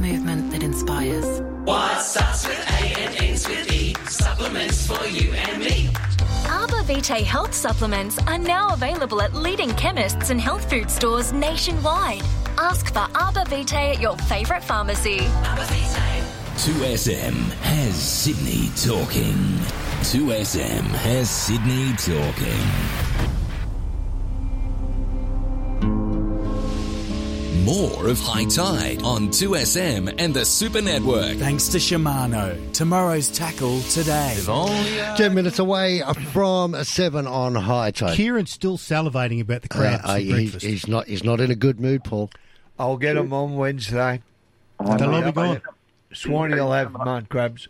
movement 0.00 0.50
that 0.52 0.62
inspires. 0.62 1.40
What 1.64 2.00
starts 2.00 2.46
with 2.46 2.58
A 2.58 3.00
and 3.02 3.22
ends 3.22 3.48
with 3.48 3.72
E? 3.72 3.94
Supplements 4.08 4.86
for 4.86 5.04
you 5.06 5.32
and 5.32 5.60
me. 5.62 5.90
Arbor 6.48 6.82
Vitae 6.82 7.22
health 7.22 7.54
supplements 7.54 8.18
are 8.26 8.38
now 8.38 8.72
available 8.74 9.22
at 9.22 9.34
leading 9.34 9.70
chemists 9.74 10.30
and 10.30 10.40
health 10.40 10.68
food 10.68 10.90
stores 10.90 11.32
nationwide. 11.32 12.22
Ask 12.58 12.92
for 12.92 13.06
Arbor 13.14 13.44
Vitae 13.46 13.92
at 13.92 14.00
your 14.00 14.16
favourite 14.16 14.64
pharmacy. 14.64 15.18
2SM 16.62 17.50
has 17.62 17.94
Sydney 17.94 18.70
talking. 18.76 19.34
2SM 20.02 20.84
has 21.06 21.30
Sydney 21.30 21.92
talking. 21.96 23.01
More 27.72 28.08
of 28.08 28.20
High 28.20 28.44
Tide 28.44 29.02
on 29.02 29.28
2SM 29.28 30.16
and 30.18 30.34
the 30.34 30.44
Super 30.44 30.82
Network. 30.82 31.38
Thanks 31.38 31.68
to 31.68 31.78
Shimano. 31.78 32.70
Tomorrow's 32.74 33.30
tackle 33.30 33.80
today. 33.84 34.36
Ten 35.16 35.32
minutes 35.32 35.58
away 35.58 36.02
from 36.32 36.74
seven 36.84 37.26
on 37.26 37.54
high 37.54 37.90
tide. 37.90 38.14
Kieran's 38.14 38.50
still 38.50 38.76
salivating 38.76 39.40
about 39.40 39.62
the 39.62 39.68
Uh, 39.74 39.78
crabs 39.78 40.04
uh, 40.06 40.12
at 40.12 40.20
he- 40.20 40.48
he's 40.48 40.86
not. 40.86 41.06
He's 41.06 41.24
not 41.24 41.40
in 41.40 41.50
a 41.50 41.54
good 41.54 41.80
mood, 41.80 42.04
Paul. 42.04 42.30
I'll 42.78 42.98
get 42.98 43.14
them 43.14 43.32
on 43.32 43.56
Wednesday. 43.56 44.20
They'll 44.78 45.14
all 45.14 45.22
be 45.22 45.32
gone. 45.32 45.62
Swanee 46.12 46.56
will 46.56 46.72
have 46.72 46.92
mud 46.92 47.30
crabs. 47.30 47.68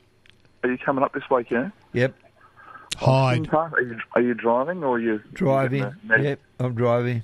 Are 0.65 0.71
you 0.71 0.79
coming 0.79 1.05
up 1.05 1.13
this 1.15 1.31
week? 1.31 1.49
Yeah. 1.53 1.69
Yep. 1.93 2.13
Hide. 2.97 3.49
Are 3.55 3.81
you, 3.81 3.99
are 4.17 4.21
you 4.21 4.35
driving 4.35 4.83
or 4.83 4.97
are 4.97 4.99
you 4.99 5.23
Driving. 5.33 5.95
Yep, 6.09 6.41
I'm 6.59 6.75
driving. 6.75 7.23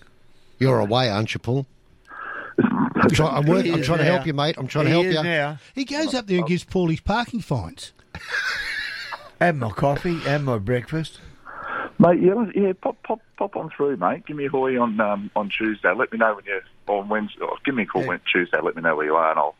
You're 0.60 0.78
away, 0.78 1.10
aren't 1.10 1.34
you, 1.34 1.40
Paul? 1.40 1.66
I'm, 2.58 3.10
try, 3.10 3.26
I'm, 3.28 3.46
work, 3.46 3.66
I'm 3.66 3.80
is 3.80 3.86
trying 3.86 3.98
to 3.98 4.04
help 4.04 4.26
you, 4.26 4.32
mate. 4.32 4.56
I'm 4.58 4.66
trying 4.66 4.86
to 4.86 4.90
help 4.90 5.06
is 5.06 5.14
you. 5.14 5.22
now. 5.22 5.58
He 5.74 5.84
goes 5.84 6.14
up 6.14 6.26
there 6.26 6.38
and 6.38 6.46
gives 6.46 6.64
Paul 6.64 6.88
his 6.88 7.00
parking 7.00 7.40
fines. 7.40 7.92
and 9.40 9.58
my 9.58 9.70
coffee, 9.70 10.20
and 10.26 10.44
my 10.44 10.58
breakfast. 10.58 11.20
Mate, 12.00 12.22
yeah, 12.22 12.44
yeah, 12.54 12.72
pop, 12.80 13.02
pop, 13.02 13.20
pop 13.36 13.56
on 13.56 13.70
through, 13.76 13.96
mate. 13.96 14.24
Give 14.26 14.36
me 14.36 14.46
a 14.46 14.48
hoy 14.48 14.78
on 14.78 15.00
um, 15.00 15.30
on 15.34 15.50
Tuesday. 15.50 15.92
Let 15.92 16.12
me 16.12 16.18
know 16.18 16.34
when 16.34 16.44
you're 16.44 16.62
on 16.86 17.08
Wednesday. 17.08 17.40
Or 17.42 17.56
give 17.64 17.74
me 17.74 17.82
a 17.82 17.86
call 17.86 18.04
when 18.06 18.20
Tuesday. 18.32 18.58
Let 18.60 18.76
me 18.76 18.82
know 18.82 18.94
where 18.94 19.06
you 19.06 19.14
are, 19.16 19.30
and 19.30 19.38
I'll, 19.38 19.56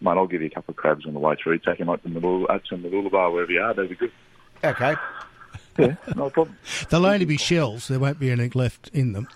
mate, 0.00 0.18
I'll 0.18 0.26
give 0.26 0.40
you 0.42 0.48
a 0.48 0.54
couple 0.54 0.72
of 0.72 0.76
crabs 0.76 1.06
on 1.06 1.14
the 1.14 1.20
way 1.20 1.36
through. 1.40 1.58
Take 1.58 1.78
him 1.78 1.88
up 1.88 2.02
to 2.02 2.08
the 2.08 2.18
uh, 2.18 2.58
to 2.70 2.76
the 2.76 3.08
bar 3.10 3.30
wherever 3.30 3.52
you 3.52 3.60
are. 3.60 3.74
That'd 3.74 3.90
be 3.90 3.96
good. 3.96 4.12
Okay. 4.64 4.96
Yeah, 5.78 5.94
no 6.16 6.30
problem. 6.30 6.56
They'll 6.90 7.06
only 7.06 7.24
be 7.24 7.36
shells. 7.36 7.88
There 7.88 7.98
won't 7.98 8.18
be 8.18 8.30
anything 8.30 8.52
left 8.54 8.88
in 8.92 9.12
them. 9.12 9.28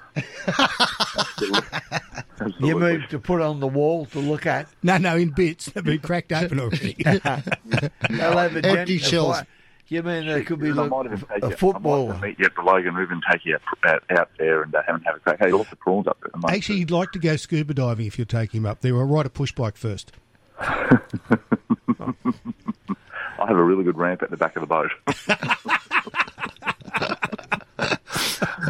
You 2.59 2.79
moved 2.79 3.11
to 3.11 3.19
put 3.19 3.41
on 3.41 3.61
the 3.61 3.69
wall 3.69 4.07
to 4.07 4.19
look 4.19 4.47
at. 4.47 4.69
No, 4.83 4.99
no, 4.99 5.17
in 5.17 5.31
bits. 5.31 5.67
They've 5.67 5.85
been 5.85 6.01
cracked 6.01 6.33
open 6.33 6.59
already. 6.59 6.95
They'll 7.05 7.21
have 7.21 8.57
a 8.57 8.67
Empty 8.67 8.99
shells. 8.99 9.43
You 9.89 10.03
mean 10.03 10.27
there 10.27 10.43
could 10.43 10.59
be 10.59 10.71
I 10.71 10.73
like 10.73 10.91
might 10.91 11.07
even 11.07 11.19
take 11.19 11.45
a 11.45 11.49
you, 11.51 11.57
football? 11.57 12.11
I 12.11 12.15
might 12.15 12.23
meet 12.29 12.39
you 12.39 12.47
at 12.47 12.55
the 12.55 12.63
Logan 12.63 12.95
River 12.95 13.13
and 13.13 13.23
take 13.31 13.45
you 13.45 13.57
out, 13.57 13.61
out, 13.85 14.03
out 14.19 14.31
there 14.39 14.63
and 14.63 14.75
uh, 14.75 14.81
have, 14.87 15.03
have 15.05 15.17
a 15.17 15.21
crack. 15.21 15.39
Hey, 15.39 15.53
lots 15.53 15.71
of 15.71 15.79
prawns 15.81 16.07
up 16.07 16.19
there. 16.23 16.31
mate. 16.41 16.57
Actually, 16.57 16.79
he'd 16.79 16.91
like 16.91 17.13
to 17.13 17.19
go 17.19 17.37
scuba 17.37 17.75
diving 17.75 18.07
if 18.07 18.19
you 18.19 18.25
take 18.25 18.55
him 18.55 18.65
up 18.65 18.81
there. 18.81 18.95
Or 18.95 19.07
ride 19.07 19.27
a 19.27 19.31
push 19.31 19.53
bike 19.53 19.77
first. 19.77 20.13
I 20.59 20.99
have 23.47 23.59
a 23.59 23.63
really 23.63 23.85
good 23.85 23.99
ramp 23.99 24.23
at 24.23 24.31
the 24.31 24.37
back 24.39 24.57
of 24.57 24.61
the 24.61 24.67
boat. 24.67 24.91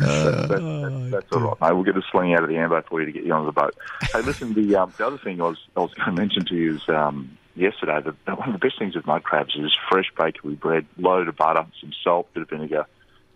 That- 0.01 0.49
that- 0.49 1.09
that's 1.13 1.33
all 1.33 1.41
right, 1.41 1.61
mate. 1.61 1.73
We'll 1.75 1.85
get 1.85 1.97
a 1.97 2.03
sling 2.11 2.35
out 2.35 2.43
of 2.43 2.49
the 2.49 2.57
ambo 2.57 2.83
for 2.83 3.01
you 3.01 3.07
to 3.07 3.13
get 3.13 3.25
you 3.25 3.33
on 3.33 3.47
the 3.47 3.53
boat. 3.53 3.75
Hey, 4.13 4.23
listen, 4.23 4.55
the 4.55 4.77
um, 4.77 4.93
the 4.97 5.07
other 5.07 5.19
thing 5.19 5.41
I 5.41 5.45
was 5.45 5.59
I 5.77 5.81
was 5.81 5.93
going 5.95 6.15
to 6.15 6.21
mention 6.21 6.45
to 6.47 6.55
you 6.55 6.77
is 6.77 6.89
um, 6.89 7.37
yesterday 7.57 8.01
that 8.27 8.39
one 8.39 8.49
of 8.49 8.53
the 8.59 8.59
best 8.67 8.79
things 8.79 8.95
with 8.97 9.07
mud 9.07 9.23
crabs 9.25 9.55
is 9.57 9.73
fresh 9.91 10.11
bakery 10.17 10.55
bread, 10.55 10.87
load 10.99 11.29
of 11.29 11.37
butter, 11.37 11.67
some 11.81 11.93
salt, 12.03 12.33
bit 12.35 12.43
of 12.45 12.49
vinegar, 12.51 12.87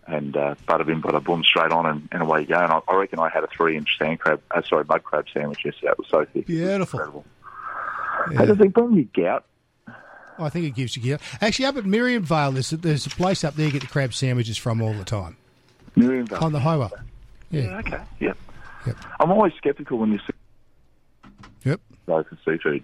and 0.07 0.35
uh, 0.35 0.55
butter 0.65 0.83
bin, 0.83 1.01
butter 1.01 1.19
boom, 1.19 1.43
straight 1.43 1.71
on, 1.71 1.85
and, 1.85 2.07
and 2.11 2.21
away 2.23 2.41
you 2.41 2.47
go. 2.47 2.55
And 2.59 2.71
I, 2.71 2.79
I 2.87 2.95
reckon 2.95 3.19
I 3.19 3.29
had 3.29 3.43
a 3.43 3.47
three 3.47 3.77
inch 3.77 3.97
sand 3.99 4.19
crab, 4.19 4.41
uh, 4.51 4.61
sorry, 4.63 4.85
mud 4.85 5.03
crab 5.03 5.25
sandwich 5.33 5.63
yesterday. 5.65 5.91
It 5.91 5.97
was 5.99 6.07
so 6.09 6.25
thick. 6.25 6.47
Beautiful. 6.47 7.25
Hey, 8.31 8.45
does 8.45 8.59
it 8.59 8.73
bring 8.73 8.93
you 8.93 9.07
gout? 9.15 9.45
I 10.39 10.49
think 10.49 10.65
it 10.65 10.75
gives 10.75 10.95
you 10.95 11.01
gear. 11.01 11.19
Actually, 11.41 11.65
up 11.65 11.77
at 11.77 11.85
Miriam 11.85 12.21
Vale, 12.23 12.51
there's 12.51 12.69
there's 12.71 13.05
a 13.07 13.09
place 13.09 13.43
up 13.43 13.55
there 13.55 13.65
you 13.67 13.71
get 13.71 13.81
the 13.81 13.87
crab 13.87 14.13
sandwiches 14.13 14.57
from 14.57 14.81
all 14.81 14.93
the 14.93 15.03
time. 15.03 15.35
Miriam 15.97 16.27
Vale. 16.27 16.43
On 16.43 16.51
the 16.51 16.59
highway. 16.59 16.89
Yeah. 17.51 17.61
Yeah, 17.61 17.77
okay. 17.79 17.99
Yep. 18.19 18.37
Yep. 18.85 18.95
I'm 19.19 19.31
always 19.31 19.53
sceptical 19.63 19.97
when 19.97 20.11
you 20.11 20.19
see 20.19 20.33
Yep. 21.65 21.81
those 22.05 22.25
for 22.27 22.37
seafood. 22.45 22.83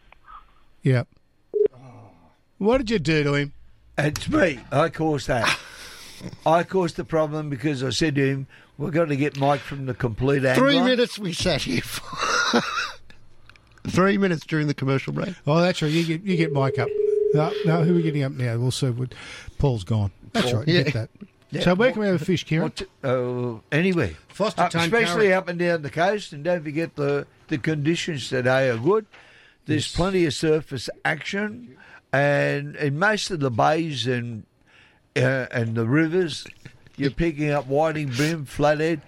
Yep. 0.84 1.08
What 2.58 2.78
did 2.80 2.90
you 2.90 3.00
do 3.00 3.24
to 3.24 3.34
him? 3.36 3.54
It's 3.98 4.28
me. 4.30 4.60
I 4.72 4.90
caused 4.90 5.28
that. 5.28 5.58
I 6.46 6.64
caused 6.64 6.96
the 6.96 7.04
problem 7.04 7.50
because 7.50 7.84
I 7.84 7.90
said 7.90 8.16
to 8.16 8.26
him, 8.26 8.48
"We're 8.78 8.92
going 8.92 9.10
to 9.10 9.16
get 9.18 9.38
Mike 9.38 9.60
from 9.60 9.86
the 9.86 9.94
complete 9.94 10.46
angler." 10.46 10.56
Three 10.56 10.80
minutes 10.82 11.20
we 11.20 11.34
sat 11.34 11.62
here 11.64 11.82
for. 11.82 12.62
Three 13.88 14.18
minutes 14.18 14.46
during 14.46 14.68
the 14.68 14.74
commercial 14.74 15.12
break. 15.14 15.36
Oh, 15.46 15.60
that's 15.60 15.82
right. 15.82 15.92
You 15.92 16.06
get 16.06 16.24
you 16.24 16.38
get 16.38 16.54
Mike 16.54 16.80
up. 16.80 16.88
No, 17.34 17.52
no, 17.66 17.84
who 17.84 17.92
are 17.92 17.96
we 17.98 18.02
getting 18.04 18.24
up 18.24 18.32
now? 18.32 18.58
We'll 18.58 18.72
see. 18.72 18.90
What, 18.90 19.14
Paul's 19.58 19.84
gone. 19.84 20.12
That's 20.32 20.46
Paul. 20.52 20.60
right. 20.60 20.68
You 20.68 20.76
Yeah. 20.78 20.84
get 20.84 20.94
that. 20.94 21.10
Yeah. 21.54 21.62
So 21.62 21.76
where 21.76 21.92
can 21.92 22.02
we 22.02 22.08
have 22.08 22.22
a 22.22 22.26
fish, 22.26 22.44
Kieran? 22.46 22.72
Uh, 23.04 23.56
anyway, 23.72 24.16
Forster 24.30 24.64
Uh, 24.64 24.70
especially 24.74 25.26
Curry. 25.28 25.34
up 25.34 25.48
and 25.48 25.60
down 25.60 25.82
the 25.84 25.90
coast, 25.90 26.34
and 26.34 26.44
don't 26.44 26.64
forget 26.64 26.96
the 26.96 27.28
the 27.48 27.58
conditions 27.58 28.30
today 28.30 28.70
are 28.70 28.78
good. 28.78 29.06
There's 29.66 29.94
plenty 29.94 30.26
of 30.26 30.34
surface 30.34 30.90
action, 31.06 31.78
and 32.12 32.76
in 32.76 32.98
most 33.00 33.32
of 33.32 33.40
the 33.40 33.52
bays 33.52 34.08
and 34.08 34.44
uh, 35.16 35.46
and 35.52 35.76
the 35.76 35.86
rivers, 35.86 36.46
you're 36.98 37.12
picking 37.12 37.50
up 37.52 37.68
whiting 37.68 38.10
bream, 38.10 38.46
flathead, 38.46 39.02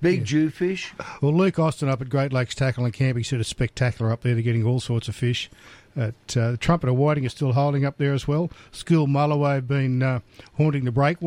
big 0.00 0.24
jewfish. 0.24 0.92
Well, 1.20 1.32
Luke 1.32 1.58
Austin 1.58 1.88
up 1.88 2.00
at 2.02 2.08
Great 2.10 2.32
Lakes 2.32 2.54
Tackle 2.54 2.84
and 2.84 2.92
Camping 2.92 3.24
said 3.24 3.40
it's 3.40 3.48
spectacular 3.48 4.10
up 4.10 4.22
there. 4.22 4.34
They're 4.34 4.42
getting 4.42 4.66
all 4.66 4.80
sorts 4.80 5.08
of 5.08 5.14
fish. 5.16 5.48
At, 5.96 6.36
uh, 6.36 6.50
the 6.50 6.56
Trumpeter 6.56 6.92
Whiting 6.92 7.22
is 7.22 7.30
still 7.30 7.52
holding 7.52 7.84
up 7.84 7.98
there 7.98 8.12
as 8.12 8.26
well. 8.26 8.50
School 8.72 9.06
Mulloway 9.06 9.54
have 9.54 9.68
been 9.68 10.02
uh, 10.02 10.20
haunting 10.56 10.84
the 10.84 10.90
break 10.90 11.22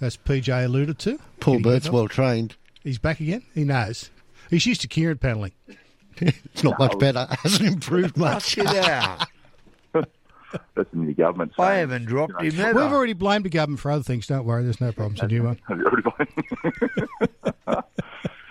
walls, 0.00 0.14
as 0.14 0.16
PJ 0.16 0.64
alluded 0.64 0.98
to. 1.00 1.18
Paul 1.40 1.54
Getting 1.54 1.62
Bert's 1.62 1.86
it 1.86 1.88
up. 1.88 1.94
well 1.94 2.08
trained. 2.08 2.56
He's 2.82 2.98
back 2.98 3.20
again. 3.20 3.42
He 3.54 3.64
knows. 3.64 4.10
He's 4.50 4.66
used 4.66 4.80
to 4.82 4.88
Kieran 4.88 5.18
paddling. 5.18 5.52
It's 6.20 6.64
not 6.64 6.80
much 6.80 6.98
better. 6.98 7.28
Hasn't 7.44 7.68
improved 7.74 8.16
much. 8.16 8.56
Get 8.56 8.66
out. 8.66 9.28
That's 9.94 10.90
the 10.92 11.14
government. 11.14 11.52
I 11.56 11.74
haven't 11.74 12.06
dropped 12.06 12.32
him 12.42 12.58
ever. 12.58 12.74
We've 12.74 12.92
already 12.92 13.12
blamed 13.12 13.44
the 13.44 13.50
government 13.50 13.78
for 13.78 13.92
other 13.92 14.02
things. 14.02 14.26
Don't 14.26 14.44
worry, 14.44 14.64
there's 14.64 14.80
no 14.80 14.90
problems. 14.90 15.20
A 15.20 15.28
new 15.28 15.44
one. 15.44 15.60
Have 15.68 15.78
you 15.78 15.84
already 15.84 16.02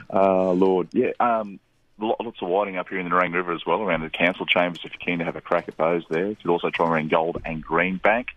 Uh, 0.10 0.52
Lord, 0.54 0.88
yeah. 0.94 1.12
Um, 1.20 1.60
lots 2.00 2.42
of 2.42 2.48
whiting 2.48 2.78
up 2.78 2.88
here 2.88 3.00
in 3.00 3.10
the 3.10 3.14
Nerang 3.14 3.34
River 3.34 3.52
as 3.52 3.66
well, 3.66 3.82
around 3.82 4.00
the 4.02 4.10
council 4.10 4.46
chambers. 4.46 4.80
If 4.86 4.92
you're 4.94 5.00
keen 5.06 5.20
to 5.20 5.26
have 5.26 5.36
a 5.36 5.42
crack 5.42 5.68
at 5.68 5.76
those, 5.76 6.04
there. 6.10 6.28
You 6.28 6.36
could 6.38 6.50
also 6.50 6.70
try 6.70 6.88
around 6.90 7.10
Gold 7.12 7.42
and 7.44 7.62
Green 7.62 7.98
Bank 7.98 8.28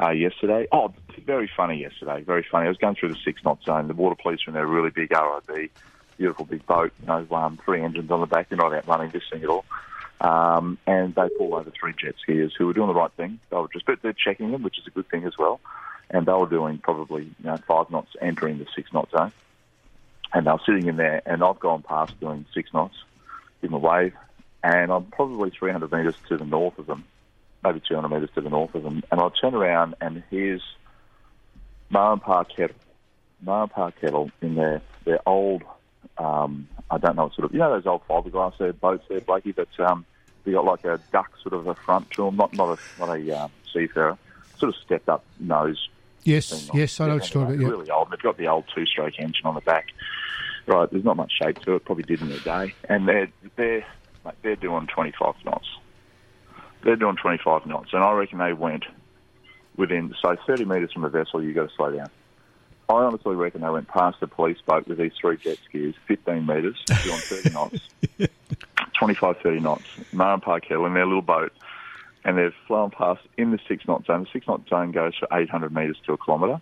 uh, 0.00 0.12
yesterday. 0.12 0.66
Oh, 0.72 0.94
very 1.20 1.50
funny 1.56 1.80
yesterday. 1.80 2.22
Very 2.22 2.44
funny. 2.50 2.66
I 2.66 2.68
was 2.68 2.78
going 2.78 2.94
through 2.94 3.10
the 3.10 3.18
six 3.24 3.42
knot 3.44 3.62
zone. 3.64 3.88
The 3.88 3.94
water 3.94 4.16
police 4.20 4.40
were 4.46 4.50
in 4.50 4.54
their 4.54 4.66
really 4.66 4.90
big 4.90 5.10
RIB, 5.10 5.70
beautiful 6.18 6.44
big 6.44 6.66
boat. 6.66 6.92
You 7.00 7.06
know, 7.06 7.26
um, 7.32 7.58
three 7.64 7.82
engines 7.82 8.10
on 8.10 8.20
the 8.20 8.26
back. 8.26 8.48
They're 8.48 8.58
not 8.58 8.72
out 8.72 8.86
running 8.86 9.10
this 9.10 9.24
thing 9.30 9.42
at 9.42 9.48
all. 9.48 9.64
Um, 10.20 10.78
and 10.86 11.14
they 11.14 11.28
pulled 11.36 11.54
over 11.54 11.70
three 11.70 11.94
jet 11.98 12.14
skiers 12.26 12.52
who 12.56 12.66
were 12.66 12.72
doing 12.72 12.88
the 12.88 12.94
right 12.94 13.10
thing. 13.12 13.40
They 13.50 13.56
were 13.56 13.68
just, 13.72 13.86
but 13.86 14.02
they're 14.02 14.12
checking 14.12 14.52
them, 14.52 14.62
which 14.62 14.78
is 14.78 14.86
a 14.86 14.90
good 14.90 15.08
thing 15.08 15.24
as 15.24 15.36
well. 15.36 15.60
And 16.10 16.26
they 16.26 16.32
were 16.32 16.48
doing 16.48 16.78
probably 16.78 17.24
you 17.24 17.44
know, 17.44 17.56
five 17.66 17.90
knots 17.90 18.10
entering 18.20 18.58
the 18.58 18.66
six 18.74 18.92
knot 18.92 19.10
zone 19.10 19.32
and 20.32 20.46
they 20.46 20.50
were 20.50 20.60
sitting 20.64 20.86
in 20.86 20.96
there, 20.96 21.22
and 21.26 21.42
I've 21.42 21.60
gone 21.60 21.82
past 21.82 22.18
doing 22.20 22.46
six 22.54 22.72
knots, 22.72 22.96
give 23.60 23.70
them 23.70 23.74
a 23.74 23.86
wave, 23.86 24.14
and 24.62 24.90
I'm 24.90 25.04
probably 25.06 25.50
300 25.50 25.92
metres 25.92 26.14
to 26.28 26.36
the 26.36 26.44
north 26.44 26.78
of 26.78 26.86
them, 26.86 27.04
maybe 27.62 27.80
200 27.86 28.08
metres 28.08 28.30
to 28.34 28.40
the 28.40 28.50
north 28.50 28.74
of 28.74 28.82
them, 28.82 29.02
and 29.10 29.20
I 29.20 29.28
turn 29.40 29.54
around, 29.54 29.94
and 30.00 30.22
here's 30.30 30.62
Marmpa 31.92 32.48
Kettle, 32.48 32.76
Marmpa 33.44 33.92
Kettle 34.00 34.30
in 34.40 34.54
their, 34.54 34.82
their 35.04 35.20
old, 35.26 35.62
um, 36.18 36.68
I 36.90 36.98
don't 36.98 37.16
know 37.16 37.24
what 37.24 37.34
sort 37.34 37.46
of, 37.46 37.52
you 37.52 37.58
know 37.58 37.70
those 37.70 37.86
old 37.86 38.06
fiberglass 38.08 38.56
there, 38.58 38.72
boats 38.72 39.04
there, 39.08 39.20
Blakey, 39.20 39.52
that 39.52 39.80
um, 39.80 40.04
they 40.44 40.52
got 40.52 40.64
like 40.64 40.84
a 40.84 41.00
duck 41.12 41.30
sort 41.42 41.54
of 41.54 41.66
a 41.66 41.74
front 41.74 42.10
to 42.12 42.24
them, 42.24 42.36
not, 42.36 42.54
not 42.54 42.78
a, 42.78 43.00
not 43.00 43.16
a 43.16 43.44
um, 43.44 43.50
seafarer, 43.72 44.16
sort 44.58 44.74
of 44.74 44.80
stepped 44.82 45.08
up 45.08 45.24
nose 45.38 45.88
Yes, 46.24 46.70
yes, 46.72 47.00
I 47.00 47.06
know 47.06 47.14
what 47.14 47.34
you're 47.34 47.42
talking 47.42 47.54
about. 47.56 47.60
Yeah. 47.60 47.68
really 47.68 47.90
old. 47.90 48.10
They've 48.10 48.20
got 48.20 48.36
the 48.36 48.46
old 48.46 48.64
two-stroke 48.74 49.18
engine 49.18 49.44
on 49.44 49.54
the 49.54 49.60
back. 49.60 49.88
Right, 50.66 50.88
there's 50.88 51.04
not 51.04 51.16
much 51.16 51.32
shape 51.42 51.58
to 51.60 51.74
it. 51.74 51.84
Probably 51.84 52.04
did 52.04 52.20
in 52.20 52.28
their 52.28 52.38
day, 52.38 52.74
and 52.88 53.08
they're 53.08 53.28
they're 53.56 53.84
like, 54.24 54.40
they're 54.42 54.54
doing 54.54 54.86
25 54.86 55.34
knots. 55.44 55.66
They're 56.84 56.94
doing 56.94 57.16
25 57.16 57.66
knots, 57.66 57.92
and 57.92 58.04
I 58.04 58.12
reckon 58.12 58.38
they 58.38 58.52
went 58.52 58.84
within 59.76 60.14
say 60.22 60.36
30 60.46 60.64
metres 60.64 60.92
from 60.92 61.02
the 61.02 61.08
vessel. 61.08 61.42
you've 61.42 61.54
got 61.54 61.68
to 61.68 61.74
slow 61.74 61.90
down. 61.90 62.10
I 62.88 62.94
honestly 62.94 63.34
reckon 63.34 63.62
they 63.62 63.70
went 63.70 63.88
past 63.88 64.20
the 64.20 64.26
police 64.26 64.58
boat 64.66 64.86
with 64.86 64.98
these 64.98 65.12
three 65.18 65.36
jet 65.38 65.58
skis, 65.64 65.94
15 66.08 66.44
metres, 66.44 66.76
doing 67.04 67.18
30 67.20 67.50
knots, 67.50 67.80
25, 68.98 69.36
30 69.42 69.60
knots. 69.60 69.84
Marmpa 70.12 70.60
Kettle 70.62 70.86
in 70.86 70.94
their 70.94 71.06
little 71.06 71.22
boat, 71.22 71.52
and 72.24 72.36
they've 72.36 72.54
flown 72.66 72.90
past 72.90 73.20
in 73.38 73.50
the 73.50 73.58
six 73.66 73.86
knot 73.86 74.04
zone. 74.04 74.24
The 74.24 74.30
six 74.32 74.46
knot 74.46 74.68
zone 74.68 74.92
goes 74.92 75.14
for 75.16 75.28
800 75.32 75.72
metres 75.72 75.96
to 76.06 76.12
a 76.12 76.18
kilometre 76.18 76.60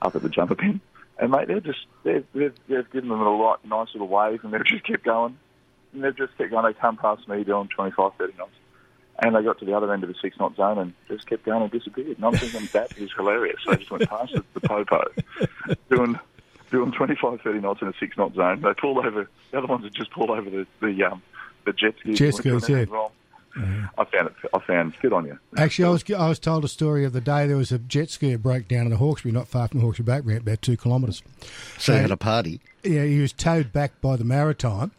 up 0.00 0.16
at 0.16 0.22
the 0.22 0.28
Jumpinpin. 0.28 0.80
And 1.18 1.30
mate, 1.30 1.46
they're 1.46 1.60
just 1.60 1.86
they've, 2.02 2.24
they've, 2.34 2.54
they've 2.66 2.90
given 2.90 3.10
them 3.10 3.20
a 3.20 3.30
right, 3.30 3.58
nice 3.64 3.88
little 3.94 4.08
wave, 4.08 4.42
and 4.42 4.52
they've 4.52 4.64
just 4.64 4.84
kept 4.84 5.04
going. 5.04 5.38
And 5.92 6.02
they've 6.02 6.16
just 6.16 6.36
kept 6.38 6.50
going. 6.50 6.64
They 6.64 6.72
come 6.72 6.96
past 6.96 7.28
me 7.28 7.44
doing 7.44 7.68
25, 7.68 8.12
30 8.18 8.32
knots, 8.38 8.50
and 9.22 9.34
they 9.34 9.42
got 9.42 9.58
to 9.60 9.64
the 9.64 9.76
other 9.76 9.92
end 9.92 10.02
of 10.02 10.08
the 10.08 10.16
six 10.20 10.38
knot 10.38 10.56
zone 10.56 10.78
and 10.78 10.92
just 11.08 11.26
kept 11.26 11.44
going 11.44 11.62
and 11.62 11.70
disappeared. 11.70 12.16
And 12.16 12.24
I'm 12.24 12.34
thinking 12.34 12.68
that 12.72 12.96
is 12.98 13.10
hilarious. 13.16 13.60
They 13.66 13.76
just 13.76 13.90
went 13.90 14.08
past 14.08 14.32
the, 14.32 14.44
the 14.54 14.60
popo, 14.60 15.04
doing 15.90 16.18
doing 16.70 16.90
25, 16.90 17.40
30 17.42 17.60
knots 17.60 17.82
in 17.82 17.88
a 17.88 17.92
six 18.00 18.16
knot 18.16 18.34
zone. 18.34 18.62
They 18.62 18.74
pulled 18.74 19.04
over. 19.04 19.28
The 19.50 19.58
other 19.58 19.66
ones 19.66 19.84
had 19.84 19.94
just 19.94 20.10
pulled 20.10 20.30
over 20.30 20.50
the 20.50 20.66
the 20.80 21.04
um, 21.04 21.22
the 21.64 21.72
jet 21.72 21.94
skis. 22.00 22.18
Jet 22.18 22.44
we 22.44 22.50
were 22.50 22.58
doing 22.58 22.60
skis, 22.60 22.66
that 22.68 22.72
yeah. 22.72 22.82
as 22.82 22.88
well. 22.88 23.12
I 23.54 24.04
found 24.06 24.28
it. 24.28 24.34
I 24.54 24.58
found 24.60 24.94
good 25.02 25.12
on 25.12 25.26
you. 25.26 25.38
Actually, 25.56 25.84
I 25.84 25.88
was 25.90 26.10
I 26.10 26.28
was 26.28 26.38
told 26.38 26.64
a 26.64 26.68
story 26.68 27.04
of 27.04 27.12
the 27.12 27.20
day 27.20 27.46
there 27.46 27.56
was 27.56 27.70
a 27.70 27.78
jet 27.78 28.10
ski 28.10 28.34
broke 28.36 28.66
down 28.66 28.86
in 28.86 28.90
the 28.90 28.96
Hawkesbury, 28.96 29.32
not 29.32 29.46
far 29.46 29.68
from 29.68 29.80
the 29.80 29.86
Hawkesbury 29.86 30.06
Background, 30.06 30.40
about 30.40 30.62
two 30.62 30.76
kilometres. 30.76 31.22
So 31.78 31.92
you 31.92 31.96
And- 31.98 32.02
had 32.02 32.10
a 32.10 32.16
party. 32.16 32.60
Yeah, 32.82 33.04
he 33.04 33.20
was 33.20 33.32
towed 33.32 33.72
back 33.72 34.00
by 34.00 34.16
the 34.16 34.24
Maritime. 34.24 34.90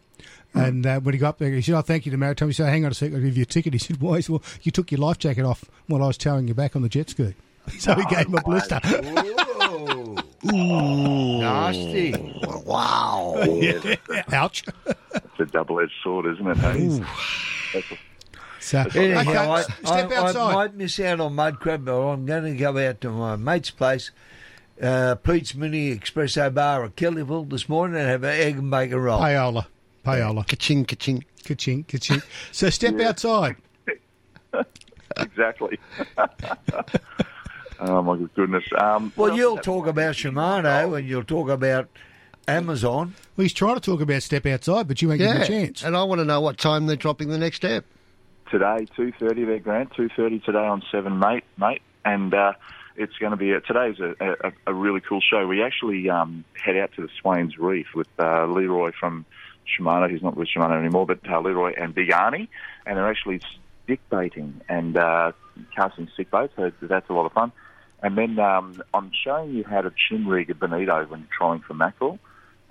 And 0.54 0.86
uh, 0.86 1.00
when 1.00 1.14
he 1.14 1.18
got 1.18 1.30
up 1.30 1.38
there, 1.38 1.50
he 1.50 1.60
said, 1.62 1.74
"Oh, 1.74 1.82
thank 1.82 2.06
you 2.06 2.12
to 2.12 2.18
Maritime." 2.18 2.48
He 2.48 2.54
said, 2.54 2.68
"Hang 2.68 2.84
on 2.84 2.92
a 2.92 2.94
second, 2.94 3.16
I'll 3.16 3.22
give 3.22 3.36
you 3.36 3.42
a 3.42 3.46
ticket." 3.46 3.72
He 3.72 3.78
said, 3.78 4.00
"Why?" 4.00 4.16
He 4.16 4.22
said, 4.22 4.32
"Well, 4.32 4.42
you 4.62 4.70
took 4.70 4.92
your 4.92 5.00
life 5.00 5.18
jacket 5.18 5.44
off 5.44 5.64
while 5.88 6.02
I 6.02 6.06
was 6.06 6.16
towing 6.16 6.46
you 6.48 6.54
back 6.54 6.76
on 6.76 6.82
the 6.82 6.88
jet 6.88 7.10
ski." 7.10 7.34
So 7.78 7.94
he 7.94 8.04
gave 8.14 8.26
him 8.26 8.34
a 8.34 8.42
blister. 8.44 8.78
Ooh, 10.52 11.38
nasty. 11.40 12.14
Wow. 12.66 13.36
Yeah. 13.46 13.96
Ouch. 14.32 14.64
It's 14.86 15.40
a 15.40 15.46
double-edged 15.46 15.92
sword, 16.02 16.26
isn't 16.34 16.46
it? 16.46 16.56
Hey? 16.58 17.02
So, 18.60 18.78
Anyhow, 18.94 19.20
okay, 19.20 19.36
I, 19.36 19.62
step 19.62 20.10
I, 20.10 20.16
outside. 20.16 20.36
I 20.36 20.54
might 20.54 20.74
miss 20.74 21.00
out 21.00 21.20
on 21.20 21.34
mud 21.34 21.60
crab, 21.60 21.84
but 21.86 21.98
I'm 21.98 22.26
going 22.26 22.44
to 22.44 22.54
go 22.54 22.76
out 22.78 23.00
to 23.02 23.10
my 23.10 23.36
mate's 23.36 23.70
place, 23.70 24.10
uh, 24.82 25.14
Pete's 25.16 25.54
Mini 25.54 25.98
Espresso 25.98 26.52
Bar 26.52 26.84
at 26.84 26.96
Kellyville 26.96 27.48
this 27.48 27.68
morning 27.68 27.98
and 28.00 28.08
have 28.08 28.24
an 28.24 28.40
egg 28.40 28.58
and 28.58 28.70
bacon 28.70 28.98
roll. 28.98 29.20
Payola. 29.20 29.66
Payola. 30.04 30.46
Ka-ching, 30.46 30.84
ka-ching. 30.84 31.24
Ka-ching, 31.44 31.84
ka-ching. 31.84 32.22
So 32.52 32.70
step 32.70 32.98
outside. 33.00 33.56
exactly. 35.18 35.78
oh 37.80 38.02
my 38.02 38.16
goodness. 38.34 38.64
Um, 38.78 39.12
Well, 39.16 39.36
you'll 39.36 39.58
talk 39.58 39.86
about 39.86 40.14
Shimano 40.14 40.96
and 40.98 41.08
you'll 41.08 41.24
talk 41.24 41.48
about 41.48 41.88
Amazon. 42.48 43.14
Well, 43.36 43.42
he's 43.42 43.52
trying 43.52 43.74
to 43.76 43.80
talk 43.80 44.00
about 44.00 44.22
step 44.22 44.46
outside, 44.46 44.86
but 44.88 45.00
you 45.02 45.10
ain't 45.10 45.18
giving 45.18 45.36
him 45.36 45.42
a 45.42 45.46
chance. 45.46 45.82
And 45.82 45.96
I 45.96 46.04
want 46.04 46.20
to 46.20 46.24
know 46.24 46.40
what 46.40 46.58
time 46.58 46.86
they're 46.86 46.96
dropping 46.96 47.28
the 47.28 47.38
next 47.38 47.56
step. 47.56 47.84
today, 48.50 48.86
two 48.96 49.12
thirty. 49.18 49.44
Their 49.44 49.58
grant, 49.58 49.92
two 49.96 50.08
thirty 50.16 50.38
today 50.40 50.58
on 50.58 50.82
Seven 50.92 51.18
Mate, 51.18 51.44
mate, 51.58 51.82
and 52.04 52.32
uh, 52.34 52.52
it's 52.96 53.16
going 53.18 53.30
to 53.32 53.36
be 53.36 53.50
a, 53.52 53.60
today's 53.60 53.98
a, 53.98 54.14
a, 54.20 54.52
a 54.68 54.74
really 54.74 55.00
cool 55.00 55.20
show. 55.20 55.46
We 55.46 55.62
actually 55.62 56.08
um, 56.10 56.44
head 56.62 56.76
out 56.76 56.92
to 56.96 57.02
the 57.02 57.08
Swains 57.20 57.58
Reef 57.58 57.86
with 57.94 58.08
uh, 58.18 58.46
Leroy 58.46 58.92
from 58.98 59.24
Shimano. 59.66 60.10
He's 60.10 60.22
not 60.22 60.36
with 60.36 60.48
Shimano 60.48 60.78
anymore, 60.78 61.06
but 61.06 61.20
uh, 61.28 61.40
Leroy 61.40 61.74
and 61.76 61.94
Big 61.94 62.10
Arnie, 62.10 62.48
and 62.86 62.96
they're 62.96 63.08
actually 63.08 63.40
stick 63.84 64.00
baiting 64.10 64.60
and 64.68 64.96
uh, 64.96 65.32
casting 65.74 66.08
stick 66.14 66.30
baits. 66.30 66.52
So 66.56 66.72
that's 66.82 67.08
a 67.08 67.12
lot 67.12 67.26
of 67.26 67.32
fun. 67.32 67.52
And 68.02 68.18
then 68.18 68.38
um, 68.38 68.82
I'm 68.92 69.10
showing 69.24 69.54
you 69.54 69.64
how 69.64 69.80
to 69.80 69.90
chin 70.08 70.26
rig 70.26 70.50
a 70.50 70.54
bonito 70.54 71.06
when 71.06 71.20
you're 71.20 71.28
trawling 71.36 71.60
for 71.60 71.74
mackerel. 71.74 72.18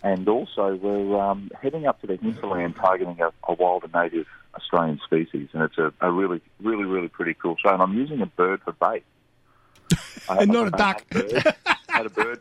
And 0.04 0.28
also, 0.28 0.76
we're 0.76 1.20
um, 1.20 1.50
heading 1.60 1.88
up 1.88 2.02
to 2.02 2.08
the 2.08 2.18
hinterland 2.18 2.76
targeting 2.76 3.20
a, 3.22 3.32
a 3.50 3.54
wild 3.54 3.84
and 3.84 3.94
native 3.94 4.28
Australian 4.54 5.00
species. 5.04 5.48
And 5.54 5.64
it's 5.64 5.78
a, 5.78 5.94
a 6.02 6.12
really, 6.12 6.42
really, 6.62 6.84
really 6.84 7.08
pretty 7.08 7.34
cool 7.34 7.56
show. 7.64 7.74
And 7.74 7.82
I'm 7.82 7.94
using 7.98 8.22
a 8.22 8.26
bird 8.26 8.62
for 8.62 8.74
bait. 8.74 9.04
And 10.30 10.52
not 10.52 10.68
a 10.68 10.72
duck. 10.72 11.04
Had 11.90 12.06
a 12.06 12.10
bird. 12.10 12.40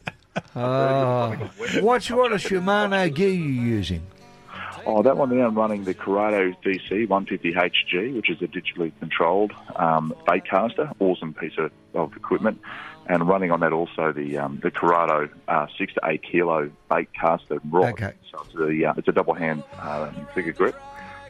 Uh, 0.54 1.34
what 1.80 2.02
sort 2.02 2.32
of 2.32 2.40
Shimano 2.40 3.12
gear 3.12 3.28
you 3.28 3.42
using? 3.42 4.06
Oh, 4.84 5.02
that 5.02 5.16
one 5.16 5.30
there, 5.30 5.44
I'm 5.44 5.54
running 5.54 5.84
the 5.84 5.94
Curado 5.94 6.50
DC 6.64 7.06
150HG, 7.06 8.14
which 8.14 8.30
is 8.30 8.42
a 8.42 8.46
digitally 8.46 8.92
controlled 8.98 9.52
um, 9.76 10.14
bait 10.26 10.44
caster. 10.44 10.90
Awesome 10.98 11.34
piece 11.34 11.52
of, 11.58 11.70
of 11.94 12.16
equipment. 12.16 12.60
And 13.06 13.28
running 13.28 13.50
on 13.50 13.60
that 13.60 13.72
also 13.72 14.12
the 14.12 14.38
um, 14.38 14.60
the 14.62 14.70
Curado 14.70 15.28
uh, 15.48 15.66
six 15.76 15.92
to 15.94 16.00
eight 16.04 16.22
kilo 16.22 16.70
bait 16.88 17.08
caster 17.12 17.60
rod. 17.68 17.92
Okay. 17.94 18.12
So 18.30 18.44
it's 18.44 18.54
a, 18.54 18.90
uh, 18.90 18.94
it's 18.96 19.08
a 19.08 19.12
double 19.12 19.34
hand 19.34 19.64
um, 19.80 20.26
figure 20.34 20.52
grip. 20.52 20.80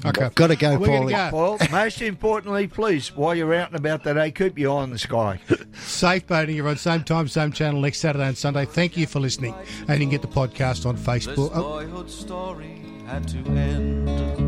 Okay. 0.05 0.29
Got 0.35 0.49
to 0.49 0.57
go, 0.57 0.79
We're 0.79 0.87
gonna 0.87 1.07
Paulie. 1.07 1.31
go. 1.31 1.37
Well, 1.37 1.71
most 1.71 2.03
importantly, 2.03 2.67
please, 2.67 3.15
while 3.15 3.35
you're 3.35 3.55
out 3.55 3.69
and 3.69 3.79
about 3.79 4.03
today, 4.03 4.33
keep 4.33 4.59
your 4.59 4.79
eye 4.79 4.83
on 4.83 4.91
the 4.91 4.99
sky. 4.99 5.41
Safe 5.75 6.27
boating, 6.27 6.59
everyone. 6.59 6.77
Same 6.77 7.05
time, 7.05 7.29
same 7.29 7.53
channel 7.53 7.81
next 7.81 8.01
Saturday 8.01 8.27
and 8.27 8.37
Sunday. 8.37 8.65
Thank 8.65 8.97
you 8.97 9.07
for 9.07 9.21
listening. 9.21 9.55
And 9.89 10.01
you 10.01 10.07
can 10.07 10.11
get 10.11 10.23
the 10.23 10.29
podcast 10.29 10.87
on 10.87 10.97
Facebook. 10.97 11.53
Oh, 11.55 11.63
boyhood 11.63 12.11
story 12.11 12.92
had 13.07 13.29
to 13.29 13.39
end 13.39 14.42